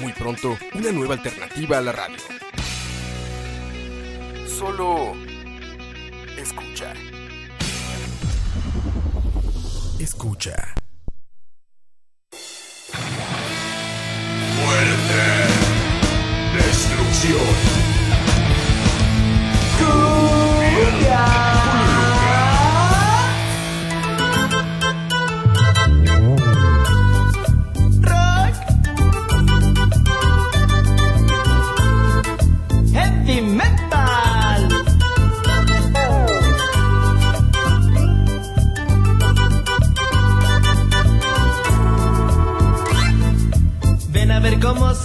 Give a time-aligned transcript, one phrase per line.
[0.00, 2.16] Muy pronto, una nueva alternativa a la radio.
[4.46, 5.14] Solo
[6.36, 6.92] escucha.
[9.98, 10.74] Escucha.
[14.56, 15.58] Muerte.
[16.54, 17.88] Destrucción.
[20.78, 21.57] Heavy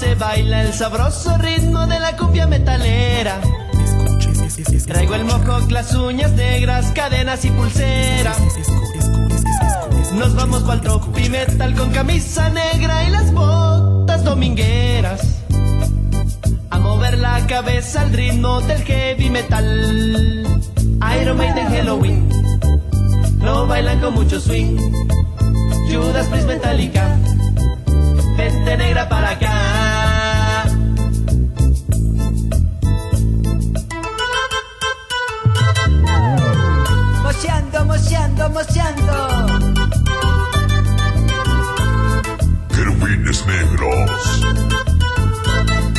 [0.04, 3.40] se baila el sabroso ritmo de la cumbia metalera.
[4.86, 8.38] Traigo el mojo, las uñas negras, cadenas y pulseras.
[10.14, 15.22] Nos vamos pa'l tropi metal con camisa negra y las botas domingueras.
[16.70, 20.62] A mover la cabeza al ritmo del heavy metal.
[21.22, 22.30] Iron Maiden Halloween.
[23.40, 24.78] Lo bailan con mucho swing.
[25.90, 27.18] Judas Priest Metallica.
[28.38, 29.93] Vente negra para acá.
[37.94, 39.84] Moceando, moceando, moceando.
[42.70, 44.42] Querubines negros.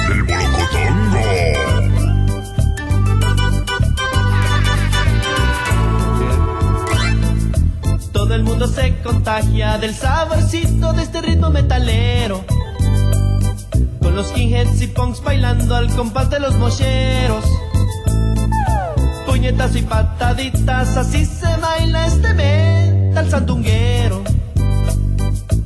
[0.08, 1.20] Del Molocotongo.
[8.12, 12.44] Todo el mundo se contagia del saborcito de este ritmo metalero.
[14.02, 17.44] Con los skinheads y punks bailando al compás de los mocheros.
[19.34, 24.22] Puñetas y pataditas, así se baila este metal sandunguero.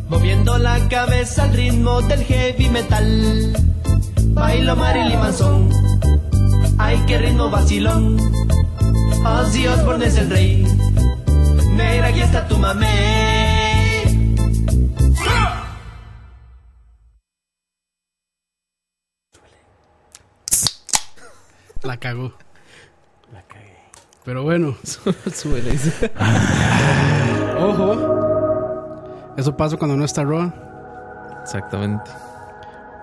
[0.09, 3.53] Moviendo la cabeza al ritmo del heavy metal.
[4.29, 5.71] Bailo Marilyn Manson.
[6.79, 8.17] Ay, qué ritmo vacilón.
[9.23, 10.65] Ozzy Osbourne es el rey.
[11.73, 14.03] Mira, aquí está tu mamé.
[21.83, 22.33] La cagó.
[24.29, 24.77] Pero bueno.
[25.35, 25.73] Súbele.
[27.59, 29.33] Ojo.
[29.39, 30.53] Eso pasa cuando no está Roa.
[31.43, 32.11] Exactamente.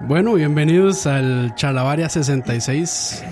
[0.02, 3.24] Bueno, bienvenidos al Chalabaria 66.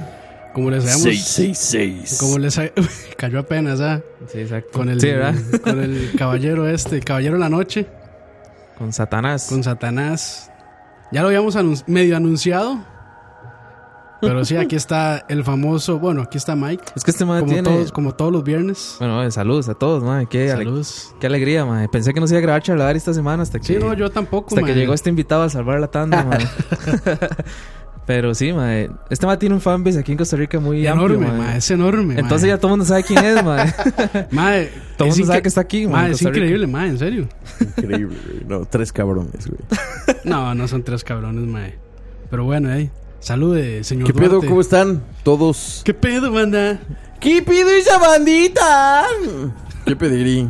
[0.56, 1.04] Como les sabemos.
[1.04, 2.18] 666.
[2.20, 2.72] Como les ha-
[3.16, 4.02] cayó apenas, ¿ah?
[4.26, 4.72] Sí, exacto.
[4.74, 5.36] Con el, Sí, ¿verdad?
[5.64, 7.86] con el caballero este, el caballero de la noche,
[8.76, 9.46] Con Satanás.
[9.50, 10.50] con Satanás.
[11.12, 12.92] Ya lo habíamos anun- medio anunciado.
[14.28, 16.00] Pero sí, aquí está el famoso.
[16.00, 16.84] Bueno, aquí está Mike.
[16.96, 17.70] Es que este madre Como tiene.
[17.70, 18.96] todos, como todos los viernes.
[19.00, 20.28] Bueno, eh, saludos a todos, madre.
[20.30, 21.14] Qué, ale- Saludos.
[21.20, 21.88] qué alegría, madre.
[21.90, 23.66] Pensé que no se iba a grabar charlar esta semana hasta que.
[23.66, 24.56] Sí, no, yo tampoco.
[24.56, 26.48] Hasta que llegó este invitado a salvar la tanda, madre.
[28.06, 28.90] Pero sí, madre.
[29.10, 32.20] Este madre tiene un fanbase aquí en Costa Rica muy enorme, amplio, es enorme.
[32.20, 33.74] Entonces ya todo el mundo sabe quién es, madre.
[34.32, 37.00] Madre, Todo el mundo sabe que está aquí, ma, Ma, en es increíble, ma, en
[37.00, 37.30] serio.
[37.62, 38.44] Increíble, güey.
[38.46, 39.60] No, tres cabrones, güey.
[40.26, 41.62] No, no son tres cabrones, ma.
[42.30, 42.92] Pero bueno, ahí.
[43.24, 44.32] Salude, señor ¿Qué pedo?
[44.32, 44.48] Duarte.
[44.50, 45.82] ¿Cómo están todos?
[45.86, 46.82] ¿Qué pedo, banda?
[47.22, 49.06] ¿Qué pido esa bandita?
[49.86, 50.50] ¿Qué pedirí?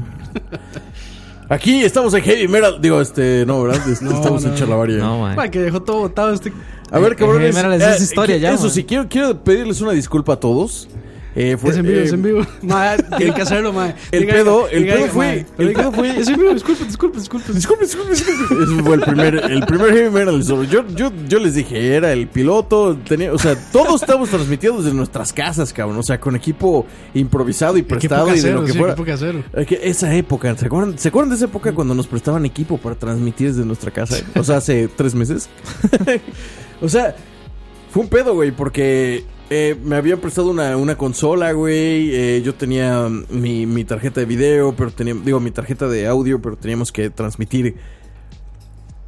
[1.49, 2.81] Aquí estamos en Heavy Metal.
[2.81, 3.87] Digo, este, no, ¿verdad?
[3.87, 4.57] Este, No, estamos en no.
[4.57, 4.97] Charlavaria.
[4.97, 5.35] No, madre.
[5.37, 6.51] Ma, que dejó todo botado este.
[6.89, 7.55] A ver, Eh, cabrones.
[7.55, 8.71] Heavy Metal es esa historia ya, Eso man.
[8.71, 10.87] sí, quiero, quiero pedirles una disculpa a todos.
[11.35, 12.45] Eh, fue- es en vivo, eh, es en vivo.
[12.61, 13.93] Ma, tienen que hacerlo, ma.
[14.11, 17.17] El Diga- pedo- el diga- pedo fue- el pedo fue- Es en vivo, disculpe, disculpe,
[17.19, 17.53] disculpe.
[17.53, 18.63] Disculpe, disculpe, disculpe.
[18.63, 20.43] Ese fue el primer, el primer Heavy Metal.
[20.43, 20.63] Solo.
[20.63, 22.97] Yo, yo, yo les dije, era el piloto.
[23.07, 25.97] Tenía, o sea, todos estamos transmitidos desde nuestras casas, cabrón.
[25.97, 28.95] O sea, con equipo improvisado y prestado y de lo que sí, fuera.
[29.81, 33.49] esa época, ¿se acuerdan, ¿se acuerdan de esa época cuando nos prestaban equipo para transmitir
[33.49, 34.17] desde nuestra casa?
[34.35, 35.49] O sea, hace tres meses.
[36.81, 37.15] o sea,
[37.91, 39.23] fue un pedo, güey, porque
[39.55, 42.15] eh, me habían prestado una, una consola, güey.
[42.15, 46.41] eh, yo tenía mi, mi tarjeta de video, pero tenía, digo, mi tarjeta de audio,
[46.41, 47.75] pero teníamos que transmitir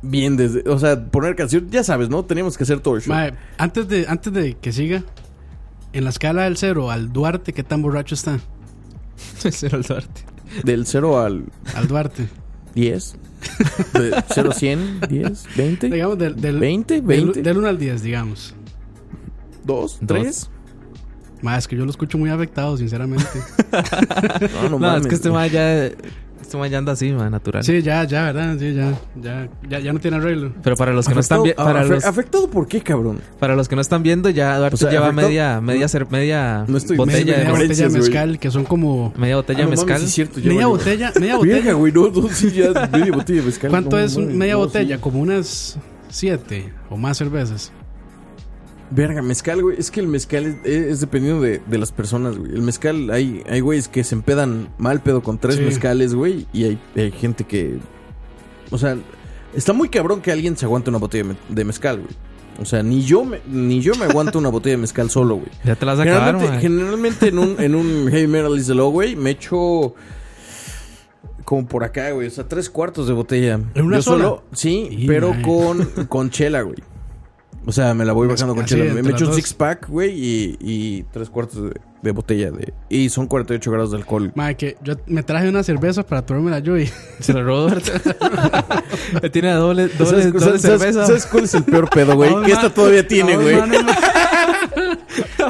[0.03, 2.23] bien desde, o sea, poner canción, ya sabes, ¿no?
[2.25, 3.15] Teníamos que hacer todo el show.
[3.15, 5.03] Ma, antes de, antes de que siga,
[5.93, 8.39] en la escala del cero al Duarte, ¿qué tan borracho está?
[9.43, 10.21] Ese era el Duarte.
[10.63, 11.45] Del cero al...
[11.73, 12.27] Al Duarte.
[12.75, 13.15] 10.
[13.93, 15.89] De 0 a 100, 10, 20.
[15.89, 17.41] Digamos del, del, 20, del, 20.
[17.41, 18.54] del 1 al 10, digamos.
[19.65, 20.49] 2, 3.
[21.41, 23.25] Más es que yo lo escucho muy afectado, sinceramente.
[24.63, 25.85] No, no, No, es que este ma ya.
[26.41, 27.63] Este ma ya anda así, ma, natural.
[27.63, 28.55] sí, ya, ya, ¿verdad?
[28.59, 28.93] Sí, ya.
[29.19, 30.53] Ya, ya, ya no tiene arreglo.
[30.63, 31.63] Pero para los que no están viendo.
[31.83, 33.19] Los, ¿Afectado por qué, cabrón?
[33.39, 35.59] para los que no están viendo, ya Duarte O sea, lleva afectado- media.
[35.61, 37.17] Media, cer- media No estoy- botella.
[37.37, 38.01] media de- botella de güey.
[38.01, 39.11] mezcal, que son como.
[39.17, 39.99] media botella Ah, de no mames, mezcal.
[39.99, 40.69] sí es cierto, ya Media valió.
[40.77, 41.73] botella, media botella.
[41.73, 43.69] güey, no, no, sí, ya media botella de mezcal.
[43.71, 44.95] ¿Cuánto no, es un- mames, media no, botella?
[44.95, 45.01] sí.
[45.01, 45.79] Como unas
[46.09, 47.71] siete o más cervezas.
[48.91, 49.77] Verga, mezcal, güey.
[49.79, 52.51] Es que el mezcal es, es dependiendo de, de las personas, güey.
[52.53, 55.61] El mezcal, hay, hay güeyes que se empedan mal pedo con tres Sí.
[55.63, 56.45] mezcales, güey.
[56.53, 57.77] Y hay, hay gente que.
[58.71, 58.95] O sea,
[59.55, 62.13] está muy cabrón que alguien se aguante una botella de me- de mezcal, güey.
[62.61, 65.49] O sea, ni yo me, ni yo me aguanto una botella de mezcal solo, güey.
[65.65, 68.67] Ya te la vas a acabar, Generalmente, generalmente en un, en un heavy metal is
[68.67, 69.93] the law, güey, me echo
[71.43, 72.27] como por acá, güey.
[72.27, 73.59] O sea, tres cuartos de botella.
[73.73, 74.23] ¿En una Yo sola?
[74.23, 76.77] solo, sí, pero con, con chela, güey.
[77.65, 78.93] O sea, me la voy bajando con chela.
[78.93, 82.73] Me, echo un six pack, güey, y, y tres cuartos de, de botella de.
[82.89, 84.31] Y son 48 grados de alcohol.
[84.35, 86.87] Madre, que yo me traje una cerveza para tomármela yo y.
[87.19, 87.69] Se lo robó
[89.31, 91.05] tiene doble, doble, ¿Sabes, doble sabes- cerveza.
[91.07, 92.41] ¿Sabes cuál es el peor pedo, güey?
[92.43, 93.57] Que esta todavía tiene, güey.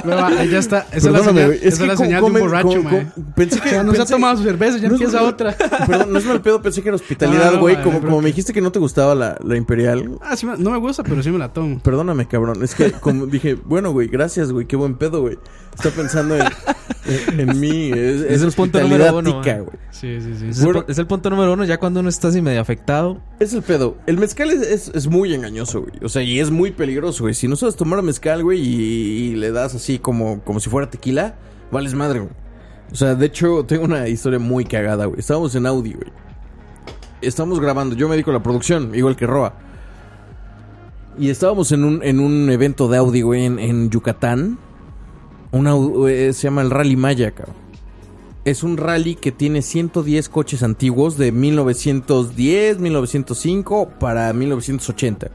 [0.03, 0.87] ahí ya está.
[0.91, 3.69] Esa es la señal, esa la de un borracho, como- Pensé que.
[3.75, 5.55] Sea, no se ha tomado su cerveza, ya no empieza otra.
[5.87, 7.81] Perdón, no es mal pedo, pensé que era hospitalidad, No, no, no, güey.
[7.81, 10.17] como, como me dijiste que no te gustaba la, la imperial.
[10.21, 11.79] Ah, sí, no me gusta, pero sí me la tomo.
[11.79, 12.63] Perdóname, cabrón.
[12.63, 15.37] Es que como dije, bueno, güey, gracias, güey, qué buen pedo, güey.
[15.75, 16.43] Está pensando en,
[17.05, 17.91] en, en mí.
[17.95, 19.67] Es, es, el punto número uno, tica, man.
[19.91, 20.47] Sí, sí, sí.
[20.49, 20.79] Es, el, Bueno.
[20.81, 23.21] pu- es el punto número uno, ya cuando uno está así medio afectado.
[23.39, 23.97] Es el pedo.
[24.07, 25.93] El mezcal es, es, es muy engañoso, güey.
[26.03, 27.33] O sea, y es muy peligroso, güey.
[27.33, 30.89] Si no sabes tomar mezcal, güey, y, y le das así como, como si fuera
[30.89, 31.35] tequila,
[31.71, 32.27] vales madre.
[32.91, 35.19] O sea, de hecho, tengo una historia muy cagada, güey.
[35.19, 36.11] Estábamos en Audi, güey.
[37.21, 37.95] Estamos grabando.
[37.95, 39.53] Yo me dedico a la producción, igual que Roa.
[41.17, 44.57] Y estábamos en un, en un evento de Audi, güey, en, en Yucatán.
[45.51, 45.73] Una,
[46.33, 47.33] se llama el Rally Maya.
[48.43, 55.31] Es un rally que tiene 110 coches antiguos de 1910, 1905 para 1980.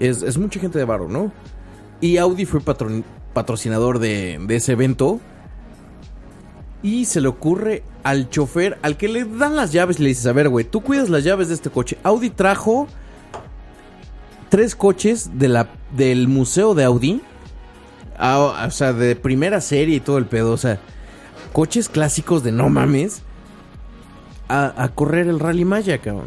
[0.00, 1.32] Es, es mucha gente de barro, ¿no?
[2.00, 3.04] Y Audi fue patron-
[3.38, 5.20] patrocinador de, ese evento.
[6.82, 10.32] Y se le ocurre al chofer, al que le dan las llaves, le dices, a
[10.32, 11.98] ver, güey, tú cuidas las llaves de este coche.
[12.02, 12.88] Audi trajo
[14.48, 17.22] tres coches de la, del museo de Audi.
[18.18, 20.50] Ah, o sea, de primera serie y todo el pedo.
[20.50, 20.80] O sea,
[21.52, 23.22] coches clásicos de no mames.
[24.48, 26.26] A, a correr el Rally Maya, cabrón.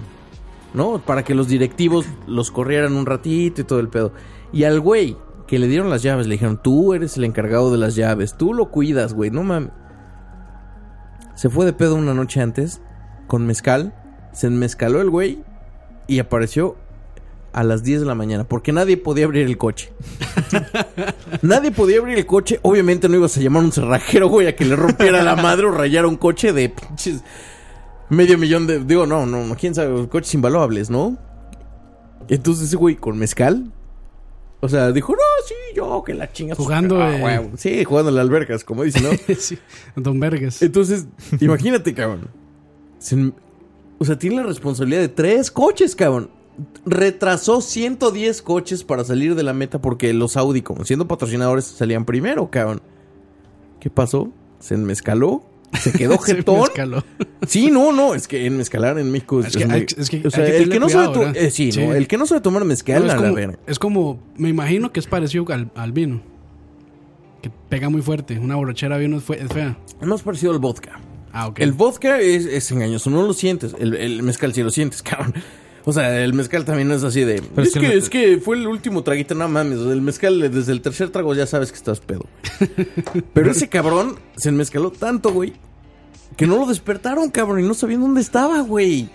[0.73, 1.01] ¿No?
[1.05, 4.13] Para que los directivos los corrieran un ratito y todo el pedo.
[4.53, 5.17] Y al güey
[5.51, 8.53] que le dieron las llaves, le dijeron, tú eres el encargado de las llaves, tú
[8.53, 9.73] lo cuidas, güey, no mames.
[11.35, 12.81] Se fue de pedo una noche antes
[13.27, 13.93] con mezcal.
[14.31, 15.43] Se enmezcaló el güey
[16.07, 16.77] y apareció
[17.51, 19.91] a las 10 de la mañana porque nadie podía abrir el coche.
[21.41, 22.61] nadie podía abrir el coche.
[22.61, 25.65] Obviamente no ibas a llamar a un cerrajero, güey, a que le rompiera la madre
[25.65, 27.25] o rayara un coche de pinches
[28.07, 28.79] medio millón de.
[28.85, 31.17] Digo, no, no, quién sabe, coches invaluables, ¿no?
[32.29, 33.73] Entonces ese güey con mezcal.
[34.63, 36.55] O sea, dijo, no, sí, yo, que la chinga.
[36.55, 37.49] Jugando, Ah, eh.
[37.57, 39.09] Sí, jugando en las albercas, como dicen, ¿no?
[39.37, 39.57] sí.
[39.95, 40.61] Don Vergas.
[40.61, 41.07] Entonces,
[41.39, 42.27] imagínate, cabrón.
[42.99, 43.31] Se-
[43.97, 46.29] o sea, tiene la responsabilidad de tres coches, cabrón.
[46.85, 52.05] Retrasó 110 coches para salir de la meta porque los Audi, como siendo patrocinadores, salían
[52.05, 52.81] primero, cabrón.
[53.79, 54.29] ¿Qué pasó?
[54.59, 55.43] Se enmezcaló.
[55.79, 56.69] Se quedó jetón.
[57.47, 59.87] Sí, no, no, es que en mezcalar en México es, Es que es hay- muy-
[59.97, 61.85] es que o sea, hay que el que no cuidado, sabe eh, sí, Sí.
[61.85, 64.91] no, el que no sabe tomar mezcal No, es, la como, es como, me imagino
[64.91, 66.21] que es parecido al, al vino.
[67.41, 68.37] Que pega muy fuerte.
[68.37, 69.77] Una borrachera vino es, es fea.
[69.99, 70.99] Es más parecido al vodka.
[71.33, 71.59] Ah, ok.
[71.59, 73.73] El vodka es, es engañoso, no lo sientes.
[73.79, 75.33] El, el mezcal sí lo sientes, cabrón.
[75.85, 77.41] O sea, el mezcal también no es así de.
[77.55, 79.79] Pero es, que es que fue el último traguito, no mames.
[79.79, 82.25] El mezcal, desde el tercer trago ya sabes que estás pedo.
[83.33, 85.53] Pero ese cabrón se enmezcaló tanto, güey,
[86.37, 89.09] que no lo despertaron, cabrón, y no sabían dónde estaba, güey.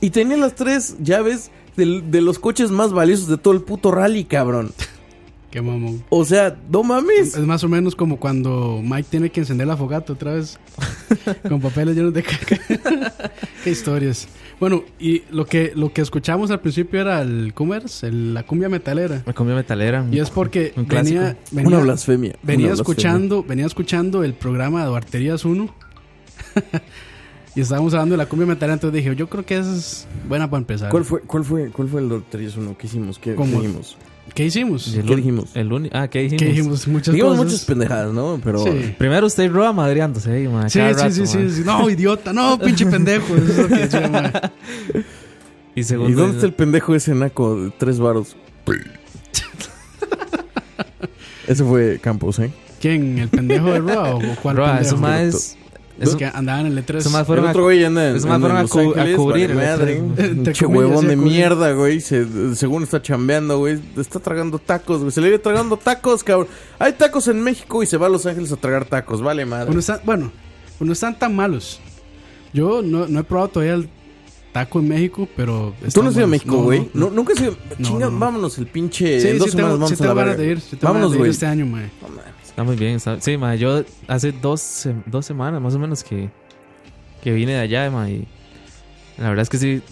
[0.00, 4.24] Y tenía las tres llaves de los coches más valiosos de todo el puto rally,
[4.24, 4.72] cabrón.
[5.54, 6.02] Qué mamón.
[6.08, 7.36] O sea, no mames.
[7.36, 10.58] Es más o menos como cuando Mike tiene que encender la fogata otra vez.
[11.48, 12.60] con papeles llenos de caca.
[13.62, 14.26] Qué historias.
[14.60, 18.68] Bueno, y lo que, lo que escuchamos al principio era el Commerce, el- la cumbia
[18.68, 19.22] metalera.
[19.26, 20.06] Me comí metalera.
[20.10, 22.36] Y es porque Un venía, venía, Una blasfemia.
[22.42, 22.92] venía una blasfemia.
[22.92, 25.74] escuchando, venía escuchando el programa de Arterías 1.
[27.56, 30.50] Y estábamos hablando de la cumbia metalera, entonces dije, yo creo que esa es buena
[30.50, 30.90] para empezar.
[30.90, 32.76] ¿Cuál fue, cuál fue, cuál fue el Doctorías uno?
[32.76, 33.16] ¿Qué hicimos?
[33.20, 33.62] ¿Qué, qué ¿Cómo?
[34.32, 34.88] ¿Qué hicimos?
[34.94, 35.50] Y el ¿Qué dijimos?
[35.54, 36.38] El uni- ah, ¿qué dijimos?
[36.42, 36.88] ¿Qué dijimos?
[36.88, 37.52] Muchas Dijimos cosas.
[37.52, 38.40] muchas pendejadas, ¿no?
[38.42, 38.94] Pero Sí.
[38.98, 41.62] Primero usted y Roa madreándose ahí, ma, Sí, cada sí, rato, sí, sí, sí.
[41.64, 43.36] No, idiota, no, pinche pendejo.
[43.36, 44.32] Eso es lo que decía, ma.
[45.76, 48.36] Y ¿Y segundo, dónde está el pendejo ese naco de tres varos?
[51.46, 52.50] Ese fue Campos, ¿eh?
[52.80, 53.18] ¿Quién?
[53.18, 54.86] ¿El pendejo de Roa o cuál Roa, pendejo?
[54.88, 55.56] esos más...
[56.00, 56.96] Es que andaban en el E3.
[56.98, 58.56] Esos más El fueron a- otro güey anda en, más en fueron
[58.98, 59.98] a cubrir, madre.
[59.98, 62.00] Comillas, huevón de mierda, güey.
[62.00, 63.78] Se, según está chambeando, güey.
[63.96, 65.12] Está tragando tacos, güey.
[65.12, 66.48] Se le viene tragando tacos, cabrón.
[66.78, 69.22] Hay tacos en México y se va a Los Ángeles a tragar tacos.
[69.22, 69.70] Vale, madre.
[69.70, 70.32] Uno está- bueno,
[70.80, 71.80] no están tan malos.
[72.52, 73.88] Yo no, no he probado todavía el
[74.52, 75.74] taco en México, pero.
[75.92, 76.28] Tú no has ido a.
[76.28, 76.88] México, güey.
[76.92, 77.56] no, No, nunca has ido.
[77.78, 78.18] No, Chinga, no, no.
[78.18, 79.20] vámonos el pinche.
[79.20, 80.34] Sí, en dos sí semanas tengo, vamos sí a la verga.
[80.36, 80.60] de ir.
[80.60, 81.30] Sí tengo Vámonos, güey.
[81.30, 81.90] este año, mae.
[82.54, 82.94] Está muy bien.
[82.96, 86.30] está- sí, ma, yo hace dos, dos semanas más o menos que,
[87.22, 88.26] que vine de allá, ma, y
[89.18, 89.82] la verdad es que sí,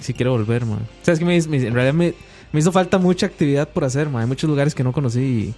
[0.00, 0.76] sí quiero volver, ma.
[0.76, 2.14] O sea, es que me, me- en realidad me,
[2.52, 4.22] me hizo falta mucha actividad por hacer, ma.
[4.22, 5.54] Hay muchos lugares que no conocí y...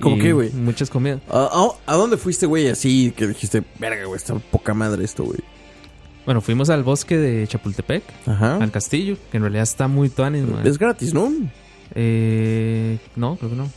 [0.00, 0.50] ¿Cómo qué, güey?
[0.52, 1.20] Muchas comidas.
[1.30, 1.48] ¿A,
[1.86, 2.68] a, a dónde fuiste, güey?
[2.68, 5.38] Así que dijiste, verga, güey, está poca madre esto, güey.
[6.24, 8.56] Bueno, fuimos al bosque de Chapultepec, Ajá.
[8.56, 10.44] al castillo, que en realidad está muy tuanis.
[10.64, 11.30] Es gratis, ¿no?
[11.94, 13.68] Eh, no, creo que no.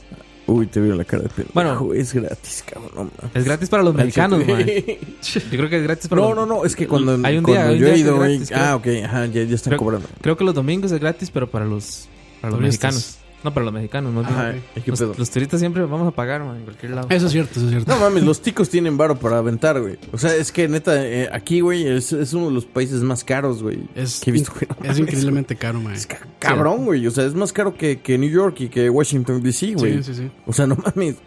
[0.48, 1.52] Uy, te veo la cara de pendejo.
[1.54, 1.94] Bueno.
[1.94, 3.10] es gratis, cabrón.
[3.34, 4.60] Es gratis para los mexicanos, ma.
[4.62, 7.44] Yo creo que es gratis para No, los- no, no, es que cuando, Hay un
[7.44, 8.52] cuando día, hay un yo día he ido, gratis.
[8.54, 10.08] Ah, ok, ajá, ya, ya están Creo- cobrando.
[10.22, 12.08] Creo que los domingos es gratis, pero para los,
[12.42, 13.18] para los mexicanos.
[13.46, 14.78] No, para los mexicanos, no Ajá, ok.
[14.78, 15.14] ¿y qué los, pedo?
[15.16, 17.08] los turistas siempre vamos a pagar, man, en cualquier lado.
[17.12, 17.94] Eso es cierto, eso es cierto.
[17.94, 19.98] No mames, los ticos tienen varo para aventar, güey.
[20.12, 23.24] O sea, es que neta, eh, aquí, güey, es, es uno de los países más
[23.24, 23.80] caros, güey.
[23.94, 24.66] Es, que he visto, güey.
[24.68, 25.96] No es mames, increíblemente caro, güey.
[25.96, 27.06] Es ca- cabrón, güey.
[27.06, 29.98] O sea, es más caro que, que New York y que Washington DC, güey.
[29.98, 30.32] Sí, sí, sí.
[30.48, 31.18] O sea, no mames.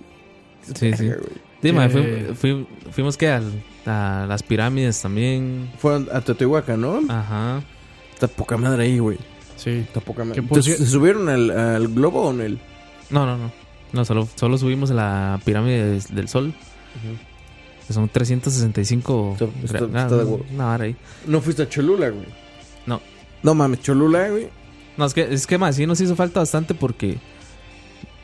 [0.75, 1.11] Sí, sí.
[1.63, 5.71] Sí, man, Eh, fui- fui- fuimos que al- a las pirámides también.
[5.79, 7.01] Fue a Teotihuacán, ¿no?
[7.09, 7.63] Ajá.
[8.13, 9.19] Está poca madre ahí, güey.
[9.59, 9.85] Sí.
[10.55, 12.59] Entonces, cier- ¿Se subieron al, al globo o en el...?
[13.11, 13.53] No, no, no.
[13.93, 16.55] No, solo, solo subimos a la pirámide del sol.
[17.87, 19.37] Que son 365.
[19.41, 20.97] Está- está- gra- está vara ahí.
[21.27, 22.27] No fuiste a Cholula, güey.
[22.87, 23.01] No.
[23.43, 24.49] No mames, Cholula, güey.
[24.97, 27.19] No, es que, es que más, sí nos hizo falta bastante porque.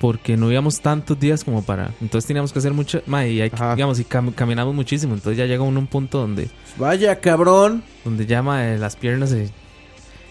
[0.00, 1.92] Porque no íbamos tantos días como para.
[2.02, 3.00] Entonces teníamos que hacer mucho.
[3.06, 5.14] ma, y hay, digamos, y cam- caminamos muchísimo.
[5.14, 6.50] Entonces ya llega uno a un punto donde.
[6.76, 7.82] Vaya, cabrón.
[8.04, 9.50] Donde ya, ma, las piernas se.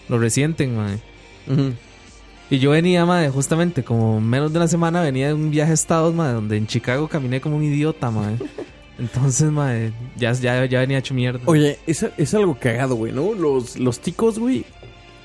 [0.08, 0.96] Lo resienten, ma.
[1.46, 1.72] Ujú.
[2.50, 5.74] Y yo venía, ma, justamente como menos de una semana venía de un viaje a
[5.74, 8.32] Estados, ma, donde en Chicago caminé como un idiota, ma.
[8.98, 9.72] Entonces, ma,
[10.16, 11.40] ya, ya, ya venía hecho mierda.
[11.46, 13.32] Oye, es, es algo cagado, güey, ¿no?
[13.34, 14.64] Los, los ticos, güey,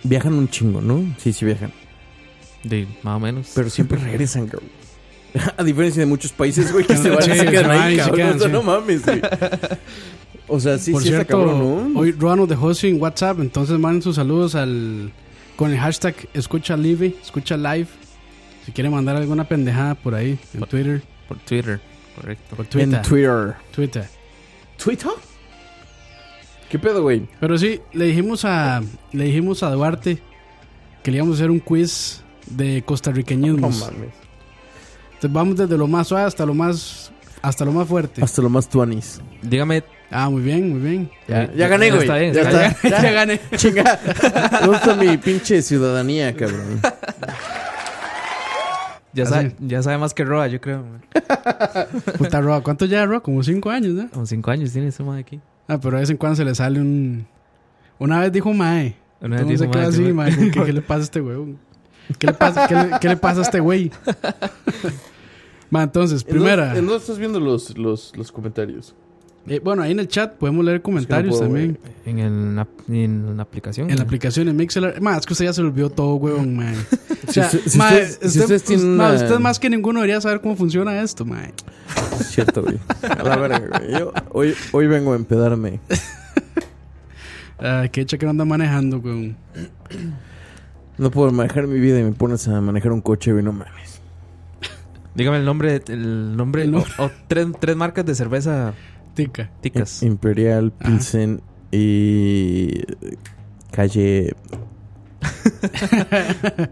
[0.04, 1.04] viajan un chingo, ¿no?
[1.18, 1.72] Sí, sí viajan.
[2.64, 3.52] De, más o menos.
[3.54, 4.79] Pero siempre regresan, cabrón.
[5.58, 8.16] A diferencia de muchos países, güey, que se van y se quedan ahí, cabrón.
[8.16, 8.54] quedan, o sea, sí.
[8.54, 9.22] no mames, güey.
[10.52, 12.00] O sea, sí, Por sí está cierto, cabrón, ¿no?
[12.00, 15.12] hoy Roa nos dejó sin WhatsApp, entonces manden sus saludos al
[15.56, 17.86] con el hashtag escucha live, escucha live.
[18.66, 21.80] Si quiere mandar alguna pendejada por ahí en Twitter, Por Twitter,
[22.16, 22.56] correcto.
[22.56, 23.56] por En Twitter, Twitter.
[23.72, 24.06] Twitter.
[24.84, 25.12] ¿Twitter?
[26.70, 27.28] ¿Qué pedo, güey?
[27.40, 28.82] Pero sí, le dijimos a
[29.12, 30.18] le dijimos a Duarte
[31.04, 33.80] que le íbamos a hacer un quiz de No costarriqueñismos.
[33.82, 34.10] mames.
[35.20, 37.12] Entonces vamos desde lo más suave hasta lo más
[37.42, 38.24] hasta lo más fuerte.
[38.24, 39.22] Hasta lo más tuanis.
[39.42, 41.12] Dígame, Ah, muy bien, muy bien.
[41.28, 42.04] Ya, ya gané, Ya güey.
[42.08, 43.02] está bien, ya está está.
[43.04, 43.40] Ya gané.
[43.56, 44.00] Chinga.
[44.62, 46.82] Me gusta mi pinche ciudadanía, cabrón.
[49.14, 50.84] ya, sabe, ya sabe más que Roa, yo creo.
[50.84, 51.02] man.
[52.18, 53.22] Puta Roa, ¿cuánto ya Roa?
[53.22, 54.10] Como cinco años, ¿no?
[54.10, 55.40] Como cinco años tiene ese man aquí.
[55.68, 57.28] Ah, pero de vez en cuando se le sale un.
[58.00, 58.96] Una vez dijo Mae.
[59.22, 60.36] Una vez ¿Cómo se dijo, "Mae, así, que- Mae?
[60.36, 61.60] ¿Qué, qué- qué le pasa a este huevón?
[62.18, 63.92] ¿Qué le pasa, qué le, qué le pasa a este güey?
[65.70, 66.70] Ma, entonces, primera.
[66.76, 68.96] ¿En dónde estás viendo los, los, los comentarios?
[69.48, 71.80] eh, bueno, ahí en el chat podemos leer comentarios puedo, también.
[72.06, 73.86] En, el, en la aplicación.
[73.90, 74.08] En la man.
[74.08, 75.00] aplicación en Mixler.
[75.02, 76.76] Ma, es que usted ya se lo olvidó todo, huevón, mae.
[77.28, 80.42] O sea, Si- si ma, ustedes- si usted, ma, usted más que ninguno debería saber
[80.42, 81.54] cómo funciona esto, mae.
[82.24, 82.80] Cierto, güey.
[83.04, 83.92] A la verga, güey.
[84.00, 85.80] Yo hoy, hoy vengo a empedarme.
[87.62, 89.36] Ah, qué hecha que no anda manejando, huevón.
[91.00, 93.44] No puedo manejar mi vida y me pones a manejar un coche, güey.
[93.44, 94.02] No mames.
[95.16, 96.92] Dígame el nombre, el nombre, El nombre.
[97.00, 98.74] O, o tres, tres marcas de cerveza
[99.16, 99.50] Tica.
[99.62, 100.04] ticas.
[100.04, 100.90] Imperial, Ajá.
[100.90, 101.42] Pilsen
[101.72, 102.84] y.
[103.72, 104.36] Calle.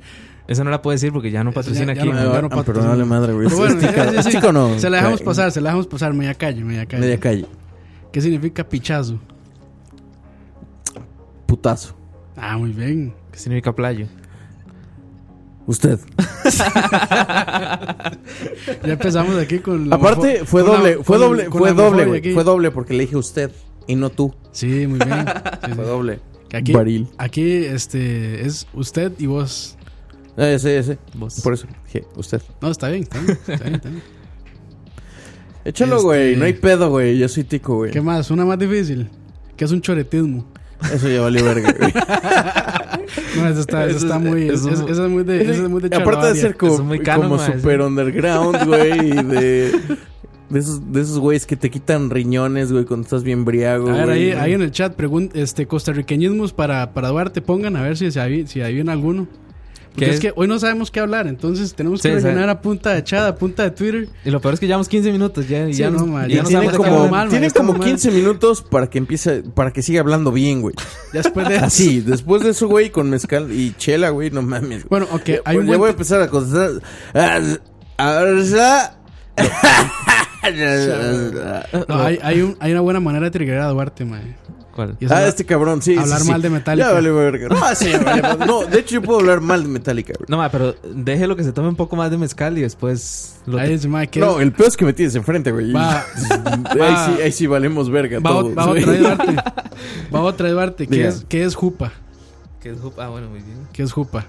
[0.47, 2.09] Esa no la puedo decir porque ya no patrocina ya aquí.
[2.09, 2.85] no- no Ah, pero patrocina.
[2.85, 3.47] no vale madre, güey.
[3.47, 4.31] Pero bueno, ¿Es tica- sí, sí, ¿es sí.
[4.31, 4.79] tica o no?
[4.79, 7.01] Se la dejamos pasar, se la dejamos pasar, media calle, media calle.
[7.01, 7.45] Media calle.
[8.13, 9.19] ¿Qué significa pichazo?
[11.45, 11.95] Putazo.
[12.37, 13.13] Ah, muy bien.
[13.37, 14.07] ¿Qué significa playo?
[15.67, 15.99] Usted.
[18.83, 22.33] Ya empezamos aquí con la Aparte, fue doble, fue doble, con fue doble, güey.
[22.33, 23.51] Fue doble porque le dije usted.
[23.85, 24.33] y no tú.
[24.51, 25.23] Sí, muy bien.
[25.65, 25.89] Sí, Fue sí.
[25.91, 26.19] doble.
[26.51, 27.07] Aquí, Baril.
[27.19, 29.77] aquí este, es usted y vos.
[30.35, 30.97] Ah, ya sé, ya sé.
[31.13, 31.39] Vos.
[31.41, 32.41] Por eso dije, usted.
[32.59, 33.37] No, está bien, está bien.
[33.47, 34.03] Está bien, está bien.
[35.65, 36.35] Échalo, Este- güey.
[36.37, 37.19] No hay pedo, güey.
[37.19, 37.91] Yo soy tico, güey.
[37.91, 38.31] ¿Qué más?
[38.31, 39.09] Una más difícil.
[39.55, 40.47] Que es un choretismo.
[40.91, 41.93] Eso ya valió verga, güey.
[43.41, 44.43] No, eso está, eso Eso está es- muy.
[44.49, 45.41] eso- Eso eso es muy de.
[45.41, 49.07] Eso es muy de Aparte de ser como, muy como super underground, güey.
[49.09, 49.71] y De,
[50.49, 53.89] de esos, de esos güeyes que te quitan riñones, güey, cuando estás bien briago.
[53.89, 54.39] A ver, ahí, güey.
[54.39, 58.19] ahí en el chat, pregun- este, costarriqueñismos para, para Duarte, pongan a ver si, si,
[58.19, 59.27] hay, si hay alguno.
[59.97, 60.21] Porque ¿Qué es es?
[60.21, 63.27] que hoy no sabemos qué hablar, entonces tenemos que Sí, rellenar a punta de chat,
[63.27, 64.07] a punta de Twitter.
[64.23, 65.67] Y lo peor es que llevamos 15 minutos ya.
[65.67, 67.87] Y Sí, ya no, no, ma, ya ya no Tiene como, mal, tiene como mal.
[67.87, 70.75] 15 minutos para que empiece, para que siga hablando bien, güey.
[71.13, 74.87] Ya después de Así, después de eso, güey, con mezcal y chela, güey, no mames.
[74.87, 75.01] güey.
[75.01, 76.73] Bueno, ok, hay Ya un voy a empezar a contestar.
[81.87, 84.35] No, hay, hay, un, hay una buena manera de triggerar a Duarte, mae.
[84.77, 84.95] ¿Cuál?
[84.99, 85.97] Y es Ah, este cabrón, sí.
[85.97, 86.31] hablar sí, sí.
[86.31, 86.87] mal de Metallica.
[86.87, 87.47] Ya vale, verga.
[87.49, 88.45] No, sí, ya vale.
[88.45, 90.27] No, de hecho, yo puedo hablar mal de Metallica, güey.
[90.29, 93.57] No, ma, pero déjelo que se tome un poco más de mezcal y después lo
[93.57, 95.73] Ahí mae, que No, el peor es que me tienes enfrente, güey.
[95.73, 96.05] Va-
[96.79, 98.19] ahí, sí, ahí sí valemos verga.
[98.19, 99.35] va, todos, va otra vez Duarte.
[100.13, 100.87] Va otra vez Duarte.
[100.87, 101.09] ¿Qué Diga.
[101.09, 101.91] es, ¿Qué es Jupa?
[102.61, 103.67] que es jup- Ah, bueno, muy bien.
[103.73, 104.25] ¿Qué es Jupa?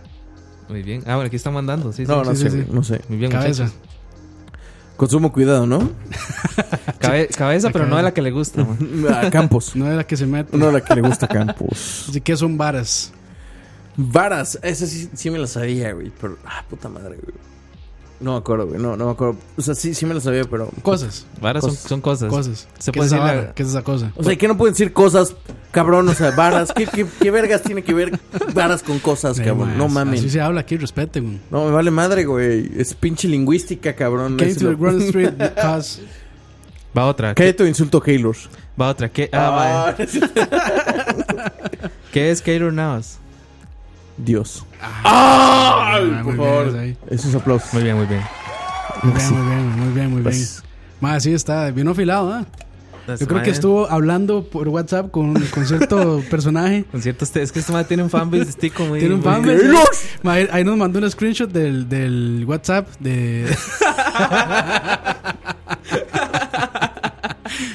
[0.70, 1.02] Muy bien.
[1.06, 1.92] Ah, bueno, aquí están mandando.
[1.92, 2.10] Sí, sí.
[2.10, 3.00] No, no Sí, sé, no sé.
[3.08, 3.64] Muy bien, Cabeza.
[3.64, 3.82] muchachos.
[4.98, 5.78] Consumo cuidado, ¿no?
[6.98, 8.66] Cabe- cabeza, La pero no de la que le gusta.
[9.10, 9.74] A Campos.
[9.76, 10.54] No es la que se mete.
[10.58, 12.06] No la que le gusta a Campos.
[12.10, 13.12] Así que son varas.
[13.96, 16.12] Varas, esa sí, sí me la sabía, güey.
[16.20, 17.34] Pero, ah, puta madre, güey.
[18.20, 18.80] No me acuerdo, güey.
[18.80, 19.36] No, no me acuerdo.
[19.56, 20.68] O sea, sí, sí me la sabía, pero.
[20.82, 21.24] Cosas.
[21.40, 21.88] Varas son, Cosas.
[21.88, 22.28] son cosas.
[22.30, 22.68] Cosas.
[22.78, 24.12] Se ¿Qué puede es decir la- ¿Qué es esa cosa?
[24.16, 25.36] O sea, que no pueden decir cosas,
[25.70, 26.08] cabrón.
[26.08, 26.72] O sea, varas.
[26.72, 28.18] ¿Qué, qué, qué vergas tiene que ver
[28.54, 29.78] varas con cosas, Eh, cabrón?
[29.78, 30.32] No Así mames.
[30.32, 31.38] se habla aquí, respete, güey.
[31.50, 32.70] No, me vale madre, güey.
[32.76, 34.36] Es pinche lingüística, cabrón.
[34.36, 36.00] Came to the lo- Grand Street because...
[36.96, 37.34] Va otra.
[37.34, 38.34] ¿Qué, Cállate o insulto a Keylor.
[38.80, 39.08] va otra.
[39.10, 40.06] ¿Qué, ah, ma.
[42.12, 43.18] ¿Qué es Cater Navas?
[44.18, 44.64] Dios.
[45.04, 46.74] Ah, por muy favor.
[47.10, 47.72] Esos aplausos.
[47.72, 48.22] Muy bien, muy bien.
[49.02, 50.22] Muy bien, muy bien, muy bien, muy bien.
[50.24, 50.62] Pues,
[51.00, 52.44] Más sí está bien afilado, ¿ah?
[53.18, 56.84] Yo creo que estuvo hablando por WhatsApp con, con cierto personaje.
[56.92, 58.98] Con cierto, este- es que este ma tiene un fanbase de Stico muy.
[58.98, 59.70] Tiene un muy- fanbase.
[60.22, 63.44] Ma, ahí- nos mandó un screenshot del, del WhatsApp de.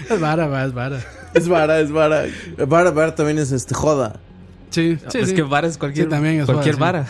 [0.09, 0.99] es vara, va, es vara.
[1.33, 2.25] Es vara, es vara.
[2.67, 4.17] Vara, vara también es este joda.
[4.73, 5.35] Sí, sí, es sí.
[5.35, 7.07] que vara es cualquier, Sí, también es cualquier vara.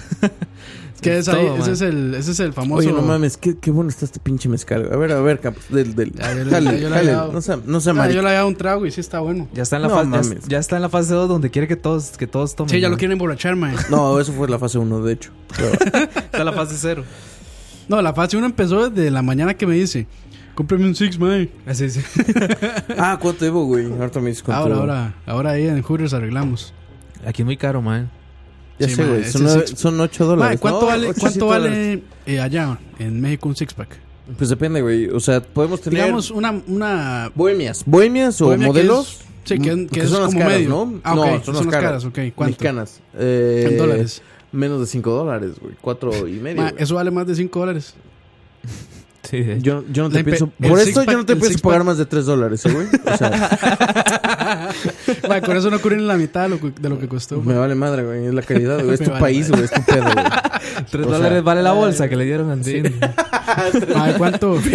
[0.96, 2.80] Es que es todo, ahí- ese, es el, ese es el famoso.
[2.80, 4.90] Oye, no mames, qué, qué bueno está este pinche mezcal.
[4.92, 5.64] A ver, a ver, Campos.
[5.70, 6.12] Del, del.
[6.14, 7.32] Ya, yo yo he.
[7.34, 9.48] No sea, no Ah, yo le había dado un trago y sí está bueno.
[9.54, 10.48] Ya está en la No fase ya- mames.
[10.48, 12.70] ya, está en la fase 2 donde quiere que todos que todos tomen.
[12.70, 12.92] Sí, ya ma.
[12.92, 13.76] lo quieren emborrachar, man.
[13.90, 15.32] No, eso fue la fase 1, de hecho.
[15.60, 17.04] Está en la fase 0.
[17.88, 20.08] No, la fase 1 empezó desde la mañana que me dice:
[20.56, 21.50] Cómprame un Six, man.
[21.66, 22.02] Así sí.
[22.98, 23.92] ah, ¿cuánto debo, güey?
[23.92, 26.74] Ahorita me dices cuánto Ahora, ahora, ahora ahí en Hooters arreglamos.
[27.26, 28.10] Aquí es muy caro, man.
[28.80, 29.24] Ya Sí, sé, güey.
[29.26, 30.60] Son, son 8 Ma, dólares.
[30.60, 33.98] ¿Cuánto No, vale, cuánto vale eh, allá en México un six pack?
[34.38, 35.10] Pues depende, güey.
[35.10, 36.00] O sea, podemos tener.
[36.02, 37.84] Digamos una, una bohemias.
[37.86, 39.20] Bohemias o bohemia que modelos.
[39.22, 40.70] es- sí, que, Mm, que es son las como caras, medio.
[40.70, 41.00] ¿no?
[41.04, 42.06] Ah, no, ok, son, las caras.
[42.06, 42.20] ok.
[42.36, 42.52] ¿Cuánto?
[42.52, 43.02] Mexicanas.
[43.18, 44.22] Eh, En dólares.
[44.52, 45.74] Menos de 5 dólares, güey.
[45.82, 46.62] 4 y medio.
[46.62, 46.84] Ma, güey.
[46.84, 47.94] eso vale más de 5 dólares.
[49.24, 49.44] Sí.
[49.62, 50.48] Yo, yo no te pienso.
[50.48, 52.88] Por esto yo no te pienso pagar más de 3 dólares, ¿eh, güey.
[53.06, 54.70] O sea,
[55.46, 57.42] con eso no cubren la mitad de lo, que- de lo que costó.
[57.42, 58.26] me vale madre, güey.
[58.28, 58.96] Es la calidad, güey.
[58.96, 59.64] Es tu vale país, güey.
[59.64, 60.16] Es tu pedo, güey.
[60.92, 62.94] 3 o sea- dólares vale la bolsa que le dieron a Andín.
[63.96, 64.60] Ma, ¿cuánto?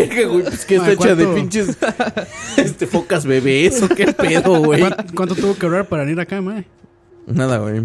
[0.48, 1.76] Pues que está hecha de pinches.
[2.56, 4.82] Este focas bebés o qué pedo, güey.
[5.14, 6.64] ¿Cuánto, tuvo que ahorrar para venir acá, ma?
[7.26, 7.82] Nada, güey.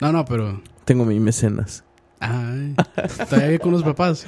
[0.00, 0.60] No, no, pero.
[0.84, 1.84] Tengo mi mecenas.
[2.20, 2.74] Ay,
[3.30, 4.26] todavía con los papás.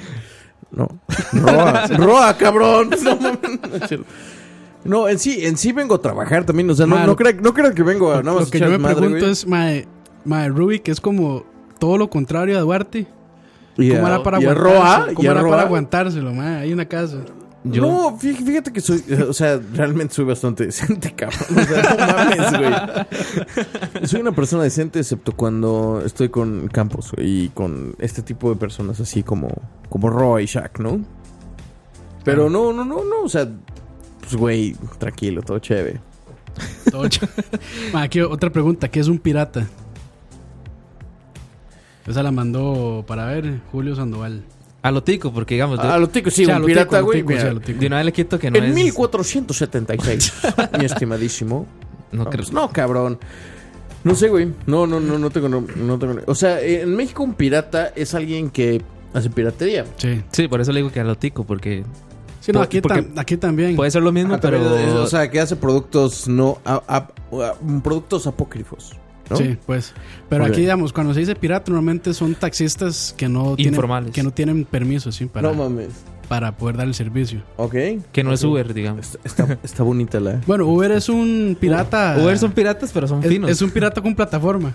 [0.74, 0.88] No.
[1.32, 1.86] Roa.
[1.96, 2.90] Roa, cabrón.
[4.84, 6.68] No, en sí, en sí vengo a trabajar también.
[6.68, 8.58] O sea, no, Ma, no, creo, no creo que vengo a nada más Lo que
[8.58, 9.30] yo me madre, pregunto güey.
[9.32, 9.86] es, mae,
[10.24, 11.44] mae, Ruby, que es como
[11.78, 13.06] todo lo contrario a Duarte.
[13.76, 14.74] Y ¿Cómo a- hará para y aguantárselo?
[14.80, 15.50] Roa, y ¿Cómo a hará Roa.
[15.50, 16.62] para aguantárselo, mae?
[16.62, 17.18] Hay una casa.
[17.64, 21.40] Yo- No, fí- fíjate que soy, o sea, realmente soy bastante decente, cabrón.
[21.56, 24.06] O sea, no mames, güey.
[24.08, 28.56] Soy una persona decente excepto cuando estoy con Campos güey, y con este tipo de
[28.56, 29.48] personas así como,
[29.88, 31.00] como Roa y Shaq, ¿no?
[32.24, 33.48] Pero no, no, no, no, o sea,
[34.20, 36.00] pues güey, tranquilo, todo chévere.
[36.90, 37.28] Todo ch-
[37.92, 39.66] Mae, aquí otra pregunta, ¿qué es un pirata?
[42.06, 44.42] Esa la mandó para ver Julio Sandoval.
[44.82, 47.22] A lo tico, porque digamos, de, A lo tico, sí, un lo pirata, güey.
[47.22, 48.74] de una vez le quito que no en es.
[48.74, 50.32] 1476,
[50.78, 51.66] mi estimadísimo.
[52.10, 52.44] No No, creo.
[52.52, 53.18] no, cabrón.
[54.04, 54.52] No sé, güey.
[54.66, 56.16] No, no, no, no tengo, no, no tengo.
[56.26, 58.82] O sea, en México un pirata es alguien que
[59.14, 59.84] hace piratería.
[59.96, 60.20] Sí.
[60.32, 61.84] Sí, por eso le digo que a lo tico, porque
[62.40, 63.76] Sí, no, aquí, porque tam- aquí también.
[63.76, 64.60] Puede ser lo mismo, pero.
[65.02, 66.58] o sea, que hace productos no.
[66.64, 68.96] a- a- a- productos apócrifos.
[69.32, 69.36] ¿No?
[69.38, 69.92] Sí, pues.
[70.28, 74.12] Pero aquí, digamos, cuando se dice pirata, normalmente son taxistas que no tienen, Informales.
[74.12, 75.90] que no tienen permiso, sí, para, No mames.
[76.32, 77.42] Para poder dar el servicio.
[77.58, 77.74] Ok.
[78.10, 78.42] que no es.
[78.42, 79.00] Uber, digamos.
[79.22, 80.40] Está, está, está bonita la.
[80.46, 82.16] Bueno, Uber es un pirata.
[82.18, 83.50] Uber son piratas, pero son es, finos.
[83.50, 84.74] es un pirata con plataforma.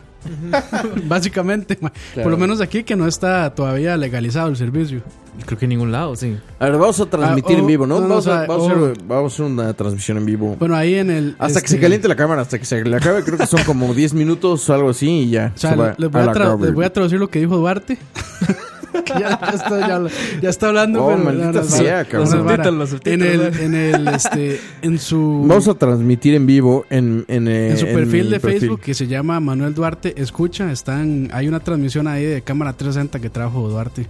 [1.06, 1.76] Básicamente.
[1.78, 1.92] Claro.
[2.14, 5.02] Por lo menos aquí que no está todavía legalizado el servicio.
[5.48, 6.38] Creo que en ningún lado, sí.
[6.60, 8.02] A ver, vamos a transmitir Ah, en vivo, ¿no?
[8.02, 10.56] no, vamos, o a, vamos, hacer, vamos a hacer una transmisión en vivo.
[10.60, 11.36] Bueno, ahí en el.
[11.40, 13.64] hasta que se este, caliente la cámara, hasta que se le acabe, creo que son
[13.64, 15.54] como 10 minutos o algo así y ya.
[15.56, 17.98] O sea, se va les voy, a les voy a traducir lo que dijo Duarte.
[19.06, 20.02] Que ya, ya está, ya,
[20.42, 22.78] ya está hablando, Oh, pero maldita no, no, sea, no, cabrón.
[22.78, 27.26] Los subtítulos, En el, en el, este, en su, Vamos a transmitir en vivo en,
[27.28, 30.72] en, eh, en su perfil de Facebook que se llama Manuel Duarte Escucha.
[30.72, 34.08] Están, hay una transmisión ahí de cámara 360 que trajo Duarte.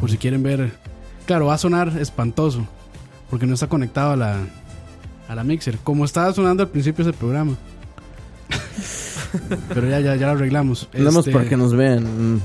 [0.00, 0.70] Por si quieren ver.
[1.26, 2.66] Claro, va a sonar espantoso.
[3.30, 4.36] Porque no está conectado a la,
[5.28, 5.78] a la mixer.
[5.84, 7.56] Como estaba sonando al principio de ese programa.
[9.74, 10.88] Pero ya, ya, ya lo arreglamos.
[10.94, 12.40] Nada más Este, para que nos vean.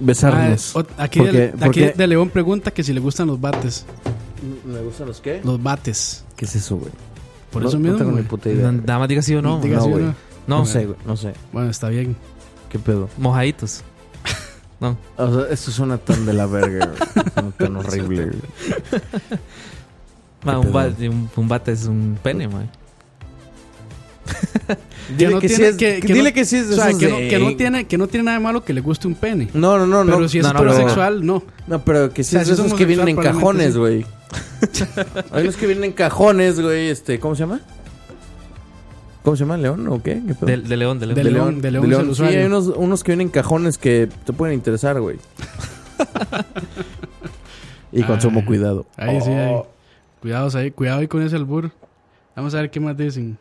[0.00, 0.76] Besarnos.
[0.76, 3.84] ah, aquí, Porque- de, aquí porque- de León pregunta que si le gustan los bates.
[4.64, 5.40] ¿Me gustan los qué?
[5.44, 6.24] Los bates.
[6.36, 6.92] ¿Qué es eso, güey?
[7.50, 8.10] Por No- eso no mismo.
[8.12, 8.24] güey.
[8.24, 8.70] puta idea.
[8.70, 9.60] No, Nada más diga sí o no.
[9.60, 10.04] Diga no, sí o güey.
[10.04, 10.14] no.
[10.46, 11.32] No, No sé, güey, no sé.
[11.52, 12.16] Bueno, está bien.
[12.68, 13.08] ¿Qué pedo?
[13.18, 13.82] mojaditos.
[14.80, 14.98] No.
[15.16, 16.98] O sea, esto suena tan de la verga, güey.
[17.32, 19.00] Suena tan horrible, güey.
[20.44, 22.70] Ma, ¿Qué un, bate, un, un bate es un pene, man.
[25.16, 26.76] Dile no que, sí tiene- es, que- que dile no- que sí es de O
[26.76, 28.72] sea, esos que no, de- que, no tiene, que no tiene nada de malo que
[28.72, 29.48] le guste un pene.
[29.54, 30.28] No, no, no, pero no.
[30.28, 31.42] si es no, no, heterosexual, no.
[31.66, 33.76] No, pero que sí O sea, es si de esos que vienen en homosexual, cajones,
[33.76, 34.06] güey.
[35.32, 36.88] Hay unos que vienen en cajones, güey.
[36.88, 37.60] Este, ¿cómo se llama?
[39.22, 39.56] ¿Cómo se llama?
[39.56, 40.20] ¿León o qué?
[40.26, 40.46] ¿Qué pedo?
[40.46, 41.16] De, de león, de león.
[41.16, 44.54] De León, de León Sí, hay unos, unos que vienen en cajones que te pueden
[44.54, 45.16] interesar, güey.
[47.92, 48.86] y consumo Ay, cuidado.
[48.96, 49.52] Ahí sí, ahí.
[49.52, 49.66] Oh,
[50.20, 51.70] Cuidados ahí, cuidado ahí con ese albur.
[52.34, 53.38] Vamos a ver qué más dicen.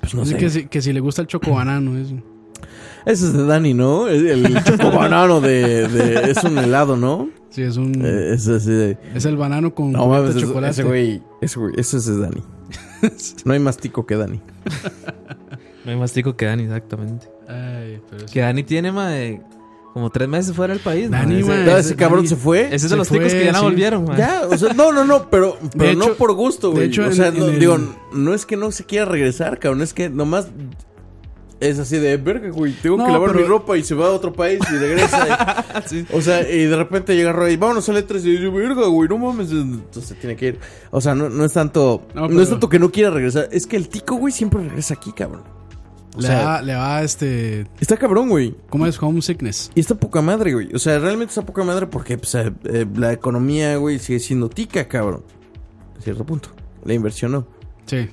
[0.00, 0.36] Pues no sé.
[0.36, 1.96] que, si, que si le gusta el chocobanano.
[1.98, 2.14] Eso.
[3.06, 4.08] Ese es de Dani, ¿no?
[4.08, 7.30] El, el choco banano de, de- Es un helado, ¿no?
[7.50, 7.94] Sí, es un.
[8.04, 8.98] Eh, es así de...
[9.14, 10.72] es el banano con No mames, de chocolate.
[10.72, 11.22] ese güey...
[11.40, 11.72] Ese güey...
[11.76, 12.42] Ese es de Dani.
[13.44, 14.40] No hay más tico que Dani.
[15.84, 17.26] No hay más tico que Dani, exactamente.
[17.48, 18.34] Ay, pero sí.
[18.34, 19.40] Que Dani tiene, ma, de
[19.94, 21.10] como tres meses fuera del país.
[21.10, 22.66] Dani, Ese- ma, ¿Ese, ese- cabrón Dani- se fue?
[22.66, 23.64] Ese es de Se los ticos que ya no sí.
[23.64, 24.16] volvieron, ma.
[24.16, 26.86] Ya, o sea, no, no, no, pero, pero no por gusto, de güey.
[26.88, 27.78] hecho, o sea, en no, digo,
[28.12, 30.48] no es que no se quiera regresar, cabrón, es que nomás
[31.60, 32.72] es así de verga, güey.
[32.80, 35.64] Tengo No, que lavar pero- mi ropa y se va a otro país y regresa.
[35.86, 36.04] Sí.
[36.12, 39.18] o sea, y de repente llega Roy, vámonos a letras y yo, verga, güey, no
[39.18, 39.50] mames.
[39.50, 40.58] Entonces tiene que ir.
[40.90, 43.66] O sea, no, no es tanto, No, no, es tanto que no quiera regresar, es
[43.66, 45.42] que el tico, güey, siempre regresa aquí, cabrón.
[46.18, 47.66] O Le, sea, va, le va este.
[47.80, 48.54] está cabrón, güey.
[48.70, 49.70] ¿Cómo es homesickness?
[49.76, 50.74] Y está poca madre, güey.
[50.74, 54.48] O sea, realmente está poca madre porque pues, eh, eh, la economía, güey, sigue siendo
[54.50, 55.22] tica, cabrón.
[55.96, 56.50] A cierto punto.
[56.84, 57.46] La inversión no.
[57.86, 58.08] Sí.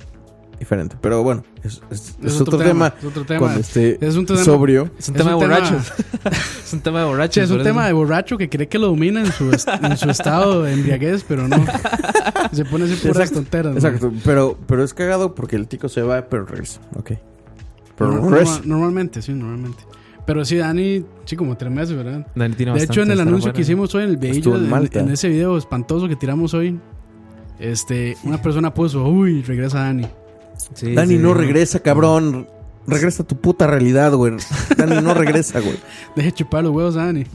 [0.58, 0.96] Diferente.
[1.02, 2.94] Pero bueno, es, es- es Es otro, tema.
[2.98, 3.40] Es otro tema.
[3.40, 4.90] Cuando esté Es un tema- sobrio.
[4.98, 5.92] Es un tema de tema- borrachos.
[6.64, 7.36] es un tema de Sí, borrachos.
[7.44, 10.08] es un tema de borracho que cree que lo domina en su, est- en su
[10.08, 11.62] estado de embriaguez, pero no.
[12.52, 13.72] Se pone así puras Exacto, tonteras.
[13.72, 13.78] ¿no?
[13.78, 14.12] Exacto.
[14.24, 16.80] Pero, pero es cagado porque el tico se va, pero regresa.
[16.96, 17.12] Ok.
[17.96, 18.12] Pero
[18.64, 19.82] normalmente, sí, normalmente.
[20.26, 22.26] Pero sí, Dani, sí, como tres meses, ¿verdad?
[22.34, 24.70] Dani tiene De hecho, en el anuncio que hicimos hoy, en el video, en en,
[24.70, 25.00] Malta.
[25.00, 26.78] en ese video espantoso que tiramos hoy,
[27.58, 30.06] este, una persona puso, uy, regresa Dani.
[30.74, 32.48] Sí, Dani sí, no regresa, cabrón.
[32.88, 34.34] Regresa a tu puta realidad, güey.
[34.76, 35.76] Dani no regresa, güey.
[36.16, 37.24] Deje chupar los huevos a Dani.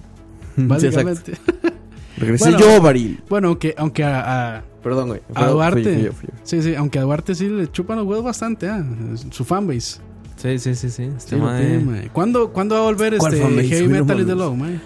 [0.57, 1.31] Sí, Básicamente.
[2.17, 2.59] Regresé Bueno.
[2.59, 3.23] yo, Baril.
[3.29, 5.21] bueno, aunque, aunque a, a- Perdón, güey.
[5.33, 6.35] a Duarte, Fui yo, fui yo, fui yo.
[6.43, 8.83] sí, sí, aunque a Duarte sí le chupan los huevos bastante, ah,
[9.29, 10.01] su fanbase.
[10.41, 11.03] Sí, sí, sí, sí.
[11.03, 12.09] Este Sí, lo mae- tiene, mae.
[12.09, 14.35] ¿Cuándo, ¿Cuándo va a volver ¿Cuál este Heavy Metal is the.
[14.35, 14.79] Law, mae?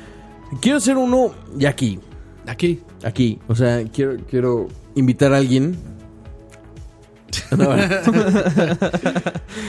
[0.62, 2.00] Quiero hacer uno ya aquí.
[2.46, 2.82] Aquí.
[3.04, 3.40] Aquí.
[3.48, 5.78] O sea, quiero, quiero invitar a alguien.
[7.58, 7.70] No,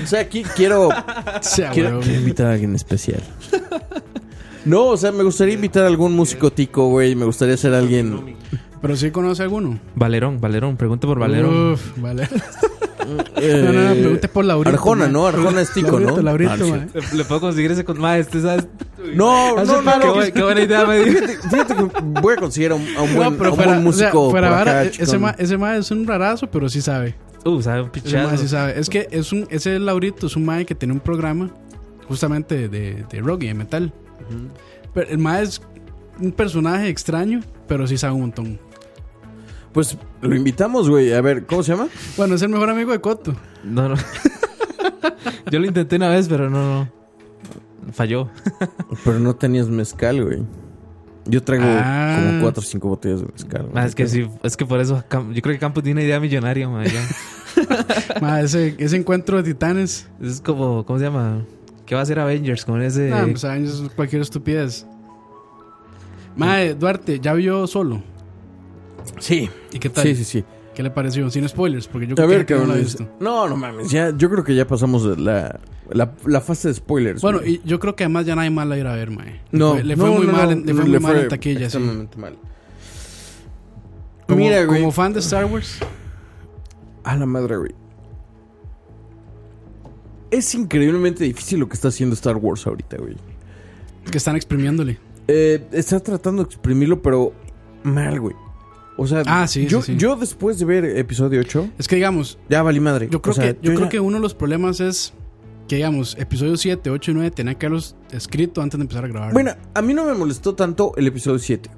[0.02, 0.88] o sea, aquí quiero,
[1.40, 3.22] Sea, quiero, invitar a alguien especial.
[4.64, 7.14] No, o sea, me gustaría invitar a algún músico tico, güey.
[7.14, 8.36] Me gustaría ser alguien.
[8.80, 9.78] Pero sí conoce alguno.
[9.94, 10.76] Valerón, Valerón.
[10.76, 11.74] Pregunta por Valerón.
[11.74, 12.28] Uf, vale.
[13.36, 14.74] eh, no, no, pregunte por Laurito.
[14.76, 15.08] Arjona.
[15.08, 15.26] ¿no?
[15.26, 16.16] Arjona es tico, ¿no?
[16.20, 16.76] Laurito, Ah, no.
[17.16, 18.66] Le, puedo conseguir ese con más, este, ¿sabes?
[19.14, 20.14] No, no, no, poco- qué, no.
[20.16, 21.18] bu- qué buena idea me dio.
[21.50, 23.72] Fíjate que voy a conseguir a un, a un buen, No, pero a un fuera,
[23.72, 24.20] buen músico.
[24.22, 27.14] o sea, fuera acá, ese, ma, ese ma es un rarazo, pero sí sabe.
[27.44, 28.30] Uh, sabe un Ese pichazo.
[28.30, 28.78] ma sí sabe.
[28.80, 31.50] Es que es un, ese Laurito es un mae que tiene un programa
[32.08, 33.92] justamente de, de rock y de metal.
[34.94, 35.60] Pero el mae es
[36.20, 38.58] un personaje extraño, pero sí sabe un montón.
[39.76, 41.12] Pues lo invitamos, güey.
[41.12, 41.88] A ver, ¿cómo se llama?
[42.16, 43.36] Bueno, es el mejor amigo de Coto.
[43.62, 43.94] No, no.
[45.52, 46.88] Yo lo intenté una vez, pero no, no.
[47.92, 48.30] Falló.
[49.04, 50.44] Pero no tenías mezcal, güey.
[51.26, 52.22] Yo traigo Ah.
[52.26, 53.62] como cuatro o cinco botellas de mezcal.
[53.64, 53.74] güey.
[53.74, 56.20] Ma, es que sí, es que por eso yo creo que Campos tiene una idea
[56.20, 57.06] millonaria, ma, ya.
[58.22, 60.08] Ma, ese, ese encuentro de titanes.
[60.22, 61.42] Es como, ¿cómo se llama?
[61.84, 63.10] ¿Qué va a hacer Avengers con ese?
[63.10, 64.86] Nah, pues años es cualquier estupidez.
[66.34, 68.02] Mae, Duarte, ¿ya vio solo?
[69.18, 69.48] Sí.
[69.72, 70.04] ¿Y qué tal?
[70.04, 70.44] Sí, sí, sí.
[70.74, 71.28] ¿Qué le pareció?
[71.30, 73.08] Sin spoilers, porque yo A creo ver, que no lo he visto.
[73.18, 73.90] No, no mames.
[73.90, 75.58] Ya, yo creo que ya pasamos la,
[75.90, 77.22] la, la fase de spoilers.
[77.22, 77.54] Bueno, güey.
[77.54, 79.40] y yo creo que además ya nadie más la irá a ver, mae.
[79.52, 81.28] Le no, fue- le fue no, muy no, mal, en- le fue muy mal en
[81.28, 81.78] taquilla, sí.
[81.78, 82.36] mal.
[84.26, 84.80] Como, Mira, güey.
[84.80, 85.78] como fan de Star Wars,
[87.04, 87.74] A la madre, güey.
[90.30, 93.16] Es increíblemente difícil lo que está haciendo Star Wars ahorita, güey.
[94.10, 94.98] que están exprimiéndole.
[95.28, 97.32] Eh, está tratando de exprimirlo, pero
[97.82, 98.34] mal, güey.
[98.98, 99.98] O sea, Ah, sí, yo, sí, sí.
[99.98, 103.08] yo después de ver episodio 8, Es que digamos, ya valí madre.
[103.10, 105.12] yo creo O sea, que yo creo ya- que uno de los problemas es
[105.68, 109.08] que digamos, episodios 7, 8 y 9 tenían que haberlos escrito antes de empezar a
[109.08, 109.32] grabar.
[109.32, 111.68] Bueno, a mí no me molestó tanto el episodio 7.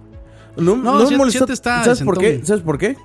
[0.57, 1.51] No, No, no me molestó.
[1.53, 2.41] está ¿Sabes por qué?
[2.45, 2.97] ¿Sabes por qué?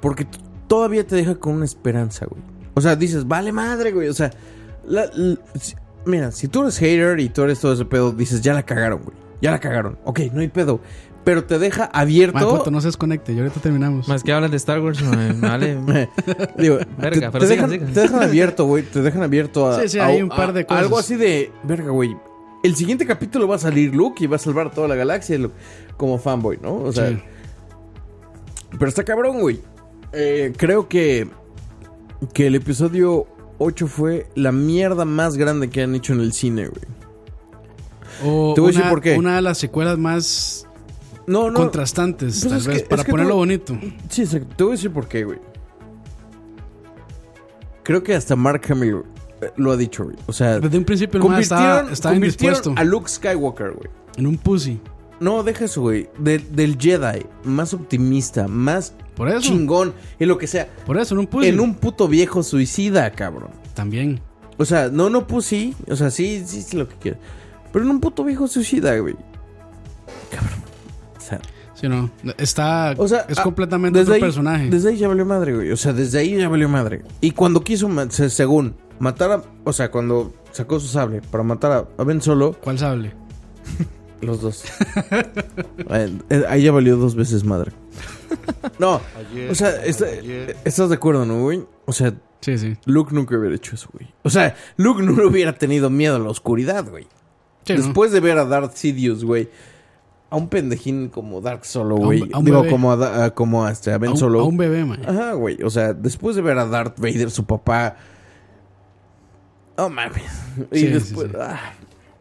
[0.00, 0.26] Porque
[0.68, 2.42] todavía te deja con una esperanza, güey.
[2.74, 4.08] O sea, dices, vale madre, güey.
[4.08, 4.30] O sea,
[4.86, 8.40] la- la- si- mira, si tú eres hater y tú eres todo ese pedo, dices,
[8.40, 9.16] ya la cagaron, güey.
[9.42, 9.98] Ya la cagaron.
[10.04, 10.80] Ok, no hay pedo.
[11.26, 12.38] Pero te deja abierto.
[12.48, 14.06] Cuando no se desconecte, y ahorita terminamos.
[14.06, 15.00] Más que hablan de Star Wars,
[15.40, 15.76] vale.
[16.56, 17.92] Digo, Verga, te, pero te sigan, dejan, sigan.
[17.94, 18.84] te dejan abierto, güey.
[18.84, 19.80] Te dejan abierto a.
[19.82, 20.84] Sí, sí, a- hay un par a- de cosas.
[20.84, 21.50] Algo así de.
[21.64, 22.16] Verga, güey.
[22.62, 25.36] El siguiente capítulo va a salir Luke y va a salvar a toda la galaxia
[25.96, 26.76] como fanboy, ¿no?
[26.76, 27.08] O sea.
[27.08, 27.18] Sí.
[28.78, 29.60] Pero está cabrón, güey.
[30.12, 31.28] Eh, creo que.
[32.34, 33.26] Que el episodio
[33.58, 36.84] 8 fue la mierda más grande que han hecho en el cine, güey.
[38.24, 39.16] O Te voy a decir por qué.
[39.18, 40.65] una de las secuelas más
[41.26, 41.58] No, no.
[41.58, 43.78] contrastantes, Pues tal vez, que- para ponerlo tú- bonito.
[44.08, 44.54] Sí, exacto.
[44.56, 45.38] Te voy a decir por qué, güey.
[47.82, 49.02] Creo que hasta Mark Hamill
[49.40, 50.16] eh, lo ha dicho, güey.
[50.26, 52.74] O sea, Desde un principio mae estaba, estaba convirtieron indispuesto.
[52.80, 53.88] a Luke Skywalker, güey.
[54.16, 54.80] En un pussy.
[55.20, 56.08] No, deja eso, güey.
[56.18, 59.40] De- del Jedi, más optimista, más Por eso.
[59.40, 60.68] chingón, y lo que sea.
[60.84, 61.48] Por eso, en un pussy.
[61.48, 63.50] En un puto viejo suicida, cabrón.
[63.74, 64.20] También.
[64.58, 65.74] O sea, no, no pussy.
[65.88, 67.20] O sea, sí, sí, sí, lo que quieras.
[67.72, 69.16] Pero en un puto viejo suicida, güey.
[70.30, 70.65] Cabrón.
[71.26, 71.40] O sea,
[71.74, 72.10] Sí, no.
[72.38, 72.94] Está.
[72.96, 74.70] O sea, es ah, completamente desde otro ahí, personaje.
[74.70, 75.70] Desde ahí ya valió madre, güey.
[75.72, 77.02] O sea, desde ahí ya valió madre.
[77.20, 79.42] Y cuando quiso, según, matar a.
[79.64, 83.12] O sea, cuando sacó su sable para matar a, a Ben Solo, ¿Cuál sable?
[84.22, 84.64] los dos.
[85.90, 87.72] Eh, eh, ahí ya valió dos veces madre.
[88.78, 89.00] No,
[89.50, 90.08] o sea, está-
[90.64, 91.62] estás de acuerdo, ¿no, güey?
[91.84, 92.76] O sea, Sí, sí.
[92.84, 94.08] Luke nunca hubiera hecho eso, güey.
[94.22, 97.06] O sea, Luke no hubiera tenido miedo a la oscuridad, güey.
[97.64, 97.82] Sí, ¿no?
[97.82, 99.48] Después de ver a Darth Sidious, güey.
[100.28, 102.30] A un pendejín como Dark Solo, un- güey.
[102.32, 102.70] a un Digo, bebé.
[102.72, 104.40] como a, a- como a, este, a Ben a un, Solo.
[104.40, 105.00] a un bebé, man.
[105.06, 105.62] Ajá, güey.
[105.62, 107.96] O sea, después de ver a Darth Vader, su papá.
[109.76, 110.22] Oh mames.
[110.72, 111.26] Y Sí, después.
[111.28, 111.38] sí, sí.
[111.40, 111.60] ah.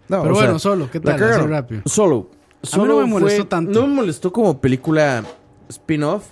[0.08, 1.22] No, Pero o sea, bueno, solo, ¿qué tal?
[1.24, 1.82] Así rápido.
[1.86, 2.30] Solo.
[2.72, 3.80] A mí no me Solo molestó fue- tanto.
[3.82, 5.24] No me molestó como película
[5.70, 6.26] spin-off.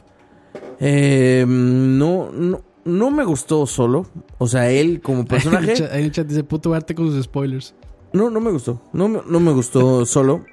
[0.80, 4.06] Eh, no, no, no me gustó solo.
[4.38, 5.72] O sea, él como personaje.
[5.92, 7.74] ahí en el chat dice puto arte con sus spoilers.
[8.14, 8.80] no, no me gustó.
[8.94, 10.46] No, no me gustó solo.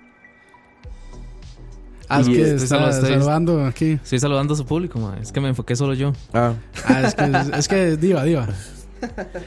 [2.10, 3.92] Ah, es que estoy está solo- estoy- saludando aquí.
[4.02, 5.16] Estoy saludando a su público, ma.
[5.22, 6.12] Es que me enfoqué solo yo.
[6.34, 6.54] Ah.
[6.84, 8.48] Ah, es que, es que diva, diva.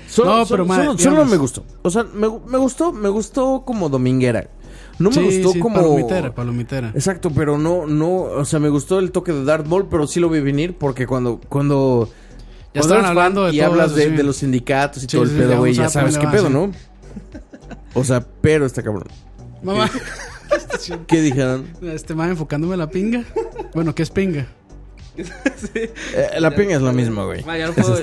[0.10, 1.63] Solo, No, pero, solo, me gustó.
[1.84, 4.47] O sea, me, me gustó, me gustó como dominguera.
[4.97, 5.76] No me sí, gustó sí, como.
[5.76, 6.89] Palomitera, palomitera.
[6.95, 10.19] Exacto, pero no, no, o sea, me gustó el toque de Darth Maul, pero sí
[10.19, 12.08] lo vi venir porque cuando, cuando,
[12.73, 14.10] Ya cuando estaban hablando de y todo hablas eso, de, sí.
[14.12, 16.49] de los sindicatos y Sí, todo sí, el pedo, güey, ya sabes qué pedo.
[16.49, 16.71] ¿no?
[17.95, 19.08] O sea, pero está cabrón.
[19.62, 19.88] Mamá,
[21.07, 21.67] ¿Qué dijeron?
[21.81, 23.23] este man enfocándome la pinga.
[23.73, 24.47] Bueno, ¿qué es pinga?
[25.75, 27.43] Eh, la piña es la misma, güey.
[27.43, 27.95] Ma, ya no puedo.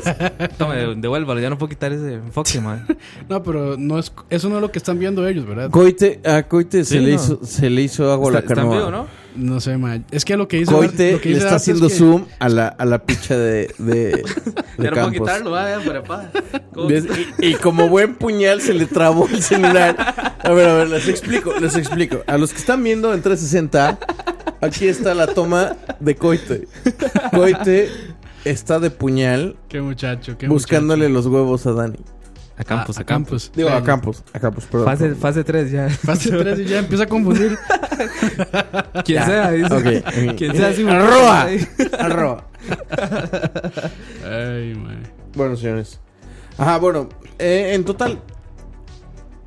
[0.56, 2.86] Tome, devuélvalo, ya no puedo quitar ese enfoque, ma.
[3.28, 5.70] No, pero no es, eso no es lo que están viendo ellos, ¿verdad?
[5.70, 8.68] Coite, a Coite se, le hizo, se le hizo agua a la Está, está en
[8.70, 8.86] canoa.
[8.86, 9.06] vivo, ¿no?
[9.36, 10.04] No sé, man.
[10.10, 11.94] Es que lo que dice Coite lo que le dice está Arte es haciendo que-
[11.94, 14.22] zoom a la, a la picha de, de, de
[14.78, 15.12] Ya no puedo Campos.
[15.12, 15.50] quitarlo,
[15.86, 16.30] para pa.
[16.74, 16.88] ¿Cómo?
[16.88, 17.04] ¿Ves?
[17.40, 19.96] Y, y como buen puñal se le trabó el celular.
[20.42, 22.22] A ver, a ver, les explico, les explico.
[22.26, 23.98] A los que están viendo en 360,
[24.60, 26.66] aquí está la toma de Coite.
[27.30, 27.88] Coite
[28.44, 31.98] está de puñal Qué muchacho, qué buscándole los huevos a Dani.
[32.60, 33.44] A Campos, a, a Campos.
[33.44, 33.52] Campos.
[33.56, 34.84] Digo, a Campos, a Campos, perdón.
[34.84, 35.88] Fase, fase 3 ya.
[35.88, 37.58] Fase 3 y ya empieza a confundir.
[39.04, 39.74] Quien sea, dice.
[39.74, 40.34] Ok.
[40.36, 41.48] Quien sea, sí, Arroba.
[41.98, 42.44] Arroba.
[44.26, 45.02] Ay, man.
[45.34, 46.00] Bueno, señores.
[46.58, 48.20] Ajá, bueno, eh, en total,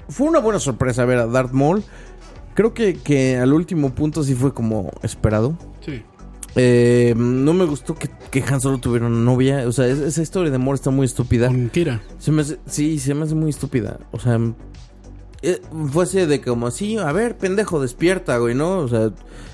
[0.09, 1.83] fue una buena sorpresa ver a Darth Maul.
[2.55, 5.55] Creo que, que al último punto sí fue como esperado.
[6.55, 9.67] Eh, no me gustó que, que Han Solo tuviera una novia.
[9.67, 11.47] O sea, es- esa historia de amor está muy estúpida.
[11.47, 12.01] Con Kira.
[12.19, 13.99] Se me hace- sí, se me hace muy estúpida.
[14.11, 14.39] O sea,
[15.41, 15.61] eh,
[15.91, 18.79] fuese de como así, a ver, pendejo, despierta, güey, ¿no?
[18.79, 19.09] O sea,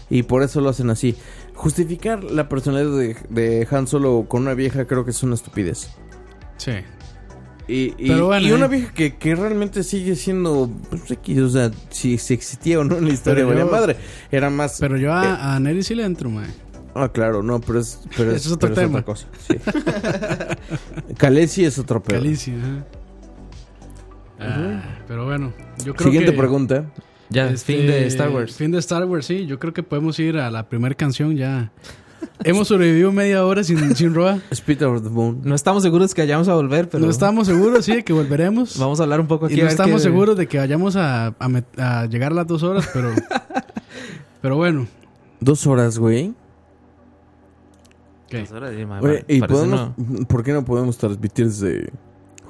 [0.09, 1.15] y por eso lo hacen así.
[1.55, 5.89] Justificar la personalidad de, de Han Solo con una vieja creo que es una estupidez.
[6.57, 6.71] Sí.
[7.67, 8.69] Y, y- Pero bueno, y una eh.
[8.69, 12.97] vieja que, que realmente sigue siendo, pues, X, o sea, si, si existía o no
[12.97, 13.95] en la historia, yo- madre.
[14.31, 14.77] Era más...
[14.79, 16.47] Pero yo eh, a, a Neri sí le entro, mae.
[16.95, 18.99] Ah, claro, no, pero es, pero es otro pero tema.
[18.99, 19.27] otra cosa.
[19.47, 19.55] Sí.
[21.17, 22.19] Khaleesi es otro pedo.
[22.19, 22.85] Calicia, ajá.
[24.41, 26.37] Ah, Pero bueno, yo creo Siguiente que...
[26.37, 26.85] pregunta.
[27.29, 28.55] Ya, este, fin de Star Wars.
[28.55, 29.45] Fin de Star Wars, sí.
[29.45, 31.71] Yo creo que podemos ir a la primera canción ya.
[32.43, 34.39] Hemos sobrevivido media hora sin, sin Roa.
[34.51, 35.41] Speed of the Moon.
[35.43, 38.77] No estamos seguros que vayamos a volver, pero No estamos seguros, sí, de que volveremos.
[38.79, 39.55] vamos a hablar un poco aquí.
[39.59, 42.89] y no estamos seguros de que vayamos a, a a llegar a las dos horas,
[42.93, 43.11] pero...
[44.41, 44.87] pero bueno.
[45.41, 46.33] Dos horas, güey.
[48.29, 48.45] ¿Qué?
[48.49, 48.51] Pues
[49.01, 50.25] Oye, ¿y podemos, no.
[50.27, 51.91] por qué no podemos transmitir desde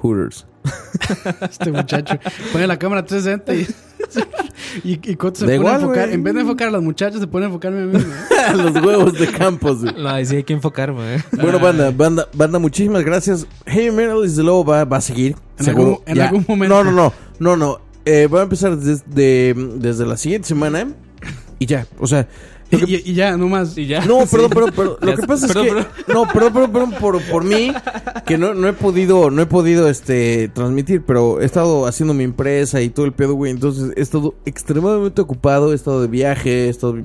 [0.00, 0.46] Hooters?
[1.50, 2.18] Este muchacho
[2.52, 3.54] pone la cámara 360
[4.84, 4.90] y...
[4.92, 6.02] y, y Coto se Da pone igual, a enfocar...
[6.04, 6.14] güey.
[6.14, 8.04] En vez de enfocar a las muchachas, se pone a enfocarme a mí.
[8.56, 8.62] ¿no?
[8.70, 9.94] Los huevos de Campos, güey.
[10.02, 11.24] No, sí hay que enfocar, ma, eh.
[11.40, 13.46] Bueno, banda, banda, banda, muchísimas gracias.
[13.66, 15.36] Heavy Metal desde luego va, va a seguir.
[15.58, 16.02] En seguro.
[16.06, 16.84] algún- en algún momento.
[16.84, 17.80] No, no, no, no, no.
[18.04, 20.88] Eh, va a empezar desde, desde la siguiente semana
[21.58, 21.86] y ya.
[21.98, 22.28] O sea,
[22.70, 23.76] Y, y- y ya, no más.
[23.76, 24.04] Y ya.
[24.04, 24.28] no, Sí.
[24.36, 24.96] perdón, perdón, perdón.
[25.00, 25.92] Lo Ya que pasa es Perdón, que perdón.
[26.08, 27.72] no, perdón, perdón, perdón por, por mí
[28.26, 32.24] que no, no he podido, no he podido este transmitir, pero he estado haciendo mi
[32.24, 33.50] empresa y todo el pedo, güey.
[33.50, 36.96] Entonces he estado extremadamente ocupado, he estado de viaje, he estado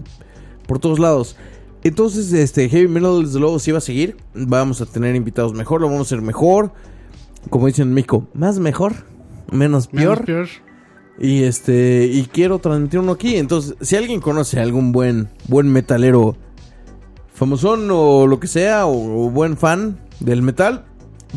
[0.67, 1.35] por todos lados.
[1.83, 4.17] Entonces, este Heavy Metal desde luego sí va a seguir.
[4.33, 6.71] Vamos a tener invitados mejor, lo vamos a hacer mejor.
[7.51, 8.93] Como dicen en México, más mejor,
[9.51, 10.47] menos Menos peor.
[11.19, 13.35] Y este, y quiero transmitir uno aquí.
[13.35, 16.35] Entonces, si alguien conoce a algún buen, buen metalero
[17.33, 20.85] famosón o lo que sea, o, o buen fan del metal,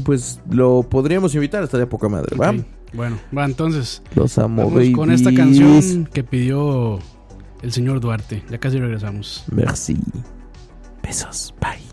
[0.05, 1.63] pues lo podríamos invitar.
[1.63, 2.55] Estaría poca madre, ¿va?
[2.93, 4.03] Bueno, va, entonces.
[4.15, 6.99] Los amo, Vamos con esta canción que pidió
[7.63, 8.43] el señor Duarte.
[8.51, 9.45] Ya casi regresamos.
[9.51, 9.97] Merci.
[11.03, 11.55] Besos.
[11.61, 11.88] Bye.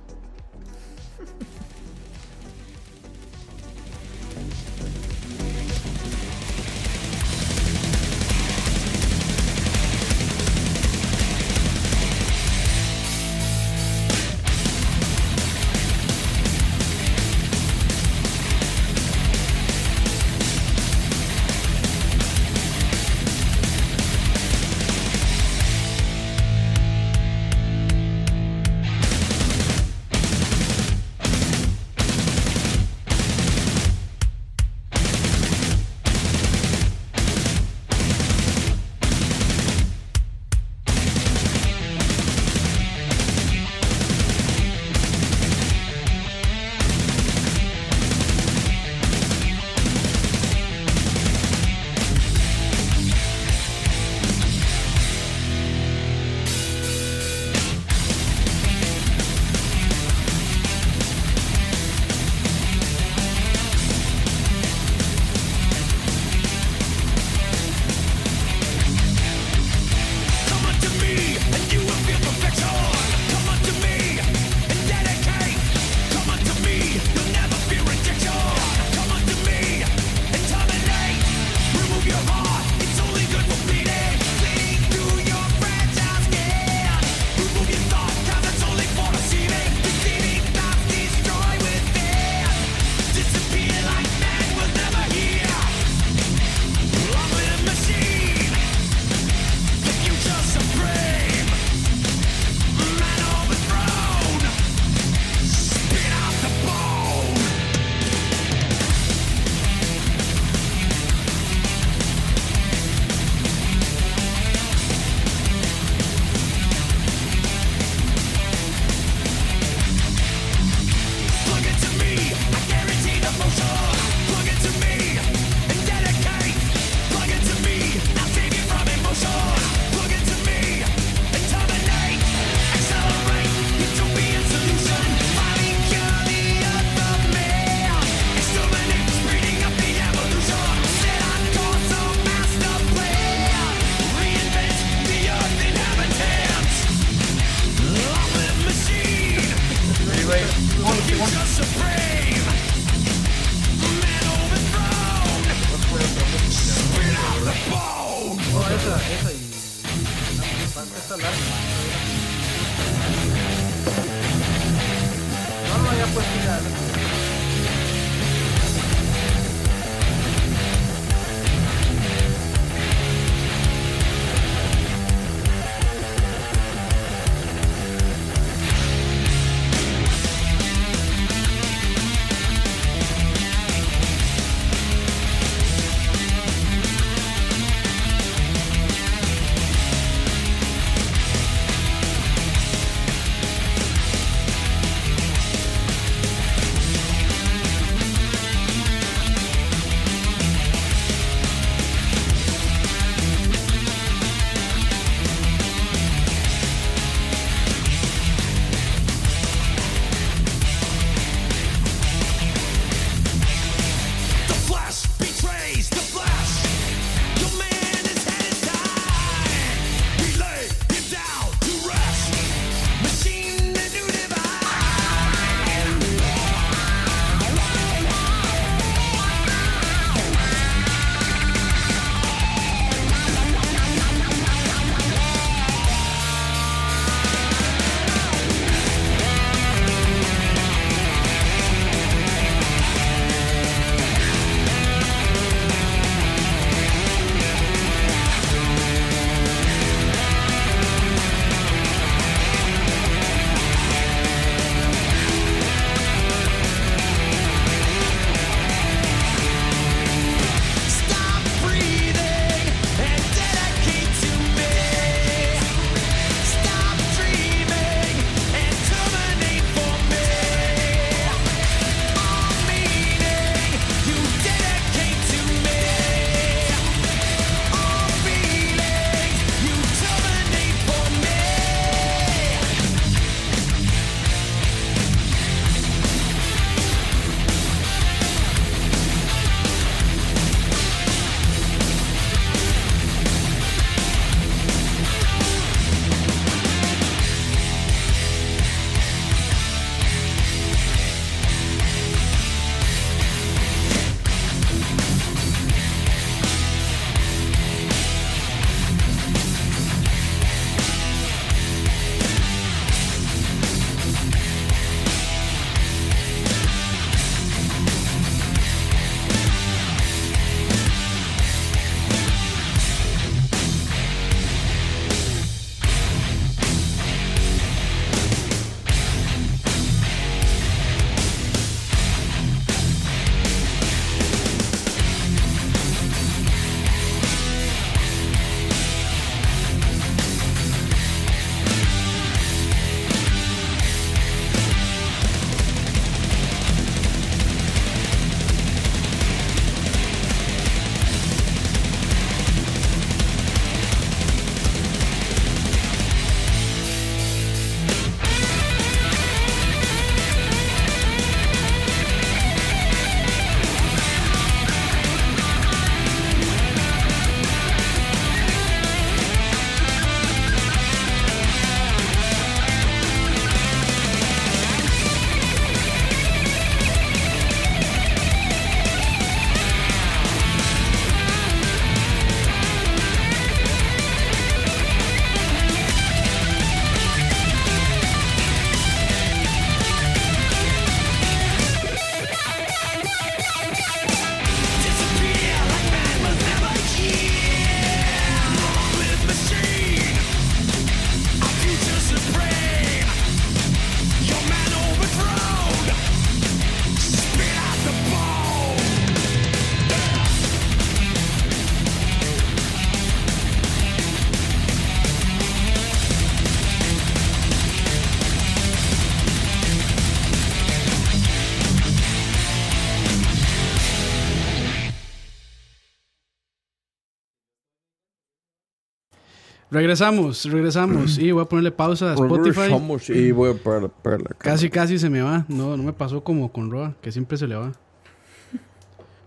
[429.76, 431.17] Regresamos, regresamos.
[431.17, 432.60] Y voy a ponerle pausa a Spotify.
[432.62, 434.30] Regresamos y voy a parar, parar la.
[434.38, 435.46] Casi, casi se me va.
[435.50, 437.73] No, no me pasó como con Roa, que siempre se le va.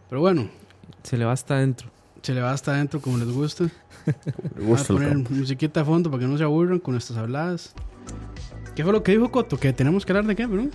[0.08, 0.48] Pero bueno,
[1.02, 1.90] Se le va hasta adentro.
[2.22, 3.64] se le va hasta adentro como les gusta.
[3.64, 4.12] Me
[4.56, 7.74] Voy a gusta poner musiquita a fondo para que no se aburran con nuestras habladas.
[8.74, 9.58] ¿Qué fue lo que dijo Coto?
[9.58, 10.68] Que tenemos que hablar de qué, bro?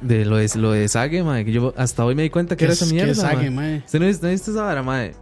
[0.00, 1.44] De lo de, lo de Sage, mae.
[1.44, 3.06] Que yo hasta hoy me di cuenta que era esa es- mierda.
[3.08, 3.82] qué es Sage, mae.
[3.84, 5.14] ¿Usted no no viste esa vara, mae?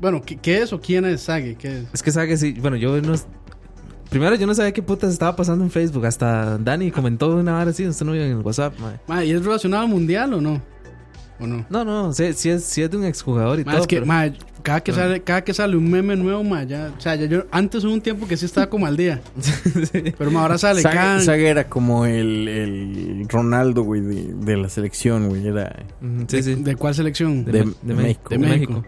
[0.00, 1.56] Bueno, ¿qué, qué es o quién es Sage?
[1.56, 1.84] ¿Qué es?
[1.92, 2.52] Es que Sage sí.
[2.60, 3.14] Bueno, yo no.
[4.08, 6.04] Primero, yo no sabía qué putas estaba pasando en Facebook.
[6.06, 7.86] Hasta Dani comentó una vara así.
[7.86, 8.98] Usted no vio en el WhatsApp, mae.
[9.06, 10.60] Mae, ¿Y es relacionado al mundial o no?
[11.38, 11.64] ¿O no?
[11.70, 13.82] No, no, sí, sí es, sí es de un exjugador y Mae, todo.
[13.82, 16.92] es que, pero- mae, cada que, sale, cada que sale un meme nuevo, mae, ya,
[16.98, 19.22] o sea, ya yo, antes hubo un tiempo que sí estaba como al día.
[20.18, 25.28] Pero mae, ahora sale Saga era como el, el Ronaldo, güey, de, de la selección,
[25.30, 25.46] güey.
[25.46, 25.84] Era
[26.28, 26.56] sí.
[26.56, 27.44] ¿De cuál selección?
[27.44, 28.28] de, México.
[28.28, 28.84] de de México.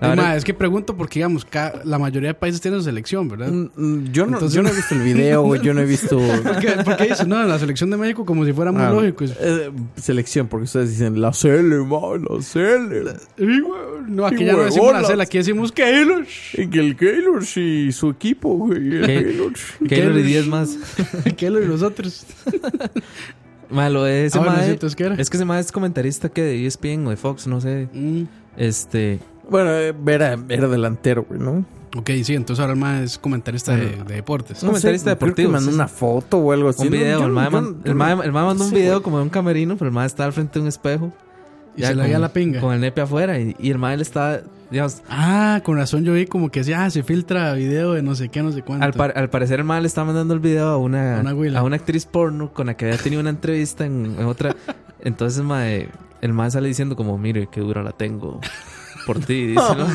[0.00, 1.46] Es que pregunto porque, digamos,
[1.84, 3.48] la mayoría de países tienen selección, ¿verdad?
[3.50, 5.62] Mm, mm, Yo no, Entonces- yo no he visto el video, güey.
[5.62, 6.18] Yo no he visto.
[6.18, 8.90] ¿Por qué, por qué dicen, no, la selección de México como si fuera muy Ah,
[8.90, 9.24] lógico?
[9.24, 13.04] eh, selección, porque ustedes dicen la Cele, ma, la Cele.
[14.08, 16.26] No, aquí Y ya no decimos la cela, aquí decimos Keylor.
[16.52, 18.96] Y que el Keylor y su equipo, güey.
[18.96, 19.06] El.
[19.06, 19.52] Keylor.
[19.88, 20.76] Keylor y 10 más.
[21.36, 22.26] Keylor y los otros.
[23.70, 25.14] Malo de ese Ah, bueno, mae- ¿qué era?
[25.14, 27.88] Es que ese mae es comentarista que de ESPN o de Fox, no sé.
[27.94, 28.24] Mm,
[28.58, 29.20] Este.
[29.50, 31.64] Bueno, eh, era, era delantero, güey, ¿no?
[31.96, 34.60] ok, sí, entonces ahora el mae es comentarista de, de deportes.
[34.64, 36.82] Un comentarista sé, creo deportivo, que mandó sí, una foto o algo así.
[36.82, 36.96] Un ¿no?
[36.96, 37.18] video.
[37.20, 38.94] Yo el, no- mae man- no- el, mae, no- el mae mandó un sí, video
[38.94, 39.02] güey.
[39.04, 41.12] como de un camerino, pero el mae estaba al frente de un espejo.
[41.76, 42.60] Y se le veía la pinga.
[42.60, 43.38] Con el nepe afuera.
[43.38, 44.40] Y, y el mae le estaba.
[44.70, 48.14] Digamos, Ah, con razón yo vi como que decía, ah, se filtra video de no
[48.16, 48.84] sé qué, no sé cuánto.
[48.84, 51.32] al, par- al parecer el mae le estaba mandando el video a una, A una
[51.32, 51.60] güila.
[51.60, 54.56] a una actriz porno con la que había tenido una entrevista en, en otra.
[55.00, 55.88] Entonces mae,
[56.22, 58.40] el mae sale diciendo como, mire, qué dura la tengo
[59.06, 59.46] por ti.
[59.48, 59.86] Dice, ¿no?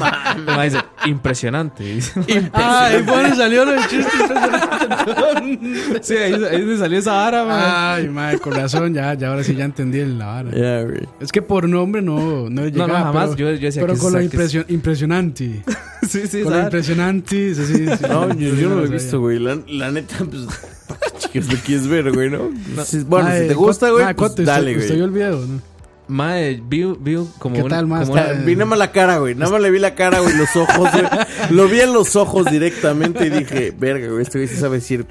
[0.64, 1.84] El dice, impresionante.
[1.84, 2.14] Dice,
[2.54, 4.12] Ah, fue donde salió lo del chiste.
[6.02, 8.02] sí, ahí, ahí salió esa vara, mae.
[8.04, 10.50] Ay, madre, con razón, ya, ya ahora sí ya entendí la vara.
[10.84, 11.08] Güey.
[11.20, 12.88] Es que por nombre no, no llegaba.
[13.00, 13.30] no, jamás.
[13.36, 15.64] Pero, yo, yo decía pero que con lo esa- que- impresio- impresionante.
[16.08, 17.54] Sí, sí, Con lo impresionante.
[17.54, 17.86] Sí, sí, sí.
[18.10, 19.38] No, yo, yo no lo he visto, güey.
[19.38, 20.46] La, la neta, pues,
[20.88, 22.50] ¿para qué chicas lo quieres ver, güey, no?
[22.86, 25.24] Sí, bueno, Mae, si te gusta, güey, pues dale, usted, usted vio güey.
[25.28, 25.62] el video, ¿no?
[26.10, 28.04] Mae, vi, vi como ¿Qué un- tal, una-
[28.46, 29.36] Vi nada más la cara, güey.
[29.36, 31.06] Nada más le vi la cara, güey, los ojos, güey.
[31.52, 35.06] Lo vi en los ojos directamente y dije, verga, güey, este güey sí sabe decir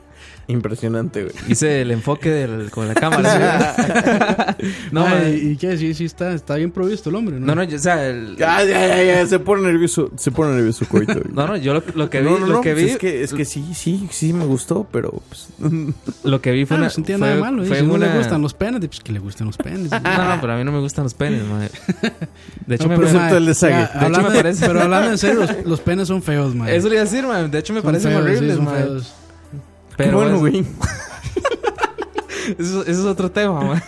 [0.48, 1.34] impresionante, güey.
[1.48, 3.74] Hice el enfoque del- con la cámara.
[4.58, 4.66] ¿sí?
[4.92, 5.36] no, Ay, mae.
[5.36, 5.76] ¿Y qué?
[5.76, 7.46] Sí, sí, está, está bien provisto el hombre, ¿no?
[7.46, 10.54] no, no, yo- o sea, el- Ya, ya, ya, ya, se pone nervioso, se pone
[10.54, 11.12] nervioso, coito.
[11.14, 11.24] güey.
[11.34, 12.96] no, no, yo lo, lo que vi, no, no, lo no, que pues vi, es
[12.98, 15.48] que, es que sí, sí, sí me gustó, pero pues,
[16.24, 17.64] lo que vi fue Ah, una, no sentía fue, nada malo.
[17.64, 19.90] fue Si no una- le gustan los penes, pues que le gusten los penes.
[19.90, 19.98] No,
[20.34, 21.70] no, pero a mí no me gustan los penes, mae.
[22.66, 23.72] De hecho, No, me, pero, excepto mae, el de Sage.
[23.72, 26.68] ya, De hecho, me parece- Pero hablando en serio, los, los penes son feos, man.
[26.68, 27.48] eso le iba a decir, mae.
[27.48, 28.64] De hecho, me Son parecen horribles, son
[29.98, 30.58] qué Pero bueno, es- güey.
[32.58, 33.82] eso, eso es otro tema.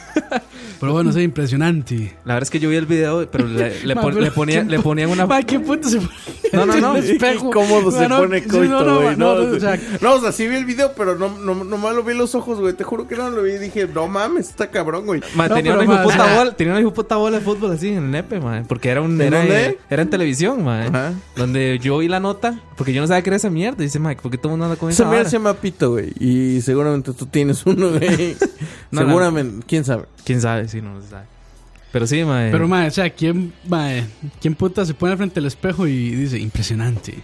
[0.80, 2.16] Pero bueno, sí, impresionante.
[2.24, 4.30] La verdad es que yo vi el video, pero le, le, Ma, pon- pero le
[4.30, 5.26] ponían, ¿qué le ponían una...
[5.28, 6.10] Ma, ¿qué puto se pone?
[6.52, 6.96] No, no, no.
[6.96, 7.50] espejo?
[7.50, 9.16] Cómodo se no, pone coito, no, no, güey.
[9.16, 11.62] no, No, no, o sea, no, o sea, sí vi el video, pero no, no,
[11.64, 12.72] nomás lo vi en los ojos, güey.
[12.74, 15.20] Te juro que no lo vi y dije, no mames, está cabrón, güey.
[15.34, 17.16] Ma, No, tenía, pero, una ma, hijo puta o sea- bola, tenía una hijo puta
[17.16, 18.64] bola de fútbol así en el nepe, mae.
[18.64, 19.20] Porque era un...
[19.20, 19.78] ¿En Era, dónde?
[19.90, 20.88] era en televisión, mae.
[20.88, 21.12] Ajá.
[21.36, 23.82] Donde yo vi la nota, porque yo no sabía qué era esa mierda.
[23.82, 25.54] Y dice, mae, ¿por qué todo el mundo anda con esa Esa mierda se llama
[25.54, 26.12] pito, güey.
[26.18, 28.36] Y seguramente tú tienes uno, güey.
[28.92, 29.06] No, no.
[29.06, 30.06] seguramente, quién sabe.
[30.24, 30.66] ¿Quién sabe?
[30.70, 31.24] Sí, no se sabe.
[31.92, 32.50] Pero sí, mae.
[32.52, 33.88] Pero, ma, o sea, ¿quién, ma,
[34.40, 37.18] ¿quién puta se pone frente al espejo y dice, impresionante?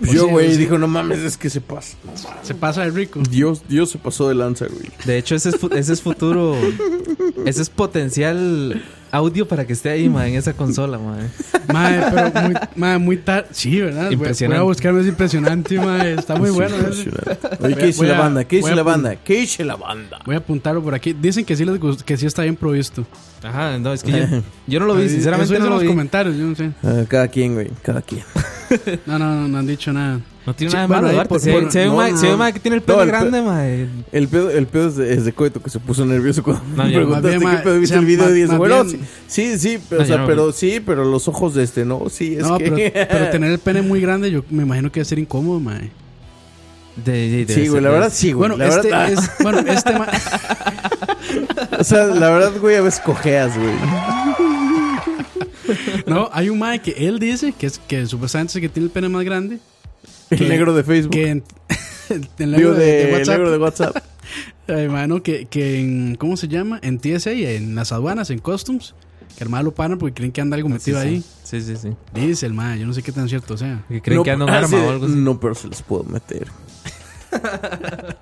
[0.00, 0.58] Pues yo, güey, sí.
[0.58, 1.96] dijo, no mames, es que se pasa.
[2.42, 3.20] Se pasa de rico.
[3.30, 4.90] Dios, Dios se pasó de lanza, güey.
[5.06, 6.54] De hecho, ese es, fu- ese es futuro.
[7.46, 11.24] ese es potencial audio para que esté ahí, mae, en esa consola, mae.
[11.72, 13.48] Mae, pero muy, tarde.
[13.52, 14.10] Sí, ¿verdad?
[14.10, 14.58] Impresionante.
[14.60, 16.12] Voy a buscarme ese impresionante, mae.
[16.14, 16.76] Está muy Es bueno.
[17.60, 18.44] Oye, ¿qué dice la banda?
[18.44, 19.16] ¿Qué dice la banda?
[19.16, 20.18] ¿Qué dice la banda?
[20.26, 21.14] Voy a apuntarlo por aquí.
[21.14, 23.06] Dicen que sí, les gust- que sí está bien provisto.
[23.42, 24.26] Ajá, no, es que yo,
[24.66, 25.88] yo no lo vi, sinceramente eso no lo los vi.
[25.88, 26.70] comentarios, yo no sé.
[26.82, 28.22] Ah, cada quien, güey, cada quien.
[29.06, 30.20] No, no, no, no han dicho nada.
[30.46, 31.34] No tiene nada de malo, Duarte.
[31.58, 32.36] un no.
[32.38, 33.86] mae que tiene el No, pelo el pe- grande, mae.
[34.12, 36.84] El pedo, el pedo es de, es de Coito que se puso nervioso cuando No,
[36.84, 38.84] me yo- preguntaste más bien, qué pedo viste o sea, el video y más bueno,
[38.84, 41.54] bien- sí, sí, sí, pero, No, o sea, yo no- pero sí, pero los ojos
[41.54, 42.70] de este, no, sí, es no, que...
[42.94, 45.90] pero, pero tener el pene muy grande, yo me imagino que debe ser incómodo, mae.
[47.04, 48.48] De, de- debe sí, güey, ser- la verdad sí, güey.
[48.50, 49.30] Bueno, la este verdad, es.
[49.40, 50.08] Bueno, este ma-
[51.78, 53.74] o sea, la verdad, güey, a veces cojeas, güey.
[56.08, 58.86] No, hay un mae que él dice que es que supuestamente es el que tiene
[58.86, 59.58] el pene más grande.
[60.30, 61.12] El Que- negro de Facebook.
[61.12, 61.44] Que en,
[62.10, 63.34] en el negro de, de, de el WhatsApp.
[63.36, 63.96] negro de WhatsApp.
[64.68, 66.14] Ay, mano, que, que en.
[66.16, 66.78] ¿Cómo se llama?
[66.82, 68.94] En TSA, en las aduanas, en Customs.
[69.36, 71.14] Que el mae lo paran porque creen que anda algo metido Sí, sí.
[71.14, 71.24] ahí.
[71.44, 71.96] Sí, sí, sí.
[72.12, 73.84] Dice el mae, yo no sé qué tan cierto sea.
[73.88, 75.14] Que creen No, que anda un ah, arma o algo así.
[75.14, 76.48] No, pero se les puedo meter.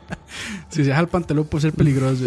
[0.68, 2.24] Si se deja el pantalón por ser peligroso.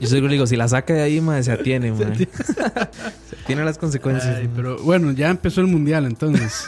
[0.00, 2.16] Yo seguro le digo, si la saca de ahí, mae, se atiene, mae.
[2.16, 4.36] se atiene las consecuencias.
[4.38, 6.64] Ay, pero bueno, ya empezó el mundial entonces.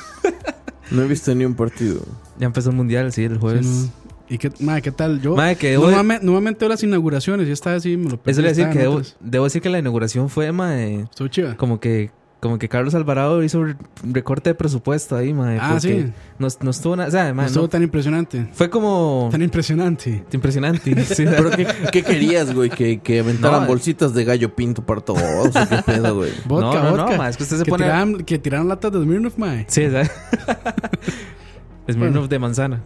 [0.90, 2.00] No he visto ni un partido.
[2.38, 3.66] Ya empezó el mundial, sí, el jueves.
[3.66, 4.06] Sí, no.
[4.28, 5.20] ¿Y qué, mae, qué tal?
[5.20, 8.16] Yo Mae, que debo- normalmente, normalmente veo las inauguraciones y esta vez sí me lo
[8.16, 11.56] perdí, Eso le decir estaba que debo, decir que la inauguración fue, mae, Estuvo chiva.
[11.56, 12.10] como que
[12.46, 13.76] como que Carlos Alvarado hizo un
[14.12, 15.58] recorte de presupuesto ahí, mae.
[15.60, 16.12] Ah, sí.
[16.38, 18.48] No, no estuvo nada, o sea, No estuvo no- tan impresionante.
[18.52, 20.24] fue como Tan impresionante.
[20.32, 21.04] impresionante.
[21.04, 21.24] sí.
[21.24, 22.70] ¿Pero qué, qué querías, güey?
[22.70, 25.22] ¿Que, que aventaran No, bolsitas de gallo pinto para todos?
[25.56, 26.30] ¿O qué pedo, güey?
[26.46, 27.16] Vodka, no, no, vodka.
[27.18, 29.64] ma, es que usted se que pone- Tiraran, que tiraran latas de Smirnoff, mae.
[29.68, 30.10] Sí, ¿sabes?
[31.90, 32.28] Smirnoff Bueno.
[32.28, 32.82] de manzana.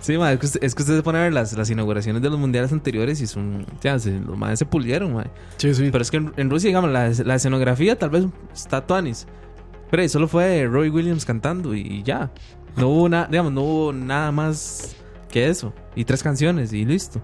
[0.00, 2.22] Sí, ma, es que, usted, es que usted se pone a ver las, las inauguraciones
[2.22, 3.66] de los mundiales anteriores y son.
[3.82, 5.26] Ya, se, los madres se pulieron, ma.
[5.58, 5.90] Sí, sí.
[5.92, 9.26] Pero es que en, en Rusia, digamos, la, la escenografía tal vez está tuanis.
[9.90, 12.30] Pero ahí solo fue Roy Williams cantando y ya.
[12.76, 14.96] No hubo nada, digamos, no hubo nada más
[15.30, 15.72] que eso.
[15.94, 17.20] Y tres canciones y listo.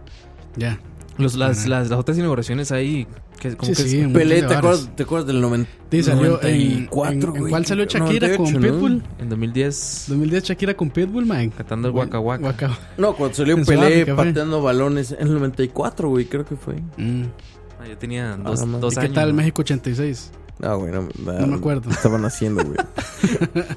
[0.56, 0.78] Ya.
[1.18, 1.68] Los, las, Ajá.
[1.68, 3.06] las, las otras inauguraciones ahí.
[3.40, 4.00] Que, como Sí, que sí.
[4.02, 7.50] un Pelé, ¿te acuerdas, ¿te acuerdas del 90, Sí, salió en, 94, en- en güey?
[7.50, 8.60] cuál salió Shakira 98, con ¿no?
[8.60, 9.02] Pitbull?
[9.18, 11.50] en 2010 2010 Shakira con Pitbull, man.
[11.50, 12.44] cantando el Waka Waka.
[12.46, 12.78] Waka.
[12.96, 16.76] No, cuando salió En Pelé pateando balones en el 94, güey, creo que fue.
[16.96, 17.24] Mm.
[17.80, 19.14] Ah, yo tenía dos, Ah, dos ¿Y qué años.
[19.14, 19.34] tal ¿no?
[19.36, 20.32] México 86?
[20.58, 21.90] No, güey, no, No me acuerdo.
[21.90, 22.78] Estaban haciendo, güey.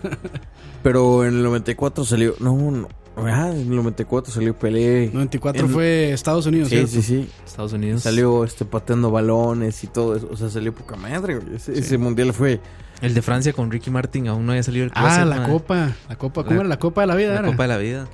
[0.84, 2.36] Pero en el 94 salió.
[2.40, 2.88] No, no.
[3.28, 5.10] Ah, en el 94 salió Pelé.
[5.14, 6.92] 94 En- fue Estados Unidos, Sí, ¿cierto?
[6.92, 7.30] sí, sí.
[7.46, 8.02] Estados Unidos.
[8.04, 10.30] Salió este pateando balones y todo eso.
[10.32, 11.56] O sea, salió poca madre, güey.
[11.56, 12.60] Ese, ese mundial fue.
[13.02, 15.26] El de Francia con Ricky Martin aún no había salido el Ah, closet.
[15.26, 15.50] la mae.
[15.50, 15.92] copa.
[16.10, 16.44] La copa.
[16.44, 16.70] ¿Cómo La- era?
[16.70, 17.34] La copa de la vida.
[17.34, 17.48] La era?
[17.50, 18.08] Copa de la Vida.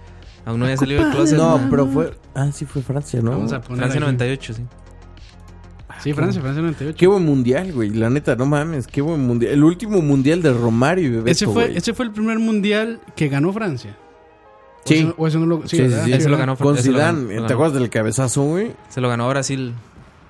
[0.45, 1.37] Aún no había salido el closet.
[1.37, 2.13] No, pero fue.
[2.35, 3.31] Ah, sí, fue Francia, ¿no?
[3.31, 4.05] Vamos a poner Francia aquí.
[4.05, 4.63] 98, sí.
[6.03, 6.95] Sí, Francia, Francia 98.
[6.99, 7.89] Qué buen mundial, güey.
[7.89, 8.85] La neta, no mames.
[8.85, 9.53] Qué buen mundial.
[9.53, 11.77] El último mundial de Romario y Bebeto, Ese fue, güey.
[11.77, 13.97] ese fue el primer mundial que ganó Francia.
[14.85, 14.95] ¿O Sí.
[14.99, 15.61] eso- O eso no lo.
[15.67, 16.13] Sí, Sí, sí, sí.
[16.13, 17.21] Ese lo ganó Con ganó- Zidane.
[17.21, 17.47] lo ¿Te ganó.
[17.47, 18.71] acuerdas del cabezazo, güey?
[18.89, 19.73] Se lo ganó a Brasil.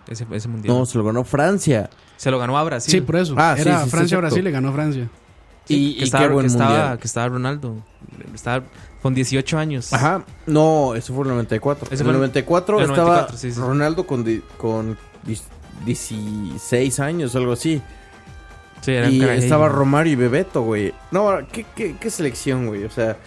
[0.07, 0.73] Ese, ese mundial.
[0.75, 1.89] No, se lo ganó Francia.
[2.17, 2.91] Se lo ganó a Brasil.
[2.91, 3.35] Sí, por eso.
[3.37, 4.21] Ah, sí, Era sí, sí, Francia o exacto.
[4.21, 5.09] Brasil, le ganó Francia.
[5.67, 7.75] y, que, y estaba, qué buen que, estaba, que estaba Ronaldo.
[8.33, 8.63] Estaba
[9.01, 9.91] con 18 años.
[9.91, 10.23] Ajá.
[10.45, 11.87] No, eso fue el 94.
[11.91, 13.59] Ese en el fue el- 94 el estaba 94, sí, sí.
[13.59, 14.95] Ronaldo con, di- con
[15.27, 15.41] dis-
[15.85, 17.81] 16 años, algo así.
[18.81, 20.93] Sí, era Y estaba Romario y Bebeto, güey.
[21.11, 22.83] No, ¿qué, qué, qué selección, güey?
[22.83, 23.17] O sea,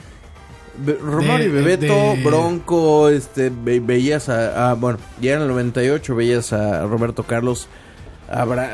[1.02, 6.14] Romario y Bebeto, de- Bronco, este, ve- veías a, a- Bueno, ya en el 98
[6.14, 7.68] veías a Roberto Carlos,
[8.30, 8.70] a, Bra-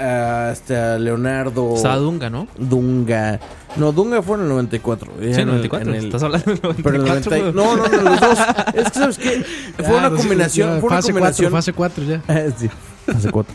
[0.48, 1.74] a, este, a Leonardo.
[1.76, 2.46] Estaba Dunga, ¿no?
[2.58, 3.40] Dunga.
[3.76, 5.12] No, Dunga fue en el 94.
[5.20, 5.90] ya Sí, en en el- 94.
[5.90, 6.82] en el- Estás hablando del 94.
[6.82, 7.52] pero en el 90 güey.
[7.52, 8.38] No, no, no, los dos.
[8.74, 9.44] Es que, ¿sabes qué?
[9.76, 10.68] Fue Ya, una no sé, combinación.
[10.74, 11.50] ya, Fue una fase combinación.
[11.50, 12.22] 4, fase 4 ya.
[12.28, 12.68] Ah, sí,
[13.06, 13.54] fase 4.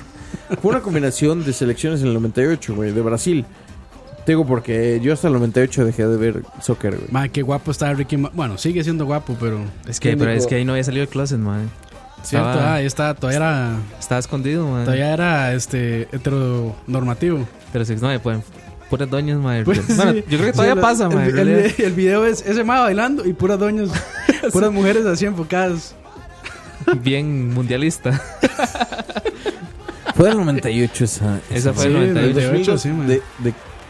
[0.62, 3.46] Fue una combinación de selecciones en el 98, güey, de Brasil.
[4.30, 7.08] Te digo porque yo hasta el 98 dejé de ver soccer, güey.
[7.10, 8.16] Ma, qué guapo estaba Ricky.
[8.16, 9.60] Ma- Bueno, sigue siendo guapo, pero.
[9.88, 11.68] Es que, es que ahí no había salido el closet, man.
[12.22, 13.72] Cierto, Estaba- ah, ahí está, todavía era.
[14.00, 14.84] Estaba escondido, man.
[14.84, 17.48] Todavía era este heteronormativo.
[17.74, 18.44] Pero si no, pueden.
[18.92, 19.64] Puras doñas, man.
[19.64, 20.24] Pues, bueno, sí.
[20.30, 21.24] yo creo que Sí, todavía pasa, man.
[21.24, 23.90] El, video es ese ma bailando y puras doñas,
[24.54, 25.96] puras mujeres así enfocadas.
[27.02, 28.22] Bien mundialista.
[30.14, 31.40] Fue el 98 esa.
[31.50, 32.48] Esa fue Sí, el del 98.
[32.52, 33.08] 98, sí, man.
[33.08, 33.22] de,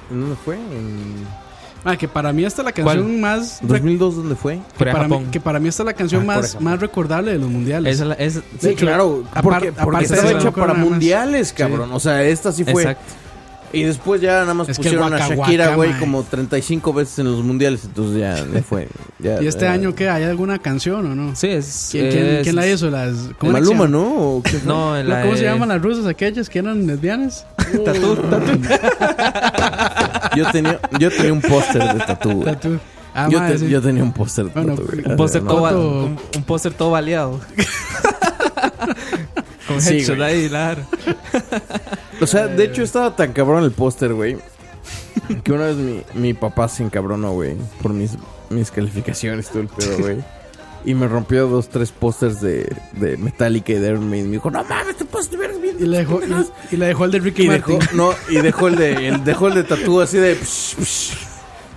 [0.10, 0.55] de, ¿Dónde fue?
[0.55, 1.49] En
[1.86, 3.62] Ah, que para mí es la canción más.
[3.62, 4.55] rec- 2002, ¿dónde fue?
[4.55, 7.38] que, Corea, para mí, que para mí es la canción Ah, más, más recordable de
[7.38, 7.95] los mundiales.
[7.95, 9.24] Esa, es la- esa- Sí, hecho, claro.
[9.41, 10.86] porque porque estaba hecha para más.
[10.86, 11.91] mundiales, cabrón.
[11.93, 12.82] O sea, esta sí fue.
[12.82, 13.03] Exacto.
[13.72, 17.43] Y después ya nada más Es pusieron a Shakira, güey, como 35 veces en los
[17.43, 17.84] mundiales.
[17.86, 18.88] Entonces ya le fue.
[19.20, 20.09] Ya, ¿Y este ya- año qué?
[20.09, 21.36] ¿Hay alguna canción o no?
[21.36, 21.89] Sí, es.
[21.91, 22.89] ¿Quién, quién- es- quién la hizo?
[22.89, 23.88] Las, ¿cómo Maluma?
[23.88, 24.03] ¿no?
[24.07, 24.59] ¿O qué?
[24.65, 27.45] No, No, la ¿Cómo se llaman las rusas aquellas que eran lesbianas?
[27.86, 28.17] Tatú.
[30.36, 32.45] Yo tenía, yo tenía un póster de tatu, güey.
[32.45, 32.80] Tatú.
[33.13, 33.70] Ah, yo, madre, te- sí.
[33.70, 34.76] yo tenía un póster de Bueno.
[35.05, 36.43] Un póster No, todo, un, un
[36.78, 37.39] todo baleado.
[39.67, 40.82] Con Sí, headshot ahí, claro.
[42.22, 44.38] O sea, de hecho estaba tan cabrón el póster, güey.
[45.43, 47.55] Que una vez mi, mi papá se encabronó, güey.
[47.82, 48.11] Por mis,
[48.49, 50.17] mis calificaciones, todo el pedo, güey.
[50.86, 54.28] Y me rompió dos, tres pósters de, de Metallica y de Iron Maiden.
[54.28, 55.76] Me dijo, no mames, te puedes ver bien.
[55.80, 57.80] Y le dejó, y, y le dejó el de Ricky Y Martin.
[57.80, 60.36] dejó, no, y dejó el de, el, dejó el de tatú así de.
[60.36, 61.13] psh, psh.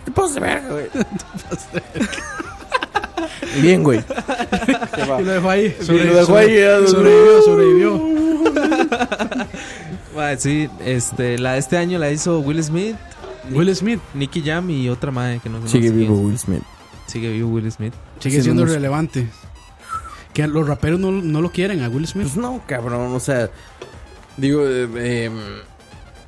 [0.05, 0.87] Te pasas de verga, güey.
[3.61, 3.99] Bien, güey.
[3.99, 5.77] Y lo dejó ahí.
[5.81, 6.57] Y lo dejó ahí.
[6.59, 8.13] ya, Sobrevivió, sobrevivió.
[10.39, 12.97] Sí, este, la de este año la hizo Will Smith,
[13.51, 16.63] Will Smith Nicky Jam y otra madre que no sé Sigue vivo Will Smith.
[17.07, 17.95] Sigue vivo Will Smith.
[18.21, 19.27] sigue Sí, siendo no, relevante.
[20.33, 22.27] Que los raperos no, no lo quieren a Will Smith.
[22.27, 23.51] Pues no, cabrón, o sea,
[24.37, 25.31] digo, eh, eh,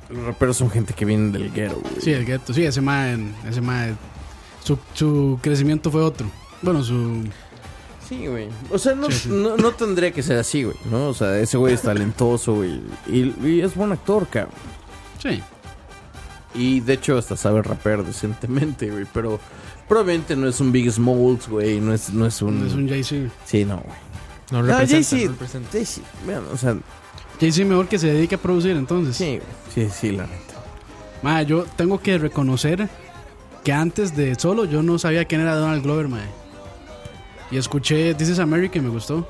[0.09, 2.01] Los raperos son gente que viene del ghetto, güey.
[2.01, 2.53] Sí, el gueto.
[2.53, 3.17] Sí, ese mae,
[3.49, 3.95] ese mae,
[4.63, 6.27] su, su crecimiento fue otro.
[6.61, 7.23] Bueno, su...
[8.07, 8.49] Sí, güey.
[8.69, 9.29] O sea, no, Sí, sí.
[9.29, 11.07] No, no tendría que ser así, güey, ¿no?
[11.09, 12.81] O sea, ese güey es talentoso, güey.
[13.07, 14.53] Y, y es buen actor, cabrón.
[15.21, 15.41] Sí.
[16.53, 19.05] Y de hecho hasta sabe rapear decentemente, güey.
[19.13, 19.39] Pero
[19.87, 21.79] probablemente no es un Big Smalls, güey.
[21.79, 22.65] No es, no es un...
[22.65, 23.29] Es un Jay-Z.
[23.45, 23.97] Sí, no, güey.
[24.51, 25.33] No No, Jay-Z.
[25.71, 26.03] Jay-Z,
[26.53, 26.77] o sea,
[27.39, 29.15] Jay-Z mejor que se dedique a producir, entonces.
[29.17, 29.41] sí, güey.
[29.73, 30.53] Sí, sí, la neta.
[31.23, 32.87] Mae, yo tengo que reconocer
[33.63, 36.44] que antes de solo yo no sabía quién era Donald Glover, mae.
[37.51, 39.27] Y escuché This is America y me gustó.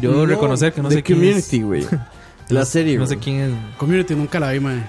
[0.00, 1.64] Yo debo reconocer que no sé quién Community, es.
[1.64, 1.86] güey.
[2.48, 3.16] La serie, No güey.
[3.16, 3.50] sé quién es.
[3.76, 4.82] Community nunca la vi, mae.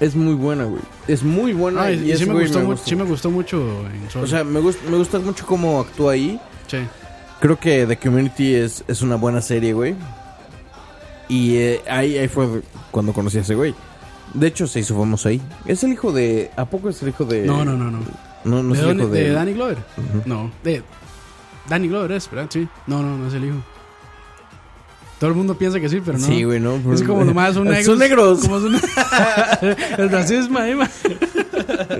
[0.00, 0.82] Es muy buena, güey.
[1.06, 1.90] Es muy buena.
[1.90, 3.10] Y y ese sí, me güey gustó, mu- gusta sí me mucho.
[3.12, 4.24] gustó mucho en solo.
[4.24, 6.40] O sea, me gusta, me gusta mucho cómo actúa ahí.
[6.68, 6.78] sí.
[7.40, 9.94] Creo que The Community es, es una buena serie, güey.
[11.28, 13.74] Y eh, ahí, ahí fue cuando conocí a ese güey.
[14.32, 15.42] De hecho, se hizo famoso ahí.
[15.66, 16.50] Es el hijo de...
[16.56, 17.42] ¿A poco es el hijo de...?
[17.44, 17.98] No, no, no, no.
[18.44, 19.24] No, no ¿De, es el hijo de...
[19.24, 19.78] de Danny Glover?
[20.24, 20.50] No.
[20.62, 20.82] De
[21.68, 22.48] Danny Glover es, ¿verdad?
[22.50, 22.68] Sí.
[22.86, 23.56] No, no, no es el hijo.
[25.18, 26.26] Todo el mundo piensa que sí, pero no.
[26.26, 26.76] Sí, güey, ¿no?
[26.92, 27.86] Es como nomás son negros.
[27.86, 28.40] Son negros.
[28.40, 28.74] Como son...
[29.98, 30.76] el racismo ahí.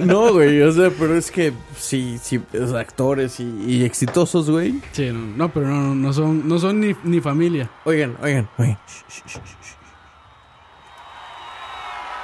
[0.00, 4.50] No, güey, o sea, pero es que sí, sí, o sea, actores y, y exitosos,
[4.50, 4.80] güey.
[4.92, 7.70] Sí, no, no, pero no, no son, no son ni, ni familia.
[7.84, 8.78] Oigan, oigan, oigan.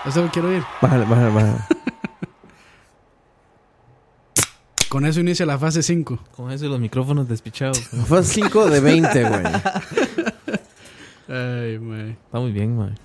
[0.05, 0.63] Eso quiero oír.
[0.83, 1.59] Bájale, bájale, bájale.
[4.91, 6.19] Con eso inicia la fase 5.
[6.37, 7.79] Con eso y los micrófonos despichados.
[7.79, 9.43] Fue 5 de 20, güey.
[11.29, 12.11] Ay, mae.
[12.11, 12.99] Está muy bien, man.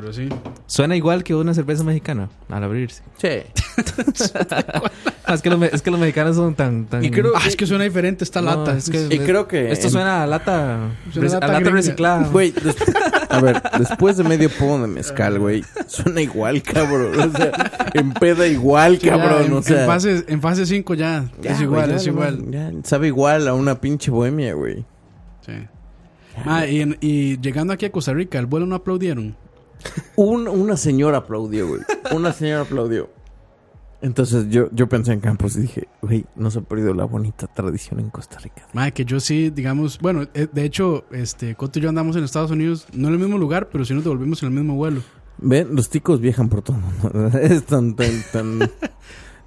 [0.00, 0.28] Pero sí.
[0.66, 3.02] Suena igual que una cerveza mexicana al abrirse.
[3.16, 3.28] Sí.
[5.28, 6.86] Es, que los, me- es que los mexicanos son tan...
[6.86, 8.78] tan Y creo- Ah, es que suena diferente esta No, lata.
[8.78, 9.70] es que- Y creo que...
[9.72, 10.78] Esto en- suena a lata,
[11.12, 12.28] Suena a lata reciclada.
[12.28, 12.76] Güey, des-
[13.28, 17.20] a ver, después de medio pomo de mezcal, güey, suena igual, cabrón.
[17.20, 17.50] O sea,
[17.92, 19.42] empeda igual, Sí, ya, cabrón.
[19.46, 22.44] en, o sea, en fase, en fase 5 ya, ya, es igual, es igual.
[22.50, 24.86] ya, sabe igual a una pinche bohemia, güey.
[25.44, 25.52] Sí.
[26.46, 29.36] Ah, y, en- y llegando aquí a Costa Rica, el vuelo no aplaudieron.
[30.16, 31.80] Un- una señora aplaudió, güey.
[32.14, 33.10] Una señora aplaudió.
[34.00, 37.48] Entonces yo, yo pensé en Campos y dije, güey, no se ha perdido la bonita
[37.48, 38.62] tradición en Costa Rica.
[38.92, 42.52] Que yo sí, digamos, bueno, eh, de hecho, este, Coto y yo andamos en Estados
[42.52, 45.00] Unidos, no en el mismo lugar, pero sí nos devolvimos en el mismo vuelo.
[45.38, 47.38] Ven, los ticos viajan por todo el mundo.
[47.42, 48.58] Es tan, tan, tan...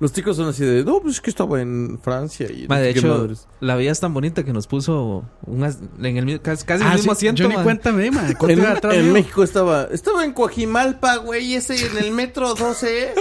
[0.01, 2.67] Los ticos son así de, no, pues es que estaba en Francia y...
[2.67, 3.47] Ma, de hecho, madres".
[3.59, 6.89] la vida es tan bonita que nos puso un as- en el, casi, casi el
[6.89, 7.43] Ah, mismo sí, asiento.
[7.43, 7.61] yo ni ma.
[7.63, 8.07] cuenta me
[8.49, 8.97] En, atrás.
[8.97, 13.13] México estaba, estaba en Coajimalpa, güey, ese en el metro 12.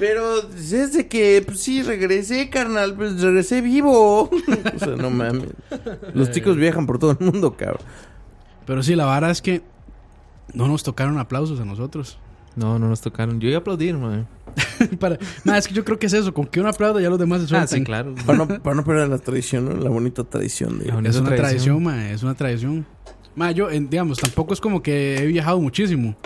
[0.00, 4.22] Pero desde que, pues sí, regresé, carnal, pues regresé vivo.
[4.74, 5.50] o sea, no mames.
[6.12, 7.82] Los ticos viajan por todo el mundo, cabrón.
[8.66, 9.62] Pero sí, la vara es que
[10.54, 12.18] no nos tocaron aplausos a nosotros.
[12.60, 13.40] No, no nos tocaron.
[13.40, 14.26] Yo iba a aplaudir, man.
[14.98, 17.18] Para, nada, es que yo creo que es eso, con que uno aplauda ya los
[17.18, 17.64] demás se sueltan.
[17.64, 18.14] Ah, sí, claro.
[18.26, 19.74] Para no, para no perder la tradición, ¿no?
[19.76, 20.86] La bonita tradición de...
[20.86, 21.48] La bonita Es una tradición.
[21.48, 22.86] tradición, ma, es una tradición.
[23.36, 26.16] Ma, yo, en- digamos, tampoco es como que he viajado muchísimo.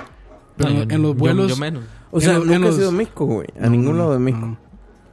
[0.57, 0.99] Pero No, yo en no.
[1.09, 1.49] los vuelos...
[1.51, 1.85] yo menos.
[2.11, 3.49] O sea, los- nunca en has los- ido a México, güey.
[3.59, 4.59] A No, ningún no, lado de no, México.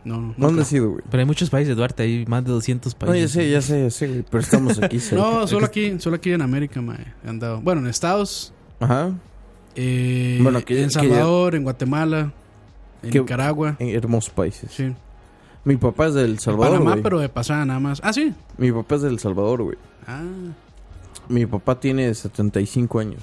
[0.03, 0.27] No, no.
[0.29, 0.61] ¿Dónde nunca.
[0.61, 1.03] has ido, güey?
[1.11, 2.03] Pero hay muchos países, Duarte.
[2.03, 3.33] Hay más de 200 No, países.
[3.33, 4.25] ya sé, ya sé, ya sé, güey.
[4.29, 4.99] Pero estamos aquí.
[5.11, 7.59] No, solo aquí, solo aquí en América, ma, he andado.
[7.61, 9.11] Bueno, en Estados, Ajá.
[9.75, 12.31] Eh, Bueno, que- en que Salvador, en Guatemala,
[13.03, 13.75] en Que- Nicaragua.
[13.79, 14.71] En hermosos países.
[14.71, 14.93] Sí.
[15.63, 17.99] Mi papá es del En Salvador, Panamá, pero de pasada nada más.
[18.03, 18.33] Ah, sí.
[18.57, 19.77] Mi papá es del Salvador, güey.
[20.07, 20.23] Ah.
[21.29, 23.21] Mi papá tiene 75 años.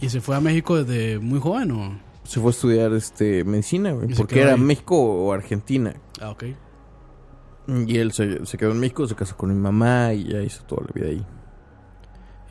[0.00, 1.98] ¿Y se fue a México desde muy joven o...?
[2.24, 4.08] Se fue a estudiar este medicina, güey.
[4.14, 4.60] Porque era ahí.
[4.60, 5.94] México o Argentina.
[6.20, 6.44] Ah, ok.
[7.86, 10.62] Y él se, se quedó en México, se casó con mi mamá y ya hizo
[10.64, 11.26] toda la vida ahí.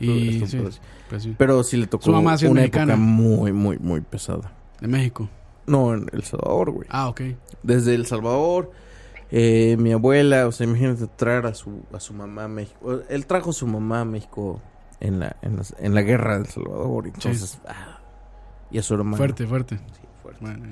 [0.00, 0.58] Y sí,
[1.08, 1.22] pues.
[1.22, 1.34] sí.
[1.38, 2.92] Pero sí le tocó una mexicana.
[2.94, 4.52] época muy, muy, muy pesada.
[4.80, 5.28] De México.
[5.66, 6.86] No, en El Salvador, güey.
[6.90, 7.22] Ah, ok.
[7.62, 8.70] Desde El Salvador,
[9.30, 13.00] eh, mi abuela, o sea, imagínate traer a su, a su mamá a México.
[13.08, 14.60] Él trajo a su mamá a México
[15.00, 17.06] en la, en las- en la guerra del Salvador.
[17.06, 17.98] Entonces, ah,
[18.70, 19.16] y a su hermano.
[19.16, 19.76] Fuerte, fuerte.
[19.78, 19.82] Sí,
[20.22, 20.40] fuerte.
[20.44, 20.66] Bueno,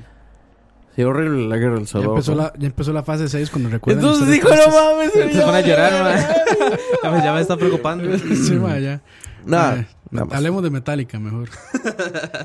[0.97, 2.14] Sí, horrible la guerra del ya, Salvador.
[2.16, 2.42] empezó ¿no?
[2.42, 4.05] la, ya empezó la fase 6 cuando recuerdan.
[4.05, 5.12] Entonces dijo, no mames.
[5.34, 6.26] Se pone a llorar, man.
[7.03, 8.16] ya, me, ya está preocupando.
[8.18, 9.01] Sí, ma, ya.
[9.45, 10.36] Nada, Eh, nada más.
[10.36, 11.49] Hablemos de Metallica mejor.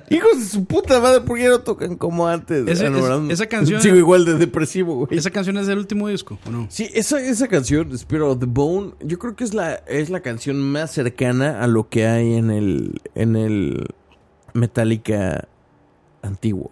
[0.10, 2.68] Hijos de su puta madre, ¿por qué no tocan como antes?
[2.68, 5.18] Ese- Ah, esa canción- Sigo igual de depresivo, güey.
[5.18, 6.66] ¿Esa canción es del último disco o no?
[6.70, 10.20] Sí, esa, esa canción, Spirit of the Bone, yo creo que es la, es la
[10.22, 13.86] canción más cercana a lo que hay en el, en el
[14.54, 15.48] Metallica
[16.22, 16.72] antiguo.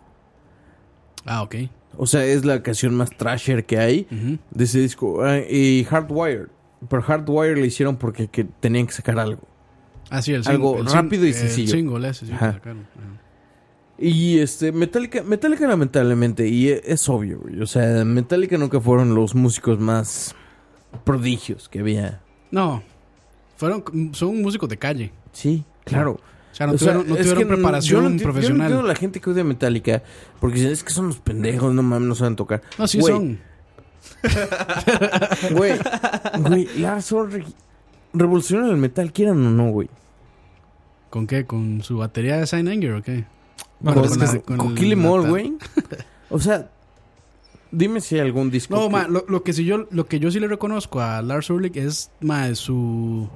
[1.27, 1.55] Ah, ok.
[1.97, 4.07] O sea, es la canción más trasher que hay
[4.51, 5.23] de ese disco.
[5.23, 6.47] Ah, y Hardwired.
[6.89, 9.41] Pero Hardwired le hicieron porque que tenían que sacar algo.
[10.09, 11.73] Ah, sí, el Algo el rápido y sencillo.
[11.73, 12.85] El single ese, sí, sacaron.
[13.99, 17.59] Y este, Metallica, Metallica lamentablemente, y e- es obvio, güey.
[17.61, 20.35] O sea, Metallica nunca fueron los músicos más
[21.03, 22.21] prodigios que había.
[22.51, 22.83] No.
[23.55, 25.11] Fueron, son músicos de calle.
[25.31, 26.19] Sí, claro.
[26.57, 28.31] O sea, no O sea, tuvieron, no es tuvieron yo preparación no enti- Yo no
[28.33, 28.61] profesional.
[28.67, 30.03] entiendo la gente que odia Metallica,
[30.39, 32.61] porque dicen, es que son los pendejos, no mames, no saben tocar.
[32.77, 33.39] No, sí son.
[35.51, 35.73] Güey,
[36.41, 37.45] güey, Lars Ulrich
[38.13, 39.89] revolucionaron el metal, quieran o no, güey.
[41.09, 41.45] ¿Con qué?
[41.45, 43.25] ¿Con su batería de Sign Anger o qué?
[43.83, 45.53] Con, Bueno, con, la- con con Kill 'Em güey.
[46.29, 46.69] O sea,
[47.71, 48.75] dime si hay algún disco.
[48.75, 51.21] No, que- ma, lo, lo que sí yo, lo que yo sí le reconozco a
[51.21, 53.29] Lars Ulrich es ma, su,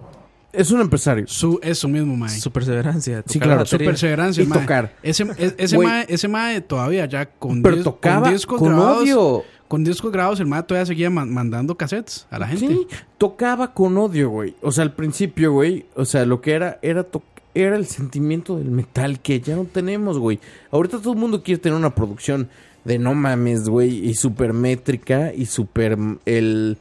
[0.53, 1.25] Es un empresario.
[1.27, 2.27] su eso mismo, ma.
[2.29, 3.23] Su perseverancia.
[3.25, 4.59] Sí, claro, Su perseverancia, Y ma.
[4.59, 4.95] tocar.
[5.03, 5.87] Ese, e- ese, Güey.
[5.87, 9.43] mae, ese mae todavía ya con, Pero tocaba con discos con grabados, odio.
[9.67, 12.67] con discos grabados, el mae todavía seguía man- mandando cassettes a la gente.
[12.67, 12.87] Sí,
[13.17, 14.55] tocaba con odio, güey.
[14.61, 17.23] O sea, al principio, güey, o sea, lo que era era to-
[17.53, 20.39] era el sentimiento del metal que ya no tenemos, güey.
[20.71, 22.49] Ahorita todo el mundo quiere tener una producción
[22.85, 26.77] de no mames, güey, y super métrica y super el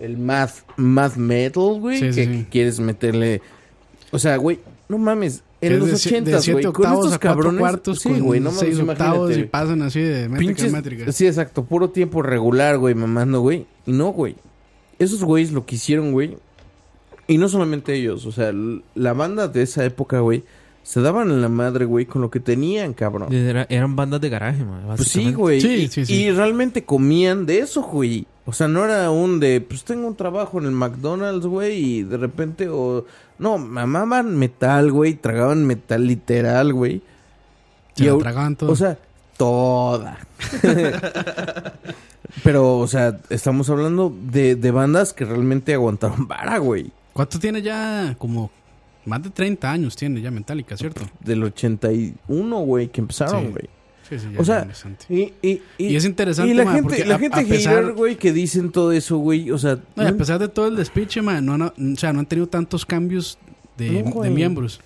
[0.00, 3.42] el math math metal, güey, Sí, que, sí, que quieres meterle
[4.10, 8.40] O sea, güey, no mames, en los ochentas, güey, con estos cabrones, cuartos sí, güey,
[8.40, 9.40] no mames, imagínate.
[9.40, 11.12] y pasan así de métrica métrica.
[11.12, 13.66] Sí, exacto, puro tiempo regular, güey, mamando, güey.
[13.86, 14.36] Y no, güey.
[14.98, 16.36] Esos güeyes lo que hicieron, güey.
[17.26, 18.52] Y no solamente ellos, o sea,
[18.94, 20.44] la banda de esa época, güey,
[20.88, 23.30] se daban en la madre, güey, con lo que tenían, cabrón.
[23.30, 25.60] Era- eran bandas de garaje, man, Pues sí, güey.
[25.60, 26.14] Sí, y, sí, sí.
[26.14, 28.26] y realmente comían de eso, güey.
[28.46, 32.02] O sea, no era un de, pues tengo un trabajo en el McDonald's, güey, y
[32.04, 33.04] de repente, o...
[33.38, 37.02] No, mamaban metal, güey, tragaban metal literal, güey.
[37.94, 38.72] Se Y au- tragaban todo.
[38.72, 38.96] O sea,
[39.36, 40.18] toda.
[42.44, 46.90] Pero, o sea, estamos hablando de, de bandas que realmente aguantaron vara, güey.
[47.12, 48.14] ¿Cuánto tiene ya?
[48.18, 48.50] Como
[49.04, 51.02] más de 30 años tiene ya Metallica, ¿cierto?
[51.20, 53.68] Del 81, güey, que empezaron, güey.
[54.08, 55.04] Sí, sí, ya O sea, es bastante.
[55.08, 57.92] Y, y, Y es interesante, Y la ma, gente, porque la a- gente a pesar-
[57.92, 59.50] güey, que dicen todo eso, güey.
[59.50, 62.20] O sea, No, y a pesar de todo el despiche, man, no, o sea, no
[62.20, 63.38] han tenido tantos cambios
[63.76, 64.80] de, miembros.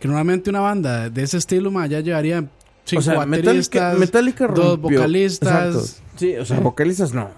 [0.00, 2.44] Que normalmente una banda de ese estilo, man, ya llevaría
[2.84, 5.74] cinco o sea, Metallica, Metallica dos vocalistas.
[5.74, 6.02] Exacto.
[6.16, 7.30] Sí, o sea, vocalistas no.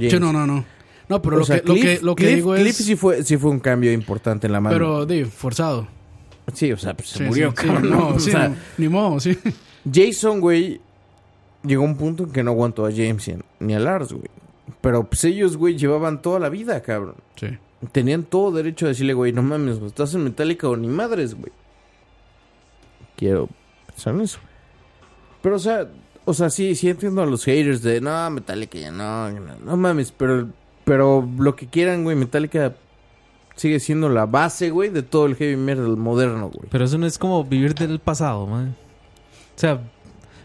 [0.00, 0.64] Sí, no, no, no.
[1.12, 2.76] No, pero lo, sea, que, lo Cliff- que, lo que Cliff- digo Cliff es...
[2.86, 4.74] sí fue, sí fue un cambio importante en la mano.
[4.74, 5.86] pero, di, forzado.
[6.54, 7.90] sí, o sea, pues se Sí, murió, sí, cabrón.
[7.90, 9.36] no, O sea, no, ni modo, sí.
[9.92, 10.80] Jason, güey,
[11.64, 14.12] llegó a un punto en que no aguantó a James ni a- ni a Lars,
[14.12, 14.28] güey.
[14.80, 17.16] Pero pues ellos, güey, llevaban toda la vida, cabrón.
[17.36, 17.48] Sí.
[17.92, 21.34] Tenían todo derecho a decirle, güey, no mames, güey, estás en Metallica o ni madres,
[21.34, 21.52] güey.
[23.16, 23.48] Quiero
[23.86, 24.38] pensar en eso.
[25.42, 25.88] Pero, o sea,
[26.24, 29.76] o sea, sí, sí entiendo a los haters de, no, Metallica ya no, no, no
[29.76, 30.48] mames, pero,
[30.84, 32.74] pero lo que quieran, güey, Metallica
[33.56, 36.68] sigue siendo la base, güey, de todo el heavy metal moderno, güey.
[36.70, 38.74] Pero eso no es como vivir del pasado, man.
[39.54, 39.80] O sea,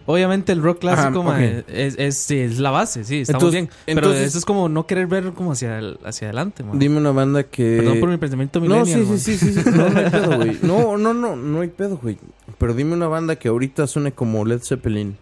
[0.06, 3.62] obviamente el rock clásico, Ajá, man, es, es, sí, es la base, sí, estamos Entonces-
[3.62, 3.70] bien.
[3.86, 6.78] Pero entonces- eso es como no querer ver como hacia, el- hacia adelante, man.
[6.78, 7.78] Dime una banda que...
[7.78, 9.18] Perdón por mi pensamiento No, sí, man.
[9.20, 9.70] sí, sí, sí, sí.
[9.72, 10.60] No, no hay pedo, güey.
[10.62, 12.18] No, no, no, no hay pedo, güey.
[12.58, 15.18] Pero dime una banda que ahorita suene como Led Zeppelin.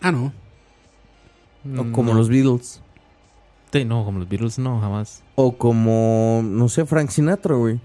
[0.00, 0.32] Ah, no.
[1.76, 2.18] O Mm, como no.
[2.18, 2.80] los Beatles.
[3.74, 5.24] Sí, no, como los Beatles, no, jamás.
[5.34, 7.80] O como, no sé, Frank Sinatra, güey.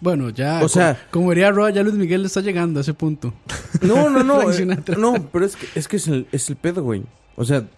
[0.00, 0.64] Bueno, ya.
[0.64, 3.32] O sea- co- como diría Roa, ya Luis Miguel está llegando a ese punto.
[3.82, 4.34] No, no, no.
[4.40, 4.96] Frank eh, Sinatra.
[4.98, 7.04] no, pero es que, es que es el, es el pedo, güey.
[7.36, 7.68] O sea,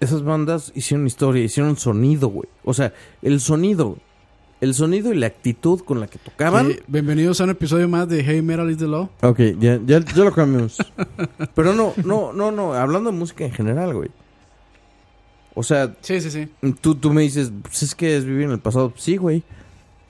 [0.00, 2.46] esas bandas hicieron historia, hicieron sonido, güey.
[2.62, 2.92] O sea,
[3.22, 3.96] el sonido.
[4.60, 6.72] El sonido y la actitud con la que tocaban.
[6.72, 9.08] Eh, bienvenidos a un episodio más de Heavy Metal is the Law.
[9.22, 10.76] Ok, ya, ya, ya lo cambiamos.
[11.54, 12.74] Pero no, no, no, no.
[12.74, 14.10] Hablando de música en general, güey.
[15.54, 16.48] O sea, Sí, sí, sí.
[16.80, 18.92] tú, tú me dices, pues es que es vivir en el pasado.
[18.96, 19.42] Sí, güey.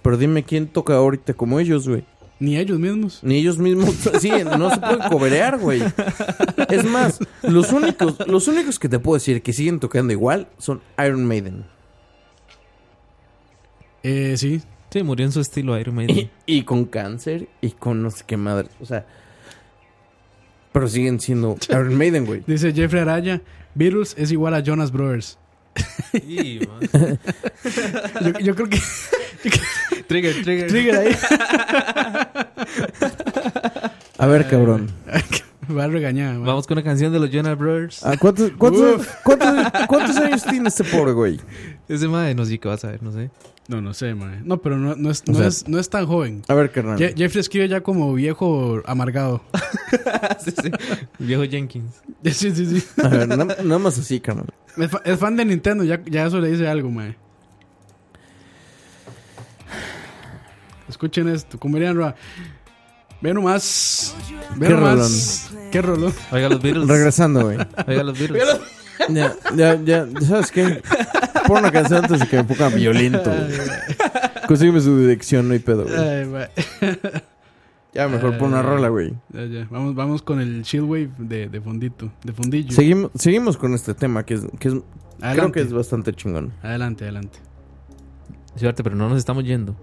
[0.03, 2.05] Pero dime quién toca ahorita como ellos, güey.
[2.41, 3.21] Ni ellos mismos.
[3.23, 3.95] Ni ellos mismos.
[4.21, 5.83] Sí, no se pueden coberear, güey.
[6.69, 10.81] Es más, los únicos, los únicos que te puedo decir que siguen tocando igual son
[10.99, 11.65] Iron Maiden.
[14.03, 14.61] Eh, sí.
[14.91, 16.31] Sí, murió en su estilo Iron Maiden.
[16.47, 18.69] Y, y con cáncer y con no sé qué madre.
[18.81, 19.07] O sea.
[20.73, 22.43] Pero siguen siendo Iron Maiden, güey.
[22.47, 23.41] Dice Jeffrey Araya,
[23.75, 25.39] Beatles es igual a Jonas Brothers.
[26.13, 26.61] Sí.
[28.21, 28.79] Yo, yo creo que
[30.07, 30.69] Trigger, trigger.
[30.69, 31.17] Trigger ahí
[34.19, 34.91] A ver, cabrón.
[35.77, 36.41] va a regañar.
[36.41, 36.47] va.
[36.47, 38.05] Vamos con una canción de los Jonas Brothers.
[38.05, 41.41] ¿A cuántos, cuántos, cuántos, cuántos años tiene este pobre güey?
[41.89, 43.31] Ese madre, no sé qué vas a ver, no sé.
[43.69, 44.43] No, no sé, man.
[44.45, 46.43] No, pero no, no, es, no, sea- es, no es tan joven.
[46.49, 46.99] A ver, carnal.
[46.99, 49.43] Je- Jeffrey escribe ya como viejo amargado.
[50.45, 50.71] sí, sí.
[51.19, 52.03] Viejo Jenkins.
[52.25, 52.85] Sí, sí, sí.
[53.03, 54.47] A ver, na- nada más así, carnal.
[54.77, 57.17] Es, fa- es fan de Nintendo, ya, ya eso le dice algo, man.
[60.89, 62.15] Escuchen esto, como dirían Roa.
[63.21, 64.15] Ve nomás.
[64.57, 65.51] Ve Qué nomás.
[65.71, 66.13] Qué rolón.
[66.33, 66.89] Oiga los Beatles.
[66.89, 67.59] Regresando, güey.
[67.87, 68.45] Oiga los Beatles.
[69.09, 70.83] Ya, ya, ya, ¿sabes qué?
[71.47, 74.47] Pon una canción antes de que me ponga violento, güey.
[74.47, 75.97] Consígueme su dirección, no hay pedo, güey.
[75.99, 76.47] Ay.
[77.95, 79.13] Ya, mejor pon una rola, güey.
[79.33, 79.67] Ya, ya.
[79.71, 82.11] Vamos, vamos con el chill wave de, de fondito.
[82.25, 82.73] De fondillo.
[82.75, 84.85] Seguimos, seguimos con este tema que es, que es creo
[85.21, 85.53] Adelante.
[85.53, 86.53] que es bastante chingón.
[86.63, 87.39] Adelante, adelante.
[88.57, 89.77] Suerte, pero no nos estamos yendo.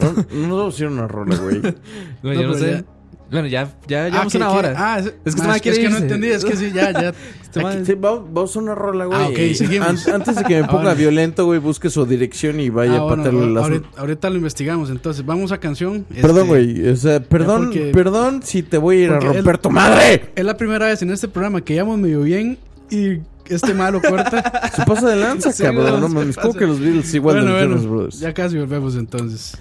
[0.00, 1.60] No, no nos vamos a hacer una rola, güey.
[2.22, 2.70] No, yo no pero sé.
[2.72, 2.84] ya-
[3.30, 4.56] Bueno, ya, ya Ah, llevamos ¿qué- una qué?
[4.56, 4.74] hora.
[4.76, 6.02] Ah, es, Es que este ma, man es, que, quiere es que no irse.
[6.04, 6.28] entendí.
[6.28, 7.12] Es que sí, ya, ya.
[7.54, 9.18] Este Aquí- sí, vamos, vamos a una rola, güey.
[9.20, 10.06] Ah, ok, seguimos.
[10.08, 10.94] An- antes de que me ponga Ahora.
[10.94, 13.62] violento, güey, busque su dirección y vaya Ah, a bueno, patearle las...
[13.64, 14.90] ahorita, ahorita lo investigamos.
[14.90, 16.04] Entonces, vamos a canción.
[16.20, 16.88] Perdón, Este, güey.
[16.88, 20.30] O sea, perdón, porque- perdón si te voy a ir a romper tu madre.
[20.34, 22.58] Es la primera vez en este programa que íbamos medio bien
[22.90, 24.70] y este malo corta.
[24.76, 26.00] Se pasa de lanza, Sí, cabrón.
[26.00, 26.36] no, mames.
[26.36, 26.48] pasa.
[26.48, 28.20] ¿Cómo que los Beatles igual bueno, de los bueno, Jonas Brothers?
[28.20, 29.56] ya casi volvemos entonces.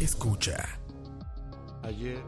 [0.00, 0.75] Escucha.
[1.86, 2.25] Ayer.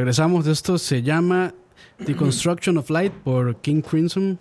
[0.00, 0.46] Regresamos.
[0.46, 1.52] Esto se llama
[2.06, 4.38] The Construction of Light por King Crimson.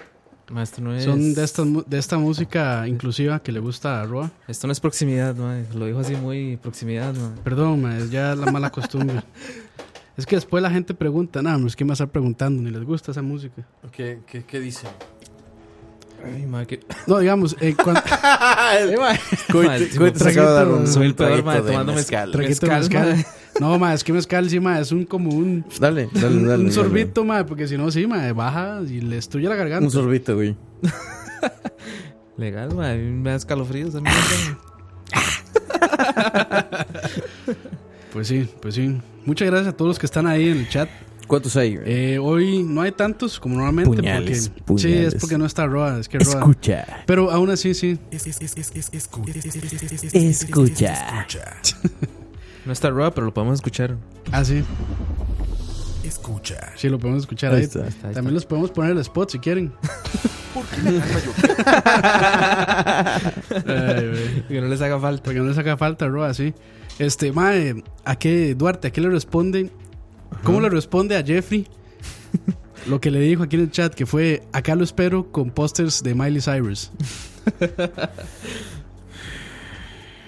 [0.50, 1.04] Maestro, no es.
[1.04, 4.32] Son de esta, mu- de esta música inclusiva que le gusta a Roa.
[4.48, 5.66] Esto no es proximidad, mae.
[5.76, 7.32] Lo dijo así muy proximidad, mae.
[7.44, 9.22] Perdón, ma, es ya la mala costumbre.
[10.18, 12.64] es que después la gente pregunta, nada, no es que me va a estar preguntando,
[12.64, 13.68] ni les gusta esa música.
[13.92, 14.88] ¿Qué, qué, qué dice?
[16.26, 16.80] Ay, mae, que.
[17.06, 18.02] No, digamos, eh, cuando,
[20.82, 22.34] de Soy el peor, traguito mae, de tomando mezcal.
[22.34, 23.26] mezcal.
[23.60, 23.68] Ma.
[23.68, 26.56] No, ma, es que mezcal, sí, ma, es un como un, Dale, dale, un, dale.
[26.56, 26.72] un dale.
[26.72, 29.86] sorbito, ma, porque si no, sí, ma, baja y le destruye la garganta.
[29.86, 30.56] Un sorbito, güey.
[32.38, 32.94] Legal, mae.
[32.94, 33.94] a mí Me da escalofríos.
[38.14, 38.98] Pues sí, pues sí.
[39.26, 40.90] Muchas gracias a todos los que están ahí en el chat.
[41.28, 42.14] ¿Cuántos hay, güey?
[42.14, 43.96] Eh, hoy no hay tantos como normalmente.
[43.96, 46.40] Puñales, porque, Sí, es porque no está Roa, es que Roa.
[46.40, 47.04] Escucha.
[47.06, 48.00] Pero aún así, sí.
[50.12, 51.28] Escucha.
[52.70, 53.98] No está raw, pero lo podemos escuchar.
[54.32, 54.64] Ah, sí.
[56.04, 56.72] Escucha.
[56.76, 57.64] Sí, lo podemos escuchar Ahí ahí.
[57.64, 57.88] está.
[57.88, 59.74] Está, ahí También los podemos poner el spot si quieren.
[60.56, 61.02] Ay, güey.
[63.58, 64.48] está.
[64.48, 65.24] Que no les haga falta.
[65.24, 66.54] Porque no les haga falta, Roa, sí.
[67.00, 69.72] Este, mae, ¿a qué, Duarte, a qué le responde?
[70.44, 71.68] ¿Cómo le responde a Jeffrey?
[72.86, 76.04] Lo que le dijo aquí en el chat, que fue, acá lo espero con pósters
[76.04, 76.92] de Miley Cyrus.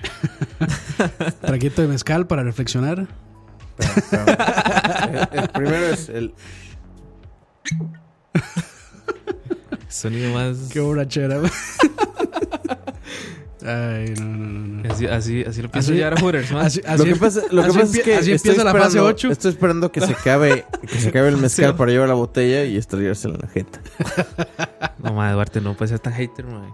[1.41, 3.07] Traguito de mezcal para reflexionar.
[3.79, 6.33] el, el primero es el.
[9.87, 10.69] Sonido más.
[10.71, 11.39] Qué borrachera.
[13.63, 14.83] Ay, no, no, no.
[14.83, 14.91] no.
[14.91, 16.51] Así, así, así lo pienso ya Hooters.
[16.53, 18.97] Así, Lo que pasa, lo que así pasa es que así estoy empieza la fase
[18.97, 19.31] esperando- 8.
[19.31, 22.77] Estoy esperando que se acabe, que se acabe el mezcal para llevar la botella y
[22.77, 23.79] estrellársela en la jeta.
[25.03, 26.69] No, mae, Duarte, no puede ser tan hater, mae.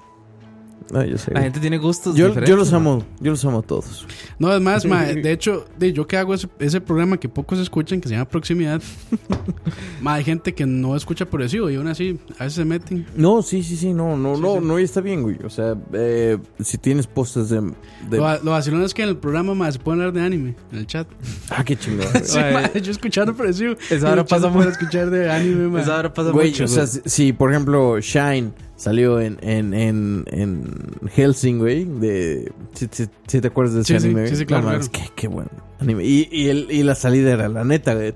[0.91, 1.33] No, yo sé.
[1.33, 2.49] La gente tiene gustos Yo, diferentes.
[2.49, 4.05] yo los amo, yo los amo a todos.
[4.39, 7.59] No, es más, mae, de hecho, de, yo que hago ese, ese programa que pocos
[7.59, 8.81] escuchan, que se llama Proximidad,
[10.01, 13.05] mae, hay gente que no escucha por eso y aún así, a veces se meten.
[13.15, 14.59] No, sí, sí, sí, no, no, Sí, no, sí.
[14.63, 15.37] no, y está bien, güey.
[15.43, 17.61] O sea, eh, si tienes postes de,
[18.09, 20.21] de- Lo, va- lo vacilón es que en el programa mae, se puede hablar de
[20.21, 21.07] anime, en el chat.
[21.49, 22.07] Ah, qué chingón.
[22.23, 23.63] Sí, mae, yo escuchando por eso.
[23.89, 25.81] esa hora pasa muy- escuchar de anime, mae.
[25.81, 27.01] Esa hora pasa Güey, mucho, o sea, güey.
[27.05, 30.63] si, si, por ejemplo Shine salió en, en, en, en
[31.09, 32.51] Helsing, güey, de...
[32.73, 34.27] Si, si- si te acuerdas de ese Sí, anime.
[34.27, 34.79] sí, sí, claro, No.
[34.91, 35.47] Qué, qué buen
[35.79, 36.05] anime.
[36.05, 38.13] Y, y, el, y la salida era la neta, güey.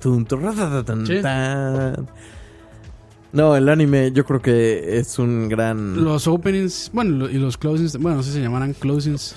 [3.33, 6.03] No, el anime yo creo que es un gran...
[6.03, 9.35] Los openings, bueno, lo- y los closings, bueno, no sé si se llamarán closings.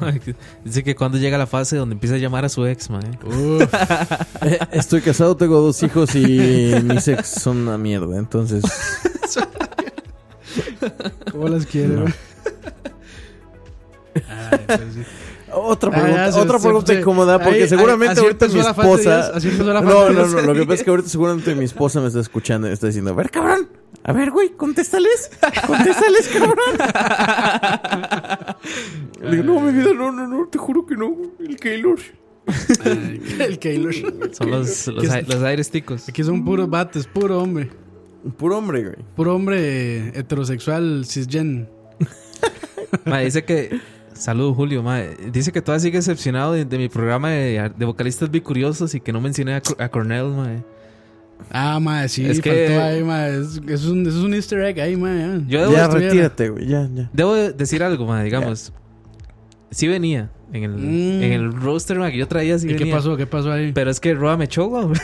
[0.64, 2.88] Dice que cuando llega la fase donde empieza a llamar a su ex.
[2.90, 3.62] Uf,
[4.42, 8.64] Eh, estoy casado, tengo dos hijos y mis ex son una mierda, entonces...
[11.32, 12.14] ¿cómo las quiere, güey?
[14.28, 15.02] Ay, pues sí.
[15.56, 19.16] Otra Ah, pregunta, ya, otra se- pregunta se- incómoda, porque ahí- seguramente ahorita mi esposa...
[19.26, 20.34] 10, así empezó la fase No, no, 10.
[20.34, 22.74] no, lo que pasa es que ahorita seguramente mi esposa me está escuchando y me
[22.74, 23.68] está diciendo, a ver, cabrón,
[24.02, 25.30] a ver, güey, contéstales,
[25.66, 26.58] contéstales, cabrón.
[29.22, 31.98] Le digo, no, mi vida, no, no, no, te juro que no, el Keylor.
[33.38, 33.94] El Keylor.
[34.34, 36.08] Son los, los, los aires ticos.
[36.10, 37.70] Aquí son puros bates, puro hombre.
[38.36, 38.96] Puro hombre, güey.
[39.16, 41.68] Puro hombre heterosexual cisgen.
[43.04, 43.80] Mae, dice que.
[44.14, 44.82] Saludos, Julio.
[44.82, 45.16] Mae.
[45.32, 49.12] Dice que todavía sigue decepcionado de, de mi programa de, de vocalistas bicuriosos y que
[49.12, 50.62] no mencioné a, a Cornell, mae.
[51.50, 53.38] Ah, madre, sí, Es que- faltó ahí, madre.
[53.40, 55.42] Es, es un, es un easter egg ahí, madre.
[55.48, 57.10] Yo debo, Ya, retírate, güey, ya, ya.
[57.12, 58.72] debo de decir algo, mae, digamos.
[59.70, 60.30] Sí venía.
[60.54, 61.22] En el, Mm.
[61.22, 62.94] en el roster, que yo traía, sí ¿Y qué venía.
[62.94, 63.16] pasó?
[63.16, 63.72] ¿Qué pasó ahí?
[63.72, 64.86] Pero es que Roa me echó, güey.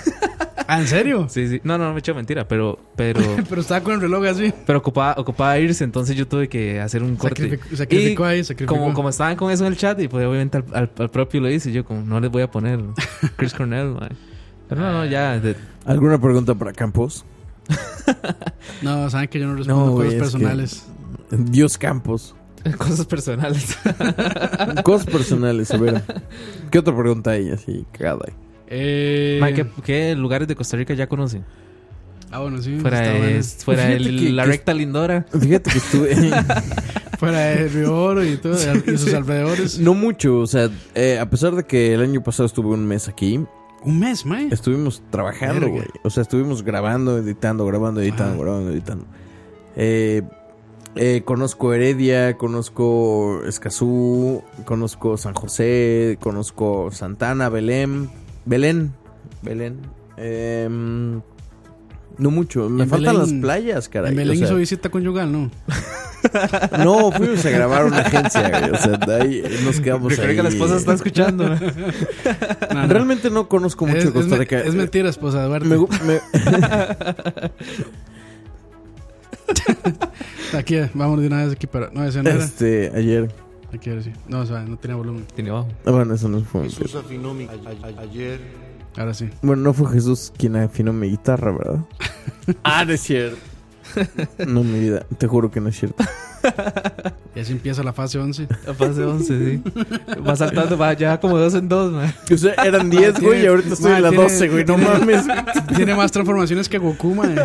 [0.72, 1.26] Ah, ¿en serio?
[1.28, 1.60] Sí, sí.
[1.64, 2.78] No, no, no me echó mentira, pero.
[2.94, 3.18] Pero.
[3.48, 4.52] Pero estaba con el reloj así.
[4.66, 7.42] pero ocupaba, ocupaba irse, entonces yo tuve que hacer un corte.
[7.42, 8.76] Sacrificó, sacrificó Y ahí, sacrificó.
[8.78, 11.40] Como, como estaban con eso en el chat, y pues obviamente al, al- al propio
[11.40, 12.78] lo hice, yo como no les voy a poner
[13.36, 14.10] Chris Cornell, mae.
[14.68, 15.40] Pero no, no, ya.
[15.40, 15.56] de-
[15.86, 17.24] ¿Alguna pregunta para Campos?
[18.82, 20.86] No, saben que yo no respondo No, cosas es que- personales.
[21.32, 22.36] Dios Campos.
[22.78, 23.76] cosas personales.
[24.84, 26.02] Cosas personales, a ver.
[26.70, 28.34] ¿Qué otra pregunta hay así, cagada ahí?
[28.68, 31.44] Eh, Mae, ¿qué, qué lugares de Costa Rica ya conocen?
[32.30, 32.78] Ah, bueno, sí.
[32.80, 33.42] Fuera, de, bueno.
[33.64, 33.98] fuera que-
[34.32, 35.26] la que- recta lindora.
[35.38, 36.14] Fíjate que estuve...
[37.18, 39.78] Fuera de Río Oro y todo, y sus alrededores.
[39.78, 43.08] no mucho, o sea, eh, a pesar de que el año pasado estuve un mes
[43.08, 43.38] aquí,
[43.84, 44.48] Un mes, mae.
[44.50, 45.84] estuvimos trabajando, güey.
[46.02, 48.42] O sea, estuvimos grabando, editando, grabando, editando, Ajá.
[48.42, 49.04] grabando, editando.
[49.76, 50.22] Eh,
[50.96, 58.10] eh, conozco Heredia, conozco Escazú, conozco San José, conozco Santana, Belén,
[58.44, 58.92] Belén,
[59.42, 59.78] Belén.
[60.16, 61.20] Em,
[62.18, 64.10] no mucho, me En faltan Belén- las playas, caray.
[64.10, 65.50] en Belén o sea, hizo visita conyugal, ¿no?
[66.84, 68.70] No, fuimos a grabar una agencia, güey.
[68.72, 70.36] O sea, de ahí nos quedamos ahí.
[70.36, 71.48] que la esposa está escuchando.
[71.48, 71.54] ¿no?
[72.74, 72.92] No, no.
[72.92, 74.60] Realmente no conozco mucho es, Costa Rica.
[74.60, 75.48] es mentira, esposa.
[75.48, 75.80] Me, me-
[80.56, 81.90] Aquí, vamos de una vez aquí para.
[81.90, 82.44] No, ese no era.
[82.44, 83.32] este, ayer.
[83.72, 84.12] Aquí era sí.
[84.26, 85.24] No, o sea, no tenía volumen.
[85.34, 85.68] Tiene bajo.
[85.84, 86.62] Ah, Bueno, eso no fue.
[86.64, 87.48] Jesús afinó mi
[87.98, 88.40] ayer.
[88.96, 89.28] Ahora sí.
[89.42, 91.84] Bueno, no fue Jesús quien afinó mi guitarra, ¿verdad?
[92.64, 93.38] ah, no es cierto.
[94.46, 96.02] No, mi vida, te juro que no es cierto.
[97.34, 98.48] Y así empieza la fase 11.
[98.66, 99.62] La fase 11, sí.
[100.26, 102.12] Va saltando, va ya como dos en dos, man.
[102.32, 104.64] O sea, eran 10, güey, y ahorita estoy en la tiene- 12, güey.
[104.64, 105.24] No tiene- mames.
[105.76, 107.36] Tiene más transformaciones que Goku, man.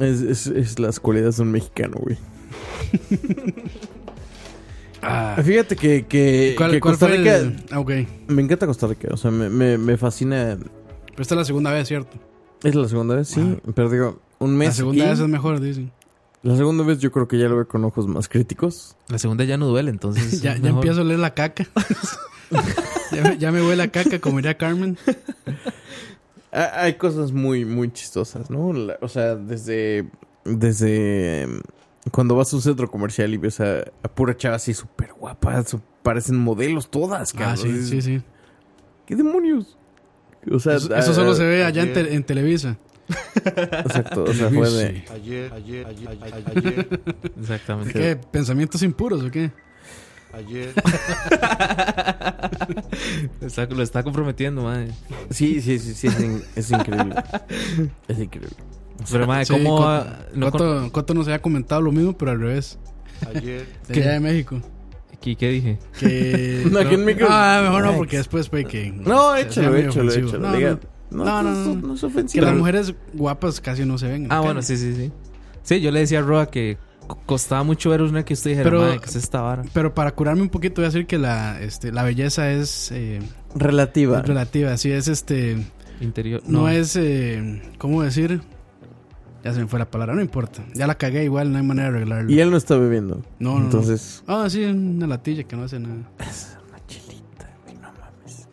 [0.00, 2.18] Es, es, es las cualidades de un mexicano, güey.
[5.02, 7.36] Ah, Fíjate que, que, ¿Cuál, que cuál Costa Rica.
[7.36, 7.90] el- Ah, ok.
[8.28, 9.08] Me encanta Costa Rica.
[9.12, 10.56] O sea, me, me, me fascina.
[10.58, 12.16] Pero esta es la segunda vez, ¿cierto?
[12.64, 13.58] Es la segunda vez, sí.
[13.74, 14.68] Pero digo, un mes.
[14.68, 15.92] La segunda vez es mejor, dicen.
[16.42, 18.96] La segunda vez yo creo que ya lo veo con ojos más críticos.
[19.08, 20.40] La segunda ya no duele, entonces.
[20.42, 21.66] Ya, ya empiezo a oler la caca.
[23.12, 24.96] ya, me, ya me huele a caca, como diría Carmen.
[26.52, 28.72] Ha- Hay cosas muy, muy chistosas, ¿no?
[28.72, 30.08] La- o sea, desde.
[30.44, 31.42] Desde.
[31.42, 31.60] em,
[32.12, 35.64] Cuando vas a un centro comercial y ves a, a pura chava así súper guapa,
[35.64, 37.54] su- parecen modelos todas, cabrón.
[37.54, 38.22] Ah, sí, sí, sí.
[39.06, 39.76] ¿Qué demonios?
[40.50, 42.06] O sea, Eso, eso solo ah, se ve allá en, ayer.
[42.06, 42.78] te- en Televisa.
[43.36, 44.88] Exacto, o sea, fue de.
[44.96, 45.04] Sí.
[45.14, 46.88] Ayer, ayer, ayer, ayer, ayer,
[47.40, 47.92] Exactamente.
[47.92, 48.16] ¿Qué?
[48.16, 49.50] ¿Pensamientos impuros o qué?
[50.34, 50.72] ayer.
[53.40, 54.88] Está- lo está comprometiendo, man.
[55.30, 57.14] Sí, sí, sí, sí, es, in- es increíble.
[58.08, 58.54] Es increíble.
[59.10, 62.32] Pero, Sí, ¿cómo Coto- va- no con- Coto, Coto nos había comentado lo mismo, pero
[62.32, 62.78] al revés.
[63.34, 64.02] Ayer, De ¿Qué?
[64.02, 64.60] allá de México.
[65.20, 65.78] ¿Qué, qué dije?
[65.98, 66.66] Que.
[66.70, 68.90] No, que en México- Ah, mejor no, porque después puede que.
[68.92, 70.80] No, échalo, échalo, échalo.
[71.24, 71.42] No, no.
[71.42, 71.94] No, No, no, no, no, no.
[71.94, 72.44] es Que ofensivo.
[72.46, 74.26] las mujeres guapas casi no se ven.
[74.30, 75.12] Ah, bueno, sí, sí, sí.
[75.62, 78.70] Sí, yo le decía a Roa que co- costaba mucho ver una que usted dijera,
[78.70, 79.62] Pero- "Mae, ¿qué es esta vara?
[79.72, 83.20] Pero para curarme un poquito, voy a decir que la, este, la belleza es eh,
[83.54, 84.22] Relativa.
[84.22, 84.72] relativa.
[84.72, 85.56] Así es, este.
[86.00, 86.42] Interior.
[86.46, 86.94] No, es.
[86.96, 88.40] Eh, ¿Cómo decir?
[89.42, 90.64] Ya se me fue la palabra, no importa.
[90.74, 92.30] Ya la cagué igual, no hay manera de arreglarlo.
[92.32, 93.22] Y él no está bebiendo.
[93.38, 93.64] No, no, no.
[93.66, 94.24] Entonces.
[94.26, 95.94] Ah, sí, una latilla que no hace nada.
[95.94, 97.48] Una chilita,
[97.80, 98.48] no mames.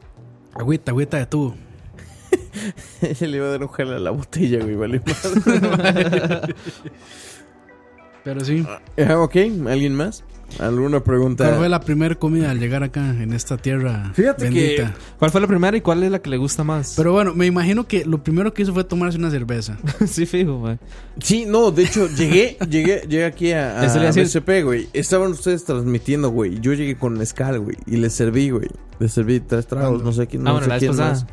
[0.53, 1.55] Agüita, agüita de tubo.
[3.01, 6.55] Ella le iba a dar un jale a la botella, güey, vale madre.
[8.23, 8.65] Pero sí.
[8.97, 9.35] Ah, ok,
[9.67, 10.23] ¿alguien más?
[10.59, 11.45] ¿Alguna pregunta?
[11.45, 14.87] ¿Cuál fue la primera comida al llegar acá en esta tierra Fíjate que-?
[15.17, 16.93] ¿Cuál fue la primera y cuál es la que le gusta más?
[16.95, 19.77] Pero bueno, me imagino que lo primero que hizo fue tomarse una cerveza.
[20.07, 20.79] sí, fijo, man.
[21.19, 24.11] Sí, no, de hecho, llegué, llegué, llegué aquí a, a a.
[24.11, 24.89] BCP, güey.
[24.93, 26.59] Estaban ustedes transmitiendo, güey.
[26.59, 27.77] Yo llegué con mezcal, güey.
[27.87, 28.69] Y les serví, güey.
[28.99, 31.25] Les serví tres tragos, no sé quién, Ah, no bueno, sé quién más.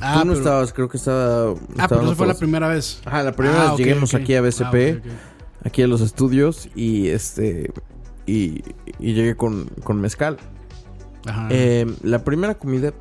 [0.00, 1.54] Ah, Tú no pero, estabas, creo que estaba...
[1.78, 3.00] ah, pero eso fue la primera vez.
[3.04, 4.20] Ajá, la primera Ah, vez ok, lleguemos ok.
[4.20, 5.66] aquí a BCP, Ah, ok, ok.
[5.66, 7.72] aquí a los estudios, y este...
[8.26, 8.62] Y,
[8.98, 10.38] y llegué con, con mezcal.
[11.26, 11.48] Ajá.
[11.50, 12.92] Eh, la primera comida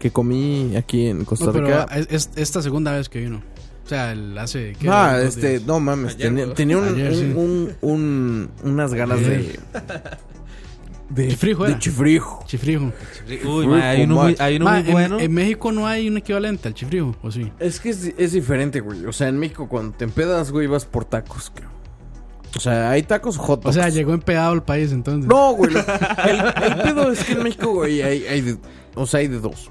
[0.00, 1.84] que comí aquí en Costa No, pero Rica...
[1.94, 3.42] es, es- esta segunda vez que vino.
[3.84, 4.74] O sea, el hace.
[4.78, 4.88] ¿qué?
[4.88, 5.62] Ah, este, días.
[5.66, 7.32] no mames, Ayer, tenía, tenía un, Ayer, un- sí.
[7.36, 9.42] un- un- unas ganas de, Ayer.
[9.52, 9.58] de
[11.14, 11.78] Chifrijo de era.
[11.78, 12.44] chifrijo.
[12.46, 12.92] Chifrijo.
[13.44, 15.20] Uy, man, hay uno, muy, hay uno Ma, muy en, bueno.
[15.20, 17.52] en México no hay un equivalente al chifrijo, ¿o sí?
[17.58, 19.04] Es que es, es diferente, güey.
[19.06, 21.72] O sea, en México cuando te empedas, güey, vas por tacos, cabrón.
[22.56, 25.26] O sea, hay tacos hot O sea, llegó empedado al país entonces.
[25.28, 25.72] No, güey.
[25.72, 28.58] lo- el, el pedo es que en México, güey, hay, hay de,
[28.94, 29.70] o sea, hay de dos.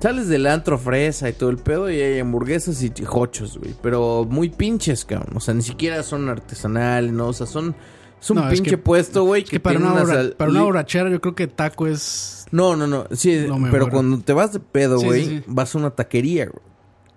[0.00, 3.72] Sales del antro fresa y todo el pedo y hay hamburguesas y hochos, güey.
[3.82, 5.36] Pero muy pinches, cabrón.
[5.36, 7.28] O sea, ni siquiera son artesanales, ¿no?
[7.28, 7.76] O sea, son...
[8.22, 10.04] Es un No, es pinche que- puesto, güey, Es que, que para una,
[10.36, 12.46] para una borrachera yo creo que taco es...
[12.52, 13.06] No, no, no.
[13.10, 15.44] Sí, pero cuando te vas de pedo, güey, sí, sí.
[15.48, 16.62] vas a una taquería, güey.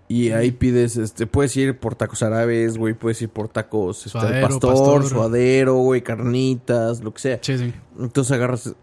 [0.08, 4.10] Y ahí pides, este, puedes ir por tacos árabes, güey, puedes ir por tacos, este,
[4.12, 5.04] Suadero, pastor, pastor.
[5.10, 7.40] suadero, güey, carnitas, lo que sea.
[7.42, 7.74] Sí, sí.
[8.00, 8.74] Entonces agarras,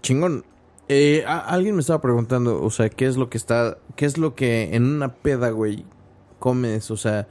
[0.00, 0.44] chingón.
[0.88, 4.18] Eh, a- alguien me estaba preguntando, o sea, ¿qué es lo que está, qué es
[4.18, 5.84] lo que en una peda, güey,
[6.38, 6.90] comes?
[6.90, 7.28] O sea,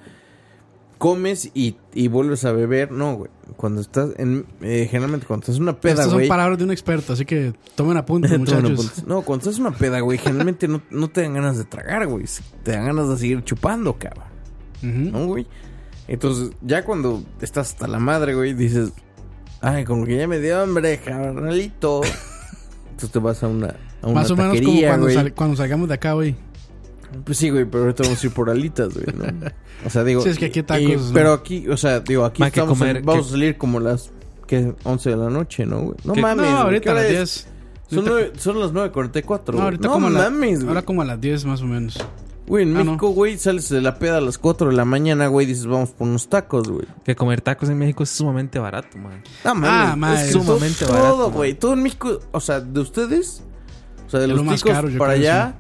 [1.00, 2.92] comes y, y vuelves a beber.
[2.92, 3.32] No, güey.
[3.58, 6.28] Cuando estás en, eh, generalmente cuando estás en una peda, Estas son güey.
[6.28, 8.72] palabras de un experto, así que tomen apuntes, Tomen muchachos.
[8.72, 9.08] apuntes.
[9.08, 12.06] No, cuando estás en una peda, güey, generalmente no, no te dan ganas de tragar,
[12.06, 12.26] güey.
[12.64, 14.26] Te dan ganas de seguir chupando, cabrón.
[14.84, 15.48] ¿No, güey?
[16.08, 18.92] Entonces, ya cuando estás hasta la madre, güey, dices,
[19.62, 22.02] ay, como que ya me dio hambre, carnalito.
[22.92, 25.56] Entonces te vas a una, a una Más o menos como taquería, cuando, sal- cuando
[25.58, 26.36] salgamos de acá, güey.
[27.26, 29.26] Pues sí, güey, pero ahorita vamos a ir por alitas, güey, ¿no?
[29.86, 30.22] O sea, digo...
[30.22, 31.14] Sí, es que aquí y- tacos, ¿no?
[31.14, 33.80] Pero aquí, o sea, digo, aquí que estamos comer- en- vamos que- a salir como
[33.80, 34.12] las,
[34.46, 34.74] ¿qué?
[34.84, 35.96] 11 de la noche, ¿no, güey?
[36.04, 36.22] No ¿Qué?
[36.22, 37.10] mames, no, güey, ¿qué ahorita a las es?
[37.12, 37.48] 10.
[37.90, 39.64] Son, Ahorita- nueve- son las 9.44, No, güey.
[39.64, 40.68] ahorita No como a la- mames, güey.
[40.70, 41.98] Ahora como a las 10 más o menos.
[42.46, 45.28] Güey, en Ah, México, güey, sales de la peda a las 4 de la mañana,
[45.28, 46.86] güey, dices, vamos por unos tacos, güey.
[47.06, 49.22] Que comer tacos en México es sumamente barato, man.
[49.44, 51.54] Ah, mames, Ah, ma, es es sumamente todo, barato, Todo, güey.
[51.54, 53.44] Todo en México, o sea, de ustedes,
[54.08, 55.60] o sea, de Es los lo más caro, para creo, allá,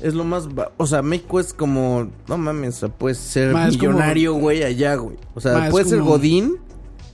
[0.00, 0.48] es lo más.
[0.76, 2.10] O sea, México es como.
[2.28, 5.16] No mames, o sea, puedes ser Ma, millonario, güey, allá, güey.
[5.34, 6.56] O sea, Ma, es puedes ser Godín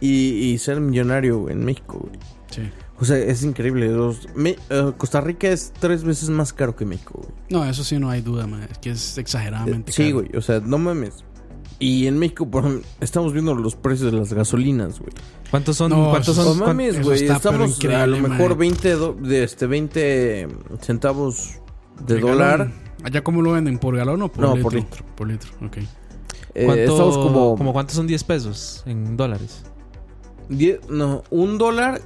[0.01, 0.09] y,
[0.53, 2.19] y ser millonario güey, en México, güey.
[2.51, 2.63] Sí.
[2.99, 3.89] O sea, es increíble.
[3.89, 7.33] Los, Me- eh, Costa Rica es tres veces más caro que México, güey.
[7.51, 8.67] No, eso sí no hay duda, man.
[8.71, 10.15] Es que es exageradamente Eh, Sí, caro.
[10.17, 11.25] güey, o sea, no mames.
[11.79, 15.11] Y en México, por ejemplo, estamos viendo los precios de las gasolinas, güey.
[15.51, 15.91] ¿Cuántos son?
[15.91, 16.57] No, ¿Cuántos son?
[16.59, 17.25] No mames, güey.
[17.25, 18.59] Estamos a lo mejor mae.
[18.59, 20.47] 20, do- de este, 20
[20.81, 21.55] centavos
[22.07, 22.59] de ¿El dólar.
[22.59, 22.75] galón?
[23.05, 23.79] ¿Allá cómo lo venden?
[23.79, 24.63] ¿Por galón o por No, litro?
[24.63, 25.05] por litro.
[25.17, 25.77] Por litro, ok.
[26.55, 27.57] Eh, ¿Cuánto- estamos como...
[27.57, 29.63] como cuántos son 10 pesos en dólares?
[30.49, 32.01] die- no, un dólar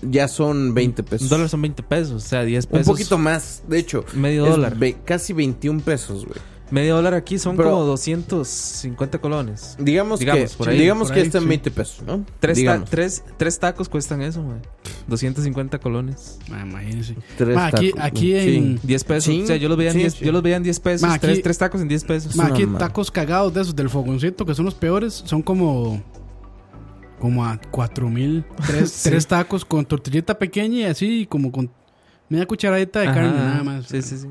[0.00, 1.22] ya son 20 pesos.
[1.22, 2.86] Un dólar son 20 pesos, o sea, 10 Un pesos.
[2.86, 4.04] poquito más, de hecho.
[4.14, 4.76] Medio es dólar.
[4.76, 6.38] ve- casi 21 pesos, güey.
[6.72, 9.76] Medio dólar aquí son Pero- como 250 colones.
[9.78, 11.48] Digamos, Digamos, que, por ahí, digamos por que ahí, está en sí.
[11.48, 12.24] 20 pesos, ¿no?
[12.40, 14.62] Tres, ta- tres, tres tacos cuestan eso, man.
[15.06, 16.38] 250 colones.
[16.48, 17.14] Ma, imagínense.
[17.36, 18.56] Tres Ma, aquí, tacos, aquí sí.
[18.56, 18.80] en...
[18.82, 19.24] 10 pesos.
[19.24, 20.24] Sí, o sea, yo los veía en sí, 10, sí.
[20.24, 21.06] yo los veía en 10 pesos.
[21.06, 22.36] Ma, aquí- tres, tres tacos en 10 pesos.
[22.36, 22.86] Ma, aquí madre.
[22.86, 26.02] tacos cagados de esos del fogoncito, que son los peores, son como...
[27.18, 28.44] Como a 4 mil.
[28.66, 29.10] Tres, Sí.
[29.10, 31.70] tres tacos con tortillita pequeña y así, como con
[32.28, 33.86] media cucharadita de Ajá, carne, nada más.
[33.86, 34.28] Sí, sí, sí.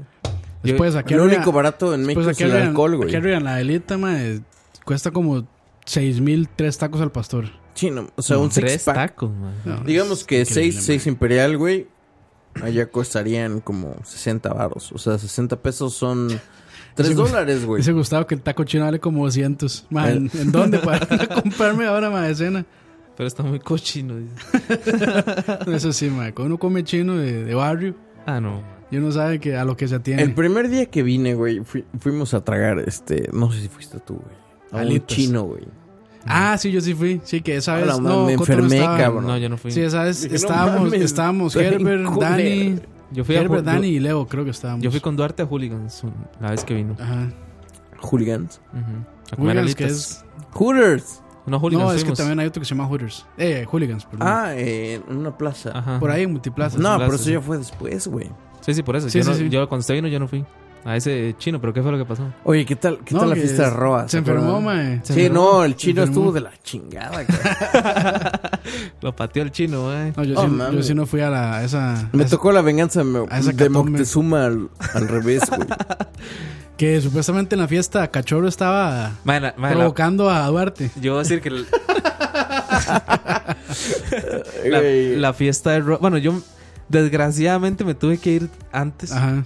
[0.63, 3.09] Después aquí Lo único barato en México Pues es aquí el alcohol, güey.
[3.09, 4.41] aquí arriba en la delita, ma, eh,
[4.85, 5.47] cuesta como
[5.85, 7.45] 6 mil tres tacos al pastor.
[7.73, 8.95] Sí, no, o sea, un tres six pack.
[8.95, 9.53] tacos, man.
[9.65, 10.81] No, Digamos es que increíble, 6 ma.
[10.81, 11.87] seis imperial, güey.
[12.61, 14.91] Allá costarían como 60 varos.
[14.91, 16.27] O sea, 60 pesos son
[16.95, 17.79] 3 Dice- dólares, güey.
[17.79, 19.87] Dice Gustavo que el taco chino vale como 200.
[19.89, 22.65] Ma, ¿en, en dónde para comprarme ahora, ma, de cena?
[23.15, 24.15] Pero está muy cochino.
[25.67, 28.61] Eso sí, ma, cuando uno come chino de, de barrio, Ah, no.
[28.91, 30.21] Y uno sabe que a lo que se atiene.
[30.21, 33.99] El primer día que vine, güey, fui- fuimos a tragar, este, no sé si fuiste
[33.99, 34.35] tú, güey.
[34.71, 35.07] A Alitas.
[35.07, 35.63] chino, güey.
[36.25, 37.19] Ah, sí, yo sí fui.
[37.23, 37.87] Sí, que esa A vez.
[37.99, 39.25] no, me no enfermé, cabrón.
[39.25, 39.71] No, yo no fui.
[39.71, 42.03] Sí, esa vez Dije, no estábamos, mames, estábamos Herbert.
[42.19, 42.79] Dani,
[43.11, 44.83] Yo fui, a, Herbert, Ju- Dani y Leo, creo que estábamos.
[44.83, 46.03] yo fui con Duarte a Hooligans
[46.39, 46.95] la vez que vino.
[46.99, 47.29] Ajá.
[48.01, 48.61] Hooligans.
[48.71, 48.81] Ujú.
[49.31, 50.25] A comer Hooligans, es...
[50.53, 51.21] Hooters.
[51.47, 53.25] No, Hooligans No, es que también hay otro que se llama Hooters.
[53.37, 54.27] Eh, Hooligans, perdón.
[54.27, 55.71] Ah, eh, en una plaza.
[55.73, 55.99] Ajá.
[55.99, 56.77] Por ahí en Multiplaza.
[56.77, 57.31] No, pero eso sí.
[57.31, 58.29] ya fue después, güey.
[58.61, 59.09] Sí, sí, por eso.
[59.09, 59.49] Sí, yo, sí, no- sí.
[59.49, 60.45] yo cuando usted vino yo no fui.
[60.83, 62.23] A ese chino, pero ¿qué fue lo que pasó?
[62.43, 64.07] Oye, ¿qué tal, qué No, tal la fiesta de Roa?
[64.09, 64.97] Se enfermó, acuerdan?
[64.97, 65.03] ma.
[65.05, 67.23] Sí, no, el chino estuvo de la chingada.
[69.01, 70.11] Lo pateó el chino, eh.
[70.17, 70.75] No, yo, Oh, sí, mames.
[70.77, 73.27] yo sí no fui a la a esa, Me a esa- tocó la venganza me-
[73.53, 73.69] de.
[73.69, 75.67] Moctezuma al, al revés, güey.
[76.77, 80.89] que supuestamente en la fiesta Cachorro estaba Man, la- provocando a Duarte.
[80.99, 81.51] yo voy a decir que
[84.65, 86.33] la, la fiesta de Ro- Bueno, yo
[86.91, 89.11] desgraciadamente me tuve que ir antes.
[89.11, 89.45] Ajá.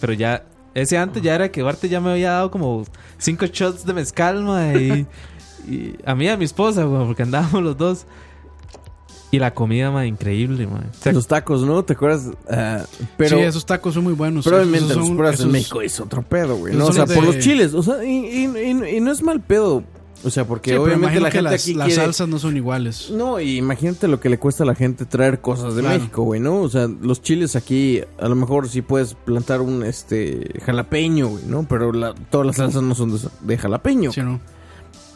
[0.00, 0.44] Pero ya,
[0.74, 2.84] ese antes ya era que Duarte ya me había dado como
[3.18, 5.06] cinco shots de mezcal, ma, y,
[5.68, 8.06] y a mí y a mi esposa, güey, porque andábamos los dos.
[9.30, 10.78] Y la comida, ma, increíble, ma.
[10.90, 11.84] O sea, Los tacos, ¿no?
[11.84, 12.30] ¿Te acuerdas?
[12.50, 12.84] Ah,
[13.18, 14.46] pero sí, esos tacos son muy buenos.
[14.46, 16.74] probablemente los son- pruebas en México es otro pedo, güey.
[16.74, 16.86] ¿no?
[16.86, 17.74] O sea, por los chiles.
[17.74, 19.82] O sea, y, y- y- y no es mal pedo.
[20.24, 22.02] O sea, porque Sí, obviamente la gente las, aquí las quiere...
[22.02, 23.08] salsas no son iguales.
[23.10, 25.98] No, y imagínate lo que le cuesta a la gente traer cosas de Claro.
[26.00, 26.60] México, güey, ¿no?
[26.60, 31.44] O sea, los chiles aquí, a lo mejor sí puedes plantar un, este, jalapeño, güey,
[31.46, 31.66] ¿no?
[31.68, 34.10] Pero la- todas las salsas no son de, de jalapeño.
[34.12, 34.40] ¿Sí no?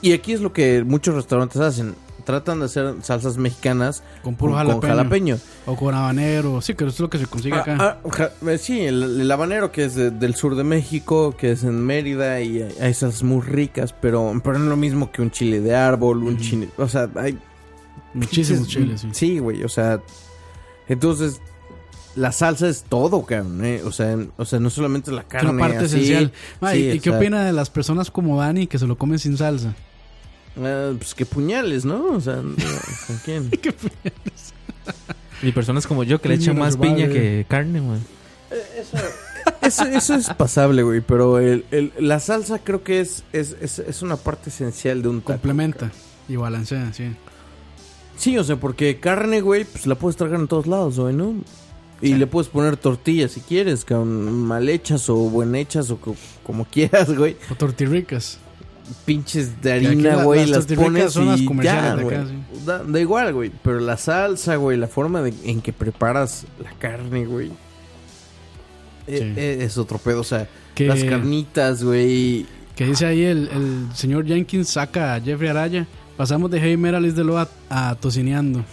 [0.02, 1.94] Y aquí es lo que muchos restaurantes hacen.
[2.24, 5.38] Tratan de hacer salsas mexicanas Con puro con jalapeño.
[5.66, 6.60] O con habanero.
[6.60, 7.76] Sí, que eso es lo que se consigue acá.
[7.78, 11.34] Ah, ah, ja- eh, sí, el, el habanero que es de- del sur de México,
[11.36, 14.76] que es en Mérida y hay, hay salsas muy ricas, pero, pero no es lo
[14.76, 16.68] mismo que un chile de árbol, un chile...
[16.78, 17.38] O sea, hay
[18.14, 19.08] Muchísimos chiles, sí.
[19.12, 20.00] Sí, güey, o sea,
[20.88, 21.40] entonces
[22.14, 23.80] la salsa es todo, cabrón, ¿eh?
[23.86, 25.96] O sea, o sea, no solamente la Es carne una parte así.
[25.96, 26.32] esencial.
[26.72, 29.36] Sí, ¿Y, qué sea, opina de las personas como Dani que se lo comen sin
[29.38, 29.74] salsa?
[30.60, 32.04] Ah, pues que puñales, ¿no?
[32.12, 32.36] O sea,
[33.06, 33.50] ¿con quién?
[35.42, 37.10] y personas como yo que le echan más piña eh.
[37.10, 38.00] que carne, man.
[39.62, 43.78] Eso, eso es pasable, güey, pero el, el- la salsa creo que es, es, es,
[43.78, 45.32] es una parte esencial de un taco.
[45.32, 45.90] Complementa
[46.28, 47.14] y balancea, sí.
[48.16, 51.34] Sí, o sea, porque carne, güey, pues la puedes tragar en todos lados, güey, ¿no?
[52.00, 56.16] Y le puedes poner tortillas si quieres, cabrón, mal hechas o buen hechas o co-
[56.42, 57.36] como quieras, güey.
[57.50, 58.38] O tortirricas.
[59.04, 62.16] Pinches de harina, la- güey, las las pones son las y ya, de güey.
[62.16, 62.64] acá, sí.
[62.66, 66.70] Da, da igual, güey, pero la salsa, güey, la forma de- en que preparas la
[66.78, 67.48] carne, güey.
[69.08, 69.14] Sí.
[69.36, 72.46] eh, es otro pedo, o sea, Que, las carnitas, güey.
[72.76, 75.86] que dice ahí el, el señor Jenkins saca a Jeffrey Araya.
[76.16, 78.64] Pasamos de Heavy Metal is de lo a, Tocineando.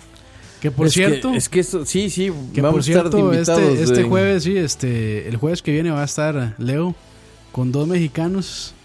[0.62, 3.10] Que por Es que- cierto, es que eso, sí, sí, que vamos por a estar
[3.10, 3.62] de cierto, invitados.
[3.64, 6.96] este, este de- jueves, sí, este, el jueves que viene va a estar Leo
[7.52, 8.76] con dos mexicanos.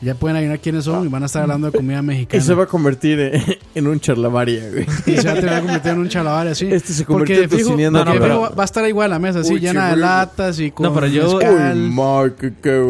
[0.00, 2.42] Ya pueden adivinar quiénes son y van a estar hablando de comida Y mexicana.
[2.42, 3.42] se va a convertir en,
[3.74, 4.86] en un charlavaria, güey.
[5.06, 6.66] Y se va a tener que convertir en un chalabar así.
[6.72, 9.90] Este se Porque convirtió en porque no, pero- va a estar igual la mesa, llena
[9.90, 11.36] de latas y con No, pero yo-.
[11.36, 12.80] Uy, qué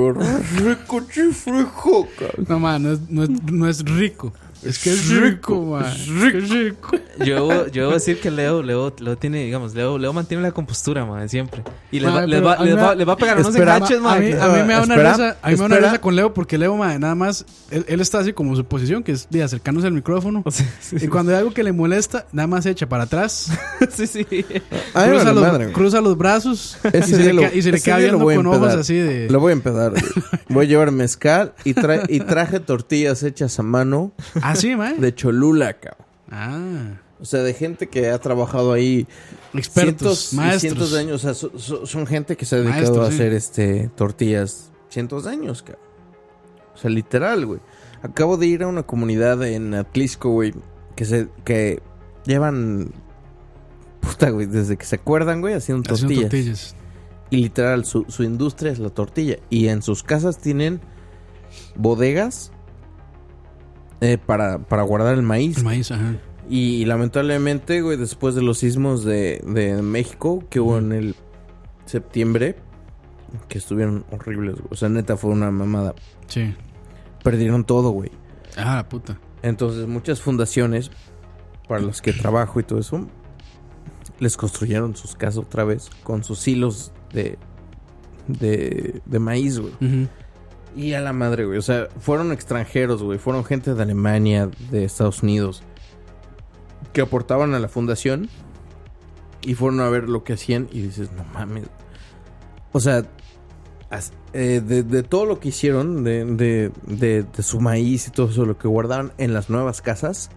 [0.64, 2.46] rico chifrijo, cabrón.
[2.48, 4.32] No, man, no es, no, es, no es rico.
[4.64, 5.84] Es que es rico, man.
[5.86, 6.90] Es rico.
[7.18, 10.50] Yo, debo- yo debo decir que Leo, Leo, Leo tiene, digamos, Leo, Leo mantiene la
[10.52, 11.62] compostura, man, siempre.
[11.90, 13.38] Y les, va, les, va, a mí les, me va, da- les va a pegar
[13.38, 14.20] unos enganches, a, man.
[14.20, 16.00] mí, que- a mí me da una Espera, risa, a mí me da una risa
[16.00, 19.12] con Leo porque Leo, man, nada más, él, él está así como su posición, que
[19.12, 20.42] es de acercarnos al micrófono.
[20.50, 23.50] Sí, sí, Y cuando hay algo que le molesta, nada más se echa para atrás,
[23.94, 24.26] sí, sí.
[24.94, 27.98] Ay, cruza, los, cruza los brazos y se, le, lo- queda- y se le queda
[27.98, 28.78] viendo voy a con ojos empedar.
[28.80, 29.28] así de...
[29.30, 29.92] Lo voy a empezar.
[30.48, 34.12] Voy a llevar mezcal y, tra- y traje tortillas hechas a mano
[34.42, 35.00] Ah, sí, man.
[35.00, 36.06] de Cholula, cabrón.
[36.30, 39.06] Ah, O sea, de gente que ha trabajado ahí
[39.54, 40.60] expertos, cientos maestros.
[40.60, 41.14] cientos de años.
[41.14, 43.14] O sea, so- so- son gente que se ha dedicado Maestros, a sí.
[43.14, 45.84] hacer este tortillas cientos de años, cabrón.
[46.74, 47.60] O sea, literal, güey.
[48.02, 50.52] Acabo de ir a una comunidad en Atlisco, güey,
[50.96, 51.80] que se que
[52.26, 52.90] llevan
[54.00, 56.30] puta, güey, desde que se acuerdan, güey, haciendo Haciendo tortillas.
[56.30, 56.76] tortillas.
[57.30, 59.36] Y literal, su, su industria es la tortilla.
[59.48, 60.80] Y en sus casas tienen
[61.76, 62.51] bodegas
[64.02, 65.58] eh, para, para guardar el maíz.
[65.58, 66.16] El maíz, ajá.
[66.50, 71.14] Y, lamentablemente, güey, después de los sismos de, de México que hubo en el
[71.86, 72.56] septiembre,
[73.48, 74.66] que estuvieron horribles, güey.
[74.70, 75.94] O sea, neta, fue una mamada.
[76.26, 76.52] Sí.
[77.22, 78.10] Perdieron todo, güey.
[78.56, 79.20] Ah, la puta.
[79.40, 80.90] Entonces, muchas fundaciones
[81.68, 83.06] para las que trabajo y todo eso,
[84.18, 87.38] les construyeron sus casas otra vez con sus hilos de,
[88.26, 90.08] de, de maíz, güey.
[90.76, 91.58] Y a la madre, güey.
[91.58, 93.18] O sea, fueron extranjeros, güey.
[93.18, 95.62] Fueron gente de Alemania, de Estados Unidos,
[96.92, 98.28] que aportaban a la fundación
[99.42, 101.64] y fueron a ver lo que hacían y dices, no mames.
[102.72, 103.04] O sea,
[104.32, 108.30] eh, de, de todo lo que hicieron, de, de, de- de su maíz y todo
[108.30, 110.30] eso, lo que guardaban en las nuevas casas,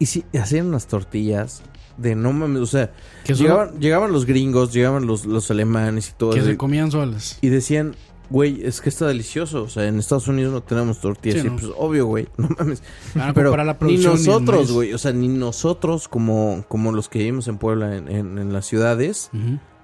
[0.00, 1.62] y si hacían unas tortillas
[1.96, 2.92] de no mames, o sea,
[3.26, 7.38] llegaban, llegaban los gringos, llegaban los, los alemanes y todo que se comían solas.
[7.40, 7.94] y decían,
[8.30, 9.62] güey, es que está delicioso.
[9.62, 11.42] O sea, en Estados Unidos no tenemos tortillas.
[11.42, 11.56] Sí, no.
[11.56, 12.28] pues obvio, güey.
[12.36, 12.82] No mames.
[13.14, 14.92] Pero comparar la ni producción el nosotros, güey.
[14.92, 18.66] O sea, ni nosotros como, como los que vivimos en Puebla, en, en- en las
[18.66, 19.30] ciudades,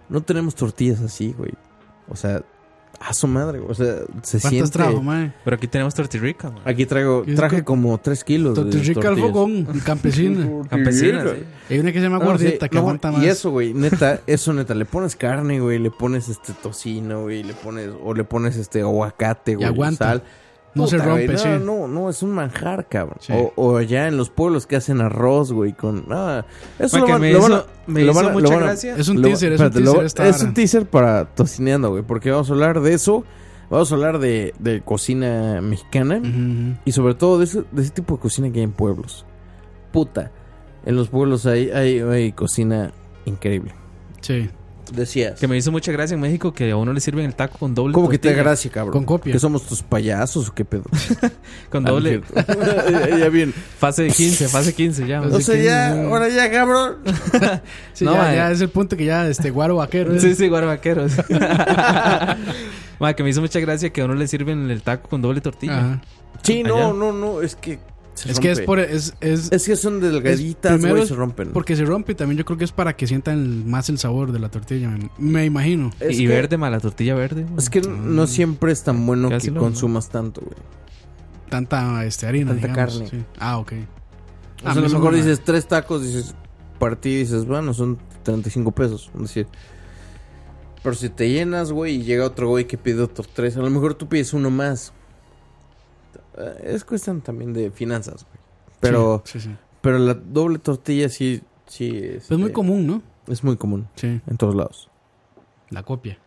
[0.08, 1.52] no tenemos tortillas así, güey.
[2.08, 2.42] O sea,
[3.06, 3.70] a su madre, güey.
[3.70, 4.70] O sea, se ¿Cuántas siente...
[4.70, 5.32] trajo, mae?
[5.44, 6.52] Pero aquí tenemos tortirrica.
[6.64, 10.48] Aquí traigo, Y traje que- como tres kilos de Tortillita al fogón, campesina.
[10.70, 11.44] Campesinas, sí.
[11.74, 13.22] Hay una que se llama No, gordita sí, que no, aguanta más.
[13.22, 17.42] Y eso, güey, neta, eso neta, le pones carne, güey, le pones este tocino, güey,
[17.42, 20.06] le pones, o le pones este aguacate, güey, aguanta.
[20.06, 20.22] sal.
[20.74, 21.64] No se Puta, güey, rompe, no, sí.
[21.64, 23.18] No, no, es un manjar, cabrón.
[23.20, 23.32] Sí.
[23.32, 26.06] O, o allá en los pueblos que hacen arroz, güey, con...
[26.10, 26.44] Ah,
[26.78, 28.54] eso lo que van- me lo van a- me lo hizo van a- lo mucha
[28.54, 28.96] van a- gracia.
[28.96, 32.02] Es un lo- teaser, es un espérate, teaser esta Es un teaser para tocineando, güey,
[32.02, 33.24] porque vamos a hablar de eso.
[33.70, 36.20] Vamos a hablar de, de cocina mexicana.
[36.84, 39.24] Y sobre todo de ese, de ese tipo de cocina que hay en pueblos.
[39.92, 40.32] Puta.
[40.84, 42.92] En los pueblos hay, hay, hay cocina
[43.24, 43.72] increíble.
[44.20, 44.50] Sí,
[44.94, 45.38] Decías.
[45.40, 47.74] Que me hizo mucha gracia en México que a uno le sirven el taco con
[47.74, 48.92] doble ¿Cómo que te da gracia, cabrón?
[48.92, 49.32] Con copia.
[49.32, 50.84] ¿Que somos tus payasos o qué pedo?
[51.70, 52.22] Con Ah, doble.
[53.18, 53.52] ya, bien.
[53.78, 55.20] Fase 15, fase 15 ya.
[55.22, 56.98] O sea, ya, ahora ya, cabrón.
[57.92, 60.14] Sí, No, ya, es el punto que ya este guaro vaquero.
[60.14, 60.20] ¿eh?
[60.20, 61.12] Sí, sí, guarvaqueros.
[62.98, 65.40] Ma, que me hizo mucha gracia que a uno le sirven el taco con doble
[65.40, 65.78] tortilla.
[65.78, 66.00] Ajá.
[66.42, 66.92] Sí, no, Allá.
[66.92, 67.78] no, no, es que
[68.14, 71.50] se Es que es por es, es, Es que son delgaditas, primero se rompen.
[71.52, 73.98] porque se rompe y también yo creo que es para que sientan el- más el
[73.98, 75.90] sabor de la tortilla, me, me imagino.
[76.00, 77.44] Es y que- verde, ma, la tortilla verde.
[77.58, 80.56] Es que no siempre es tan bueno Casi que consumas tanto, güey.
[81.50, 83.10] Tanta este harina, Tanta digamos, carne.
[83.10, 83.24] sí.
[83.38, 83.72] Ah, ok.
[83.72, 83.76] O
[84.68, 86.34] Ah, sea, a lo mejor una- dices tres tacos, dices
[86.78, 89.10] partí y dices, bueno, son 35 pesos.
[89.14, 89.46] Es decir,
[90.82, 93.70] pero si te llenas, güey, y llega otro güey que pide otros tres, a lo
[93.70, 94.92] mejor tú pides uno más.
[96.38, 98.42] Eh, Es cuestión también de finanzas, güey.
[98.80, 99.56] Pero, Sí, sí, sí.
[99.80, 103.02] pero la doble tortilla sí, sí es, Es muy eh, común, ¿no?
[103.26, 104.90] Es muy común Sí, en todos lados.
[105.70, 106.18] la copia.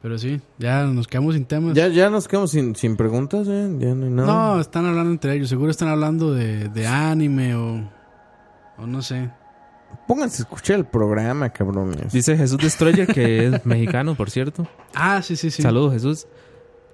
[0.00, 1.74] Pero sí, ya nos quedamos sin temas.
[1.74, 3.70] Ya, ya nos quedamos sin, sin preguntas, ¿eh?
[3.78, 4.26] Ya no hay nada.
[4.54, 5.48] No, están hablando entre ellos.
[5.48, 7.88] Seguro están hablando de, de anime o,
[8.78, 9.30] o no sé.
[10.08, 12.12] Pónganse a escuchar el programa, cabrones.
[12.12, 14.66] Dice Jesús Destroyer, que es mexicano, por cierto.
[14.92, 15.62] Ah, sí, sí, sí.
[15.62, 16.26] Saludos, Jesús.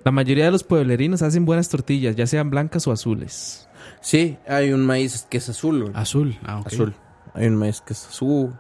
[0.05, 3.69] La mayoría de los pueblerinos hacen buenas tortillas, ya sean blancas o azules.
[4.01, 5.91] Sí, hay un maíz que es azul.
[5.95, 6.39] Azul.
[6.45, 6.67] Ah, ok.
[6.69, 6.95] azul.
[7.35, 8.55] Hay un maíz que es azul.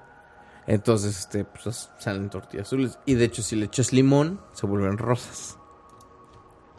[0.66, 2.98] Entonces, este, pues salen tortillas azules.
[3.06, 5.56] Y de hecho, si le echas limón, se vuelven rosas.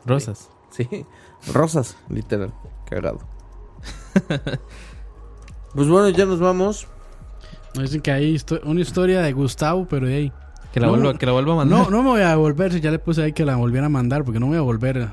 [0.05, 0.49] Rosas.
[0.71, 0.87] Sí,
[1.51, 2.53] rosas, literal.
[2.87, 3.19] Cagado.
[5.73, 6.87] pues bueno, ya nos vamos.
[7.75, 10.33] Nos dicen que hay histo- una historia de Gustavo, pero de ahí.
[10.73, 11.79] Que la, No, vuelva, que la vuelva a mandar.
[11.79, 13.89] No, no me voy a devolver si ya le puse ahí que la volviera a
[13.89, 15.09] mandar, porque no voy a volver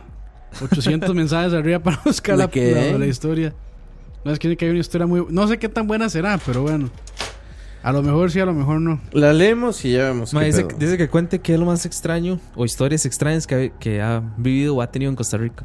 [0.63, 2.91] 800 mensajes arriba para buscar ¿De la, qué?
[2.93, 3.55] la- la historia.
[4.25, 5.25] No es que hay una historia muy.
[5.31, 6.91] No sé qué tan buena será, pero bueno.
[7.83, 9.01] A lo mejor sí, a lo mejor no.
[9.13, 10.35] La leemos y ya vemos.
[10.35, 10.79] Ma, qué dice, pedo.
[10.79, 14.23] dice que cuente qué es lo más extraño o historias extrañas que, ha- que ha
[14.37, 15.65] vivido o ha tenido en Costa Rica.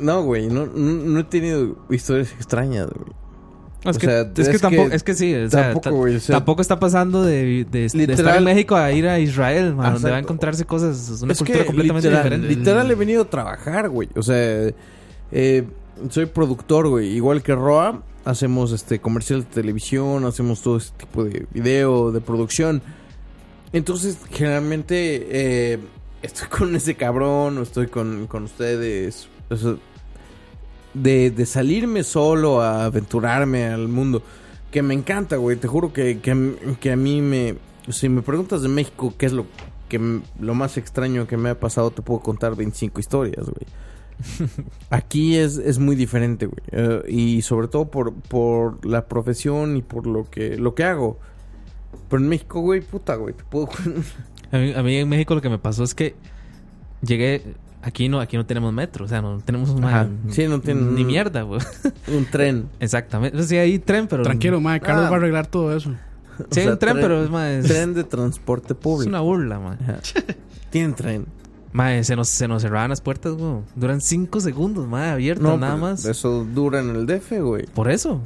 [0.00, 0.72] No, güey, no, no,
[1.04, 3.12] no he tenido historias extrañas, güey.
[3.84, 5.90] Es, O que, sea, es, que tampoco, que es que sí, o sea, tampoco, ta-
[5.90, 9.06] güey, o sea- tampoco está pasando de, de- de estar Literal- en México a ir
[9.06, 12.24] a Israel, ma, donde va a encontrarse cosas, es una Es cultura que completamente literal,
[12.24, 12.48] diferente.
[12.60, 14.08] Literal he venido a trabajar, güey.
[14.16, 14.70] O sea,
[15.32, 15.64] eh,
[16.08, 17.10] soy productor, güey.
[17.10, 22.20] Igual que Roa, hacemos este comercial de televisión, hacemos todo este tipo de video, de
[22.22, 22.80] producción.
[23.72, 25.26] Entonces, generalmente
[25.74, 25.78] eh,
[26.22, 29.28] estoy con ese cabrón o estoy con, con ustedes.
[29.50, 29.74] O sea,
[30.94, 34.22] de, de salirme solo a aventurarme al mundo.
[34.70, 35.56] Que me encanta, güey.
[35.56, 37.56] Te juro que, que, a- que a mí me...
[37.88, 39.46] Si me preguntas de México, ¿qué es lo,
[39.88, 41.90] que, lo más extraño que me ha pasado?
[41.90, 44.48] Te puedo contar 25 historias, güey.
[44.90, 46.60] Aquí es, es muy diferente, güey.
[46.72, 51.18] Eh, y sobre todo por, por la profesión y por lo que, lo que hago.
[52.08, 53.34] Pero en México, güey, puta, güey.
[53.34, 53.68] Te puedo...
[54.52, 56.14] A mí, a mí en México lo que me pasó es que
[57.02, 57.42] llegué.
[57.86, 60.08] Aquí no, aquí no tenemos metro, o sea, no tenemos un Ajá.
[60.30, 61.60] Sí, no tienen- ni mierda, güey.
[62.08, 62.68] un tren.
[62.80, 63.42] Exactamente.
[63.42, 64.22] Sí, hay tren, pero.
[64.22, 64.80] Tranquilo, madre.
[64.80, 65.10] Carlos Ah.
[65.10, 65.90] va a arreglar todo eso.
[66.50, 67.48] Sí, hay O sea, un tren, pero es más.
[67.50, 69.08] Es, Tren de transporte es público.
[69.08, 69.78] una burla, man.
[70.70, 71.26] Tienen tren.
[71.72, 73.56] Mae, se nos, se nos cerraban las puertas, güey.
[73.74, 76.04] Duran 5 segundos, mae, abiertas, No, nada más.
[76.04, 77.66] Eso dura en el DF, güey.
[77.66, 78.20] Por eso.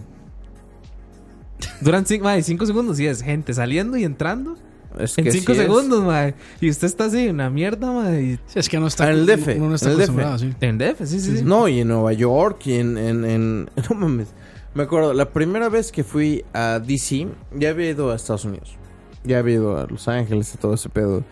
[1.81, 4.57] Duran 5 segundos y es gente saliendo y entrando.
[4.99, 6.35] Es En que 5 sí segundos, mae.
[6.61, 8.23] Y usted está así, una mierda, mae.
[8.23, 9.11] y- Sí, es que no está.
[9.11, 10.39] En el DF, Uno no está en el DF.
[10.39, 10.55] sí.
[10.61, 11.43] En DF, sí, sí, sí.
[11.45, 14.29] No, y en Nueva York y en, en, en- No mames.
[14.75, 18.77] Me acuerdo, la primera vez que fui a DC, ya había ido a Estados Unidos.
[19.25, 21.25] Ya había ido a Los Ángeles y todo ese pedo.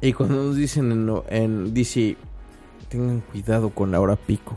[0.00, 2.16] Y cuando nos dicen en, en DC,
[2.88, 4.56] tengan cuidado con la hora pico.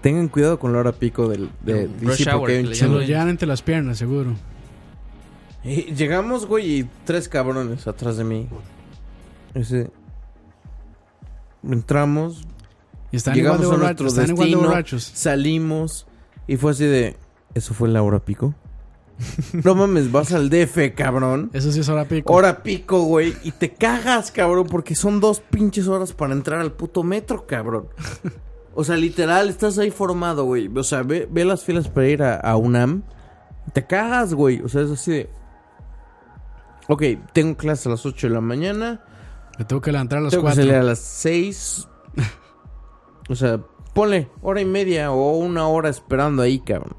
[0.00, 3.00] Tengan cuidado con la hora pico del, de DC hour, porque hay un Se lo
[3.02, 4.34] llevan entre las piernas, seguro.
[5.64, 8.48] Y llegamos, güey, y tres cabrones atrás de mí.
[9.54, 9.90] Ese.
[11.62, 12.46] Entramos,
[13.10, 15.02] Y están igual llegamos de a nuestro Están igual de destino, borrachos.
[15.14, 16.06] salimos
[16.46, 17.16] y fue así de.
[17.54, 18.54] ¿Eso fue la hora pico?
[19.64, 21.48] no mames, vas al DF, cabrón.
[21.54, 22.32] Eso sí es hora pico.
[22.32, 23.34] Hora pico, güey.
[23.44, 27.86] Y te cagas, cabrón, porque son dos pinches horas para entrar al puto metro, cabrón.
[28.74, 30.68] O sea, literal, estás ahí formado, güey.
[30.76, 33.04] O sea, ve, ve las filas para ir a, a UNAM.
[33.72, 34.60] Te cagas, güey.
[34.62, 35.30] O sea, es así de.
[36.88, 37.02] Ok,
[37.32, 39.04] tengo clase a las 8 de la mañana.
[39.58, 40.62] Me tengo que levantar a las tengo que 4.
[40.62, 41.88] salir a las 6.
[43.28, 43.60] o sea,
[43.94, 46.96] ponle hora y media o una hora esperando ahí, cabrón.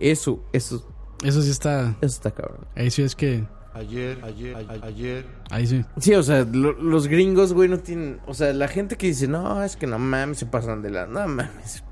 [0.00, 0.86] Eso, eso,
[1.22, 1.90] Eso sí está.
[2.00, 2.66] eso está cabrón.
[2.74, 3.46] Ahí sí es que.
[3.74, 5.84] ayer, ayer, a- ayer, Ahí sí.
[5.98, 8.20] Sí, o sea, lo- los gringos, güey, no tienen.
[8.26, 11.06] O sea, la gente que dice, no, es que no mames, se pasan de la.
[11.06, 11.84] No mames.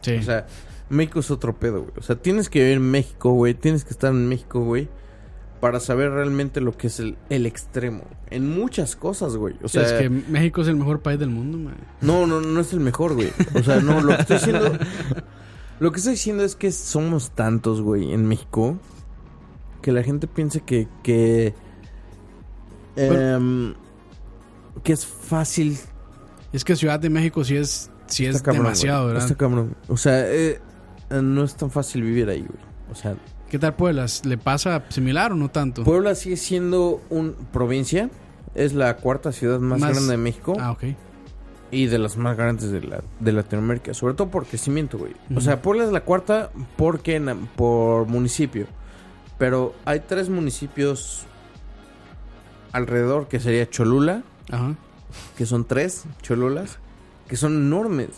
[0.00, 0.16] Sí.
[0.16, 0.46] O sea,
[0.88, 1.92] México es otro pedo, güey.
[1.98, 3.54] O sea, tienes que vivir en México, güey.
[3.54, 4.88] Tienes que estar en México, güey.
[5.66, 8.04] Para saber realmente lo que es el, el extremo.
[8.30, 9.56] En muchas cosas, güey.
[9.62, 11.76] O sea, es que México es el mejor país del mundo, man.
[12.00, 13.32] no, no, no es el mejor, güey.
[13.54, 14.78] O sea, no, lo que estoy diciendo.
[15.78, 18.78] Lo que estoy diciendo es que somos tantos, güey, en México.
[19.82, 20.88] Que la gente piensa que.
[21.02, 21.54] que
[22.96, 23.74] em,
[24.82, 25.78] que es fácil
[26.52, 29.14] Es que Ciudad de México sí es, sí es cabrón, demasiado, güey.
[29.14, 29.28] ¿verdad?
[29.28, 29.76] Está cabrón.
[29.88, 30.60] O sea, eh,
[31.10, 32.60] no es tan fácil vivir ahí, güey.
[32.90, 33.16] O sea,
[33.50, 34.06] ¿Qué tal Puebla?
[34.24, 35.84] ¿Le pasa similar o no tanto?
[35.84, 38.10] Puebla sigue siendo un provincia.
[38.54, 40.56] Es la cuarta ciudad más, Más- grande de México.
[40.58, 40.84] Ah, ok.
[41.70, 43.92] Y de las más grandes de, la, de Latinoamérica.
[43.92, 45.12] Sobre todo por crecimiento, güey.
[45.34, 47.20] O sea, Puebla es la cuarta porque
[47.56, 48.66] por municipio.
[49.38, 51.26] Pero hay tres municipios
[52.72, 54.22] alrededor que sería Cholula.
[54.50, 54.76] Ajá.
[55.36, 56.78] que son tres Cholulas,
[57.28, 58.10] que son enormes.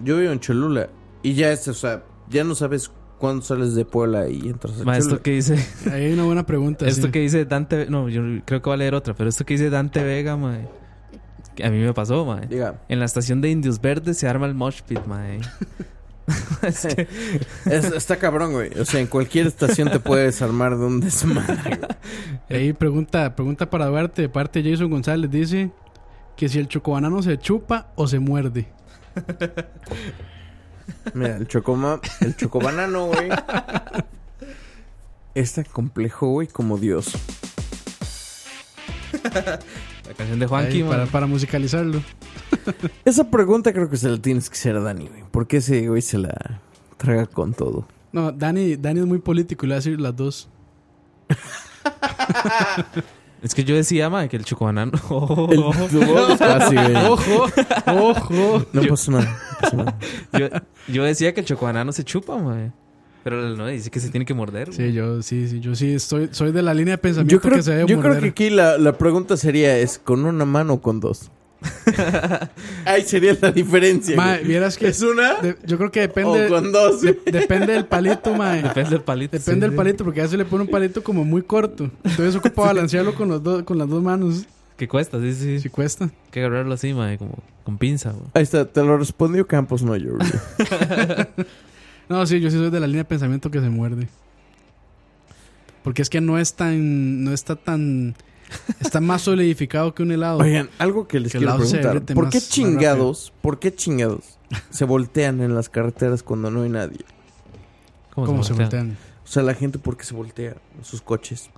[0.00, 0.88] Yo vivo en Cholula
[1.22, 4.84] y ya es, o sea, ya no sabes cuándo sales de Puebla y entras a
[4.84, 5.54] Ma, esto que dice.
[5.90, 6.86] Ahí hay una buena pregunta.
[6.86, 7.12] Esto sí.
[7.12, 7.86] que dice Dante.
[7.90, 10.68] No, yo creo que va a leer otra, pero esto que dice Dante Vega, mae.
[11.54, 12.46] que A mí me pasó, mae.
[12.46, 15.40] Diga, En la estación de Indios Verdes se arma el mosh pit, mae.
[16.62, 17.06] Es que-
[17.66, 18.70] es- está cabrón, güey.
[18.80, 21.78] O sea, en cualquier estación te puedes armar de un desmadre.
[22.50, 25.70] Ahí pregunta, pregunta para Duarte, de parte de Jason González, dice
[26.36, 28.66] que si el chocobanano se chupa o se muerde.
[31.14, 33.28] Mira, el chocoma, el chocobanano, güey.
[35.34, 37.12] Es tan complejo, güey, como Dios.
[39.22, 42.02] la canción de Juanqui, Ahí, para, para musicalizarlo.
[43.04, 45.24] Esa pregunta creo que se la tienes que hacer a Dani, güey.
[45.30, 46.60] Porque ese güey se la
[46.96, 47.86] traga con todo.
[48.12, 50.48] No, Dani, Dani es muy político y le va a decir las dos.
[53.46, 54.90] Es que yo decía, ma, que el chocobanano.
[55.08, 56.36] Ojo, El ojo.
[56.36, 56.96] casi, güey.
[56.96, 57.46] Ojo,
[57.86, 58.66] ojo.
[58.72, 59.24] No yo, pasa nada.
[59.24, 59.98] no pasa nada.
[60.32, 60.48] yo,
[60.92, 62.72] yo decía que el chocobanano se chupa, ma.
[63.22, 64.74] Pero no, dice que se tiene que morder.
[64.74, 67.54] Sí, yo sí, sí, yo sí estoy, soy de la línea de pensamiento Yo creo,
[67.54, 70.74] que se debe yo creo que aquí la, la pregunta sería: ¿es con una mano
[70.74, 71.30] o con dos?
[72.84, 74.16] Ahí sería la diferencia.
[74.16, 74.48] Mae, güey.
[74.48, 77.00] vieras que ¿Es una de- yo creo que depende o con dos?
[77.00, 78.62] de- depende del palito, mae.
[78.62, 79.36] Depende del palito.
[79.36, 79.76] Depende sí, del sí.
[79.76, 81.90] palito, porque a veces le pone un palito como muy corto.
[82.04, 84.44] Entonces ocupa balancearlo con, los dos con las dos manos.
[84.76, 85.60] Que cuesta, sí, sí.
[85.60, 86.04] Si cuesta.
[86.04, 88.26] Hay que agarrarlo así, ma, como con pinza, güey.
[88.34, 90.16] Ahí está, te lo respondió Campos, no yo.
[90.16, 91.26] güey.
[92.08, 94.06] No, sí, yo sí soy de la línea de pensamiento que se muerde.
[95.82, 97.24] Porque es que no es tan.
[97.24, 98.14] No está tan.
[98.80, 100.38] Está más solidificado que un helado.
[100.38, 102.02] Oigan, algo que les Que quiero preguntar.
[102.14, 104.38] ¿Por qué chingados, por qué chingados
[104.70, 107.00] se voltean en las carreteras cuando no hay nadie?
[108.14, 108.66] ¿Cómo se voltea?
[108.66, 108.96] voltean?
[109.24, 111.50] O sea, la gente, ¿por qué se voltea en sus coches?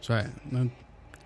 [0.00, 0.70] O sea, no-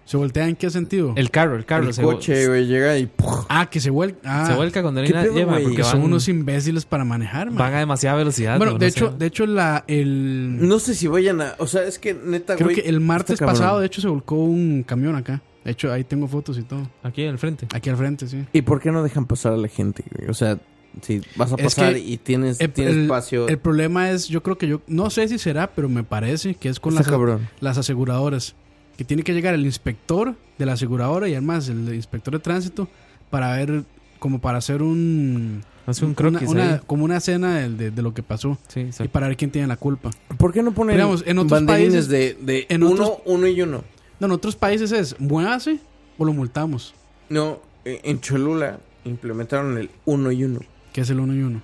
[0.05, 1.13] ¿se voltea en qué sentido?
[1.17, 1.87] El carro, el carro.
[1.87, 3.07] El se, coche, güey, llega y...
[3.07, 3.47] ¡puf!
[3.49, 4.19] Ah, que se vuelca.
[4.25, 5.63] Ah, se vuelca cuando no hay ¿Qué nadie, pedo, ma, güey?
[5.65, 7.57] porque que son van, unos imbéciles para manejar, man.
[7.59, 8.57] van a demasiada velocidad.
[8.59, 8.79] Bueno, ¿no?
[8.79, 11.55] de No hecho, de hecho la el No sé si vayan a...
[11.59, 14.83] O sea, es que neta, creo que el martes pasado de hecho se volcó un
[14.83, 15.41] camión acá.
[15.65, 16.91] De hecho, ahí tengo fotos y todo.
[17.05, 17.69] Aquí al frente.
[17.73, 18.45] Aquí al frente, sí.
[18.53, 20.29] ¿Y por qué no dejan pasar a la gente, güey?
[20.29, 20.59] O sea,
[21.03, 23.47] si vas a Es pasar que y tienes, el- tienes el- espacio...
[23.49, 26.69] El problema es, yo creo que yo, no sé si será, pero me parece que
[26.69, 27.49] es con está las, cabrón.
[27.61, 28.57] las aseguradoras.
[28.97, 32.89] Que tiene que llegar el inspector de la aseguradora y además el inspector de tránsito
[33.31, 33.85] para ver,
[34.19, 35.63] como para hacer un...
[35.85, 39.09] Hace un croquis una- como una escena de, de- de lo que pasó Sí, y
[39.09, 40.11] para ver quién tiene la culpa.
[40.39, 43.61] ¿Por qué no ponen Digamos, en otros países- de, de en uno, otros- uno y
[43.63, 43.83] uno?
[44.21, 45.81] No, en otros países es, muévase
[46.19, 46.95] o lo multamos,
[47.29, 50.61] No, eh, en Cholula implementaron el uno y uno.
[50.93, 51.61] que es el uno y uno.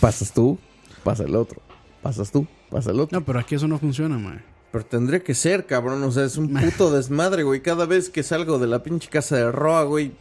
[0.00, 0.58] Pasas tú,
[1.04, 1.60] pasa el otro.
[2.02, 3.18] Pasas tú, pasa el otro.
[3.18, 4.38] No, pero aquí eso no funciona, mae.
[4.72, 6.02] Pero tendría que ser, cabrón.
[6.02, 7.60] O sea, es un puto desmadre, güey.
[7.62, 10.12] Cada vez que salgo de la pinche casa de Roa, güey,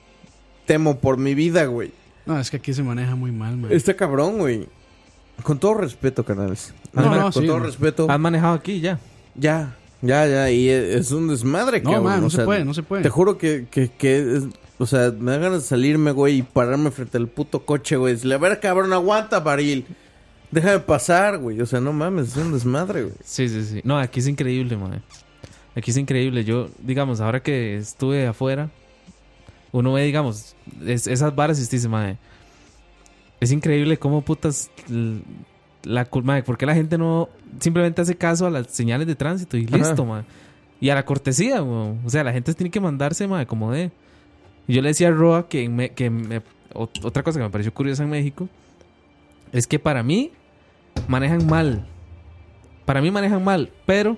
[0.65, 1.91] temo por mi vida, güey.
[2.25, 3.75] No, es que aquí se maneja muy mal, mae.
[3.75, 4.67] Está cabrón, güey.
[5.43, 6.73] Con todo respeto, canales.
[6.93, 8.07] No, no, con sí, todo respeto.
[8.09, 8.99] Han manejado aquí ya.
[9.35, 10.49] Ya, ya, ya.
[10.49, 12.03] Y e- es un desmadre, No, cabrón.
[12.05, 13.03] mae, no o se sea, puede, no se puede.
[13.03, 14.43] Te juro que, que, que es-
[14.77, 18.13] o sea, me da ganas de salirme, güey, y pararme frente al puto coche, güey.
[18.13, 19.85] Decirle, a ver, cabrón, aguanta, baril.
[20.55, 21.59] Déjame pasar, güey.
[21.59, 23.13] O sea, no mames, es un desmadre, güey.
[23.23, 23.81] Sí, sí, sí.
[23.83, 25.01] No, aquí es increíble, madre.
[25.75, 26.45] Aquí es increíble.
[26.45, 28.69] Yo, digamos, ahora que estuve afuera,
[29.73, 30.55] uno ve, digamos,
[30.85, 32.17] es- esas varas y usted dice, madre,
[33.41, 34.71] es increíble cómo putas
[35.83, 37.27] la cul- madre, ¿por qué la gente no
[37.59, 39.77] simplemente hace caso a las señales de tránsito y Ajá.
[39.77, 40.25] listo, madre?
[40.79, 41.99] Y a la cortesía, weón.
[42.05, 43.91] O sea, la gente tiene que mandarse, madre, como de.
[44.69, 46.41] Yo le decía a Roa que, me- que me-
[46.73, 48.47] otra cosa que me pareció curiosa en México
[49.51, 50.31] es que para mí
[51.07, 51.85] manejan mal.
[52.85, 54.17] Para mí manejan mal, pero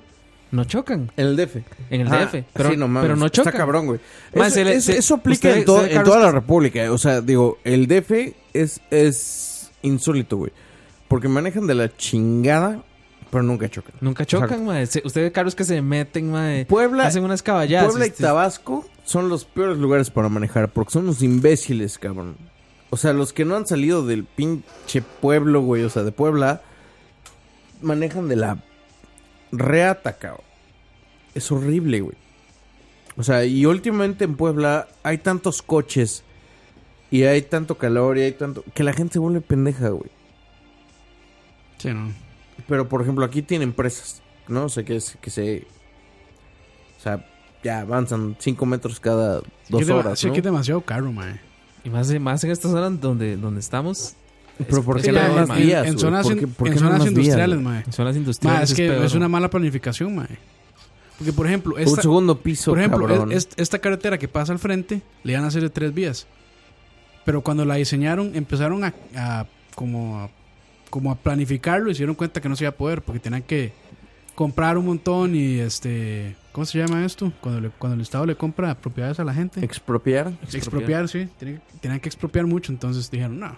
[0.51, 1.63] no chocan En el DF.
[1.89, 2.43] en el Ah, DF.
[2.53, 3.07] Pero, sí, no mames.
[3.07, 3.49] pero no chocan.
[3.53, 3.99] Está cabrón, güey.
[4.35, 6.31] Man, Eso, se le- eso- se- eso aplica usted- en, to- usted, en toda la
[6.31, 6.91] República.
[6.91, 10.51] O sea, digo, el DF es, es insólito, güey.
[11.07, 12.83] Porque manejan de la chingada,
[13.31, 13.93] pero nunca chocan.
[14.01, 14.85] Nunca chocan, mae.
[14.87, 16.65] Se- Usted ve carros que se meten, mae.
[16.65, 17.87] Puebla, Hacen unas caballadas.
[17.89, 22.35] Puebla y este- Tabasco son los peores lugares para manejar porque son unos imbéciles, cabrón.
[22.89, 26.61] O sea, los que no han salido del pinche pueblo, güey, o sea, de Puebla,
[27.81, 28.63] manejan de la
[29.51, 30.45] reata, cabrón.
[31.33, 32.15] Es horrible, güey.
[33.15, 36.23] O sea, y últimamente en Puebla hay tantos coches
[37.09, 38.63] y hay tanto calor y hay tanto...
[38.73, 40.09] que la gente se vuelve pendeja, güey.
[41.77, 42.11] Sí, no.
[42.67, 44.65] Pero, por ejemplo, aquí tienen empresas, ¿no?
[44.65, 45.65] O sea, que, es- que se...
[46.97, 47.25] O sea,
[47.63, 50.31] ya avanzan 5 metros cada dos horas, sí, ¿no?
[50.33, 51.39] aquí es demasiado caro, mae.
[51.83, 54.15] Y más, más en estas zonas donde, donde estamos.
[54.57, 56.73] Pero ¿por qué Sí, no hay más vías, en, zonas, ¿Por in- qué- por en
[56.73, 57.83] qué no hay zonas más vías, industriales, mae.
[57.85, 58.69] En zonas industriales.
[58.71, 59.05] es que peor.
[59.05, 60.27] es una mala planificación, mae.
[61.17, 63.31] Porque, por ejemplo, Un esta, segundo piso, por ejemplo cabrón.
[63.31, 66.27] es- es- esta carretera que pasa al frente le iban a hacer de tres vías.
[67.25, 70.29] Pero cuando la diseñaron, empezaron a, a- como, a,
[70.89, 73.43] como a planificarlo y se dieron cuenta que no se iba a poder porque tenían
[73.43, 73.73] que
[74.35, 76.35] comprar un montón y este...
[76.51, 77.31] ¿Cómo se llama esto?
[77.41, 79.63] Cuando, le- cuando el Estado le compra propiedades a la gente.
[79.63, 80.33] ¿Expropiar?
[80.53, 81.27] expropiar, sí.
[81.37, 83.55] Tenían, tenían que expropiar mucho, entonces dijeron, no.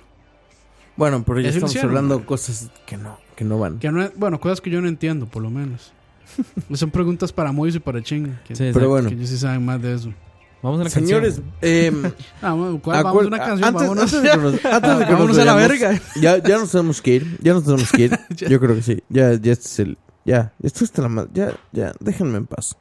[1.00, 3.80] Bueno, pero ya estamos hablando de cosas que no, que no van.
[3.80, 5.94] Que no, bueno, cosas que yo no entiendo, por lo menos.
[6.74, 8.38] Son preguntas para Mois y para Ching.
[8.48, 10.14] Que, Sí, Pero bueno, que ellos sí saben más de eso.
[10.62, 11.54] Vamos a la señores, canción.
[11.62, 11.92] eh,
[12.42, 14.14] Ah, Vamos a una canción, antes, vámonos.
[14.14, 16.02] antes de que nos, antes de que Vámonos nos a la verga.
[16.22, 17.38] Ya, ya nos tenemos que ir.
[17.42, 18.20] Ya nos tenemos que ir.
[18.36, 19.02] Yo creo que sí.
[19.10, 19.98] Ya, ya este es el.
[20.26, 21.30] Ya, esto está la madre.
[21.34, 22.76] Ya, ya, déjenme en paz.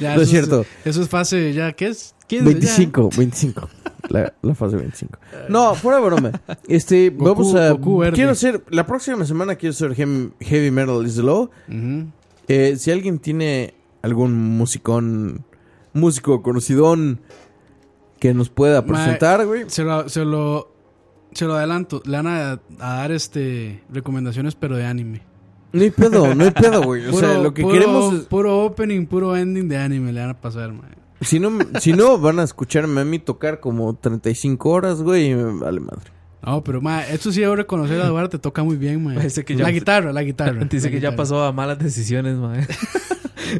[0.00, 0.66] Ya, No es eso cierto.
[0.84, 2.14] Eso es fase, ya, ¿qué es?
[2.38, 3.68] 15, 25, 25.
[4.08, 5.18] la, la fase 25.
[5.48, 6.32] No, fuera de broma.
[6.66, 7.72] Este, Goku- vamos a.
[7.72, 8.64] Goku quiero hacer.
[8.70, 11.50] La próxima semana quiero hacer Heavy, heavy Metal is the Law.
[12.48, 15.44] Eh, si alguien tiene algún musicón,
[15.92, 17.20] músico conocidón
[18.18, 19.64] que nos pueda presentar, güey.
[19.68, 20.72] Se lo, se lo,
[21.32, 22.02] se lo adelanto.
[22.04, 25.22] Le van a, a dar este recomendaciones, pero de anime.
[25.72, 27.06] No hay pedo, no hay pedo, güey.
[27.06, 28.20] O Puro, sea, lo que puro- queremos es.
[28.26, 30.94] Puro opening, puro ending de anime le van a pasar, man.
[31.22, 31.50] Si no,
[31.80, 35.80] si no, van a escucharme a mí tocar como 35 horas, güey, y me vale
[35.80, 36.10] madre.
[36.44, 39.14] No, pero ma, esto sí debo reconocer a Eduardo, te toca muy bien, ma.
[39.14, 40.64] Parece que ya- la guitarra, la guitarra.
[40.70, 42.66] Dice la que ya pasó a malas decisiones, mae.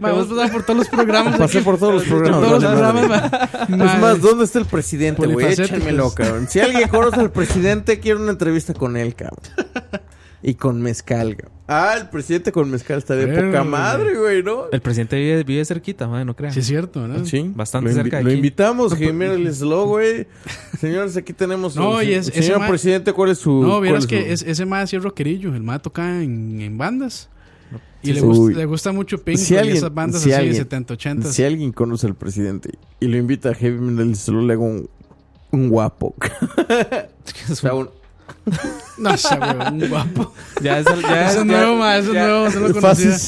[0.01, 1.39] Ma, vamos a pasar por todos los programas.
[1.39, 1.65] Pasé aquí.
[1.65, 2.49] por todos los Por programas.
[2.49, 3.65] todos los programas, ma.
[3.65, 5.47] Es Ma, más, ¿dónde está el presidente, güey?
[5.53, 6.47] Échenmelo, cabrón.
[6.49, 9.39] Si alguien conoce al presidente, quiero una entrevista con él, cabrón.
[10.43, 11.37] Y con mezcal.
[11.69, 14.65] Ah, el presidente con mezcal está de poca madre, güey, ¿no?
[14.73, 16.53] El presidente vive, vive cerquita, mae, no crean.
[16.53, 17.25] Sí, es cierto, ¿no?
[17.25, 18.37] Sí, Bastante lo, cerca de lo aquí.
[18.37, 20.27] invitamos, Jiménez Slow, güey.
[20.81, 21.77] Señores, aquí tenemos.
[21.77, 23.63] No, y es- ese señor ma- presidente, ¿cuál es su.
[23.63, 25.55] No, vieras es que su- es- ese ma sí es rockerillo.
[25.55, 27.29] El ma toca en, en bandas.
[28.03, 30.41] Y Sí, le, gusta, le gusta mucho Pink Si y alguien- esas bandas si así
[30.41, 31.33] alguien- de 70, 80.
[31.33, 34.91] Si alguien conoce al presidente y lo invita a Heavy Metal Slow, le hago un,
[35.53, 36.15] un guapo.
[37.51, 37.89] o sea, un,
[38.99, 40.33] No, sé, weón, un guapo.
[40.63, 42.75] Ya es, el- ya Eso es ya- nuevo, ma, eso es ya- nuevo, no lo
[42.81, 43.05] fase conocía.
[43.07, 43.23] Ya es,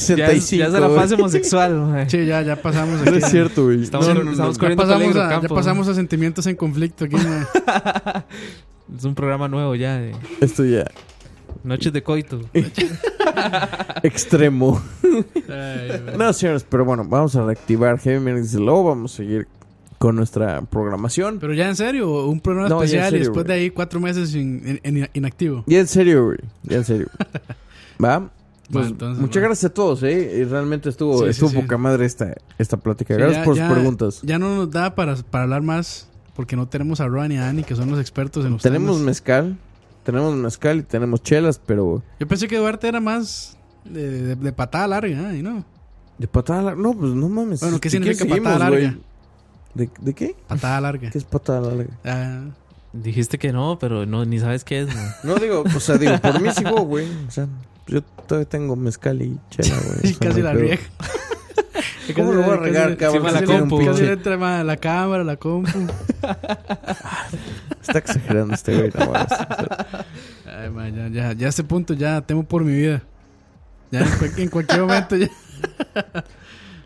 [0.45, 0.59] 65.
[0.59, 2.07] ya es de la fase homosexual.
[2.11, 3.19] Sí, ya, ya pasamos No aquí.
[3.19, 3.83] es cierto, güey.
[3.83, 4.69] Estamos, No, no, no, estamos no.
[4.69, 5.55] Ya pasamos, a, ya campo.
[5.55, 8.25] pasamos a sentimientos en conflicto aquí, ma.
[8.97, 10.85] Es un programa nuevo ya de Esto ya.
[11.63, 12.41] Noches de Coito.
[14.03, 14.83] Extremo.
[15.49, 16.03] Ay.
[16.19, 18.85] No, señores, pero bueno, vamos a reactivar Heavy Metal Slow.
[18.85, 19.49] Vamos a seguir
[20.05, 21.39] con nuestra programación.
[21.41, 23.57] Pero ya en serio, un programa No, especial y después güey.
[23.57, 25.65] de ahí cuatro meses in- in- in- inactivo.
[25.67, 26.39] Ya en serio, güey.
[26.63, 27.07] Ya en serio.
[28.05, 28.31] ¿Va?
[28.71, 30.41] Pues, entonces, muchas gracias a todos, ¿eh?
[30.41, 31.57] Y realmente estuvo, Sí, estuvo sí.
[31.57, 33.15] poca madre esta, esta plática.
[33.15, 34.21] Gracias ya- por ya- sus preguntas.
[34.25, 36.07] Ya no nos da para, para hablar más
[36.37, 38.91] porque no tenemos a Roan y a Dani, que son los expertos en los Tenemos
[38.97, 39.07] temas.
[39.07, 39.57] mezcal,
[40.03, 43.57] tenemos mezcal y tenemos chelas, pero Yo pensé que Duarte era más
[43.87, 45.39] de, de- de patada larga, ¿eh?
[45.39, 45.65] ¿Y no?
[46.19, 46.83] de patada larga.
[46.83, 47.61] No, pues no mames.
[47.61, 48.79] Bueno, ¿qué significa patada larga?
[48.91, 49.14] güey.
[49.75, 50.37] ¿De, ¿De qué?
[50.49, 51.11] Patada larga.
[51.11, 51.93] ¿Qué es patada larga?
[52.05, 52.45] Ah,
[52.93, 55.09] Dijiste que no, pero no ni sabes qué es, mae.
[55.25, 57.09] No digo, o sea, digo, por mí sigo, güey.
[57.27, 57.49] O sea,
[57.89, 60.13] yo todavía tengo mezcal y chela, güey.
[60.13, 60.79] y casi no la riega.
[62.15, 63.33] ¿Cómo lo voy a regar, Casi- cabrón?
[63.35, 65.71] la compu, Casi le entra ma, la cámara, la compu.
[67.83, 69.13] Está exagerando este güey, no
[70.47, 73.03] Ay, ma, ya, ya, ya a este punto ya temo por mi vida.
[73.91, 74.09] Ya en,
[74.43, 75.29] en cualquier momento ya.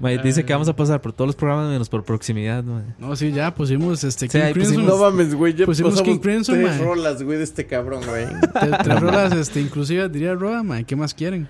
[0.01, 2.85] Mae, dice que vamos a pasar por todos los programas menos por proximidad, mae.
[2.99, 4.75] No, sí, ya pusimos este King Crimson.
[4.77, 5.55] pusimos- No mames, güey.
[5.55, 6.79] Ya Pusimos King Crimson, tres mae.
[6.85, 8.27] rolas, güey, de este cabrón, güey.
[8.61, 11.49] Tres, tres rolas este, inclusivas, diría Roa, ¿qué más quieren?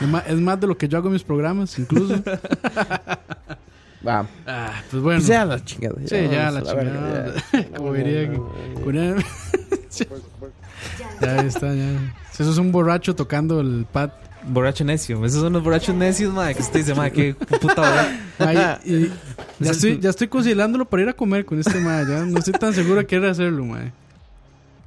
[0.00, 2.14] Es más, es más de lo que yo hago en mis programas, incluso.
[4.06, 4.26] Va.
[4.46, 5.18] Ah, pues bueno.
[5.18, 5.96] Pues ya la chingada.
[6.04, 7.34] Sí, ya la a verga, chingada.
[7.52, 7.64] ya.
[7.76, 8.40] Como diría que-
[8.84, 9.16] una-
[11.20, 12.14] Ya está, ya.
[12.38, 14.10] Eso es un borracho tocando el pad.
[14.48, 15.24] Borracho necio.
[15.24, 16.54] Esos son los borrachos necios, mae.
[16.54, 18.20] Que usted dice, mae, qué puta hora.
[18.38, 19.10] Ay, y
[19.64, 22.02] ya, estoy, ya estoy considerándolo para ir a comer con este ma.
[22.08, 23.80] Ya no estoy tan seguro de querer hacerlo, ma.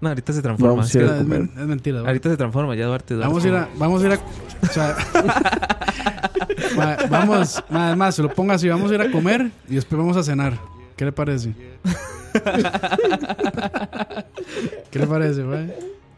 [0.02, 0.76] No, ahorita se transforma.
[0.76, 1.40] Vamos Es a que ir a Es, comer.
[1.41, 2.02] men- es mentira.
[2.02, 2.07] ma.
[2.07, 3.15] ahorita se transforma, ya Duarte.
[3.15, 3.27] Duarte.
[3.27, 3.68] Vamos a ir a.
[3.76, 4.19] Vamos a ir a.
[4.61, 4.95] O sea.
[6.77, 7.64] ma, vamos.
[7.69, 8.69] ma, Además, se lo pongo así.
[8.69, 10.57] Vamos a ir a comer y después vamos a cenar.
[10.95, 11.53] ¿Qué le parece?
[14.91, 15.65] ¿Qué le parece, ma?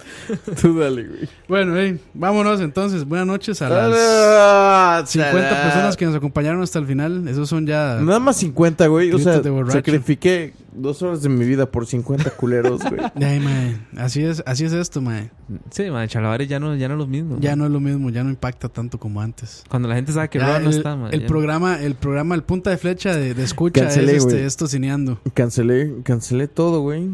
[0.61, 1.29] Tú dale, güey.
[1.47, 3.05] Bueno, hey, vámonos entonces.
[3.05, 5.63] Buenas noches a las Ah, 50 chala.
[5.63, 7.27] personas que nos acompañaron hasta el final.
[7.27, 7.97] Esos son ya.
[8.01, 9.11] Nada más 50, güey.
[9.13, 13.01] O sea, sacrifiqué dos horas de mi vida por 50 culeros, güey.
[13.15, 15.31] Ay, mae, Así es, así es esto, mae.
[15.71, 17.37] Sí, mae, Chalabares ya no, ya no es lo mismo.
[17.39, 19.63] Ya no es lo mismo, ya no impacta tanto como antes.
[19.69, 21.13] Cuando la gente sabe que Ya Roa no el, está, mae.
[21.13, 24.45] el ya- programa, el programa, el punta de flecha de, de escucha Cancelé, es este,
[24.45, 25.19] esto cineando.
[25.33, 27.09] Cancelé, cancelé todo, güey.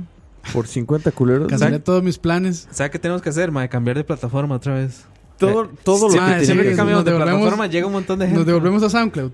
[0.54, 1.48] Por 50 culeros.
[1.48, 2.68] Cancelé todos mis planes.
[2.72, 3.70] ¿Sabe qué tenemos que hacer, mae?
[3.70, 5.06] Cambiar de plataforma otra vez.
[5.38, 7.94] Todo, todo lo Sí, que mae, tenía Siempre que que cambiamos de plataforma llega un
[7.94, 8.40] montón de gente.
[8.40, 9.32] Nos devolvemos a SoundCloud.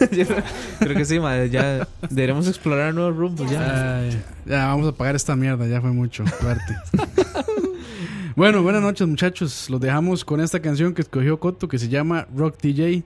[0.78, 1.50] Creo que sí, mae.
[1.50, 3.98] Ya deberíamos explorar nuevos rumbos ya.
[3.98, 6.24] Ay, ya vamos a pagar esta mierda, ya fue mucho.
[6.40, 6.76] Suerte.
[8.36, 9.68] bueno, buenas noches, muchachos.
[9.70, 13.02] Los dejamos con esta canción que escogió Coto que se llama Rock DJ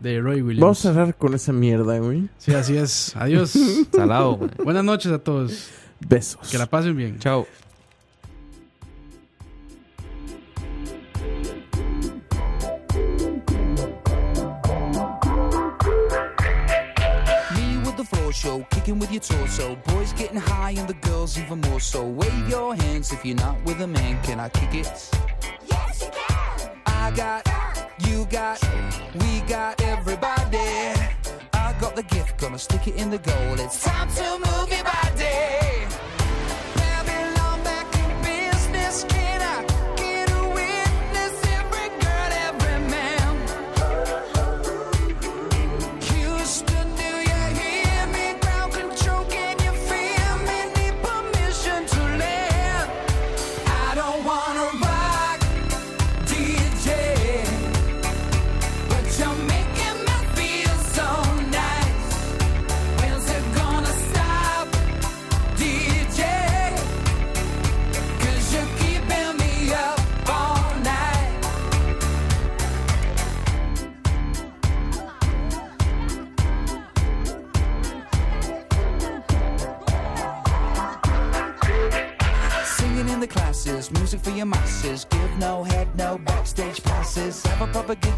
[0.00, 0.60] de Roy Williams.
[0.62, 2.28] Vamos a cerrar con esa mierda, güey.
[2.38, 3.14] Sí, así es.
[3.16, 3.52] Adiós.
[3.94, 5.68] Salado, buenas noches a todos.
[6.00, 6.50] Besos.
[6.50, 7.18] Que la pasen bien.
[7.18, 7.46] Chao.
[17.54, 19.76] Me with the floor show, kicking with your torso.
[19.86, 22.04] Boys getting high and the girls even more so.
[22.04, 24.22] Wave your hands if you're not with a man.
[24.22, 25.10] Can I kick it?
[25.66, 26.70] Yes, you can.
[26.86, 27.46] I got,
[28.06, 28.60] you got,
[29.20, 30.92] we got everybody.
[31.52, 33.60] I got the gift, gonna stick it in the goal.
[33.60, 35.85] It's time to move your body.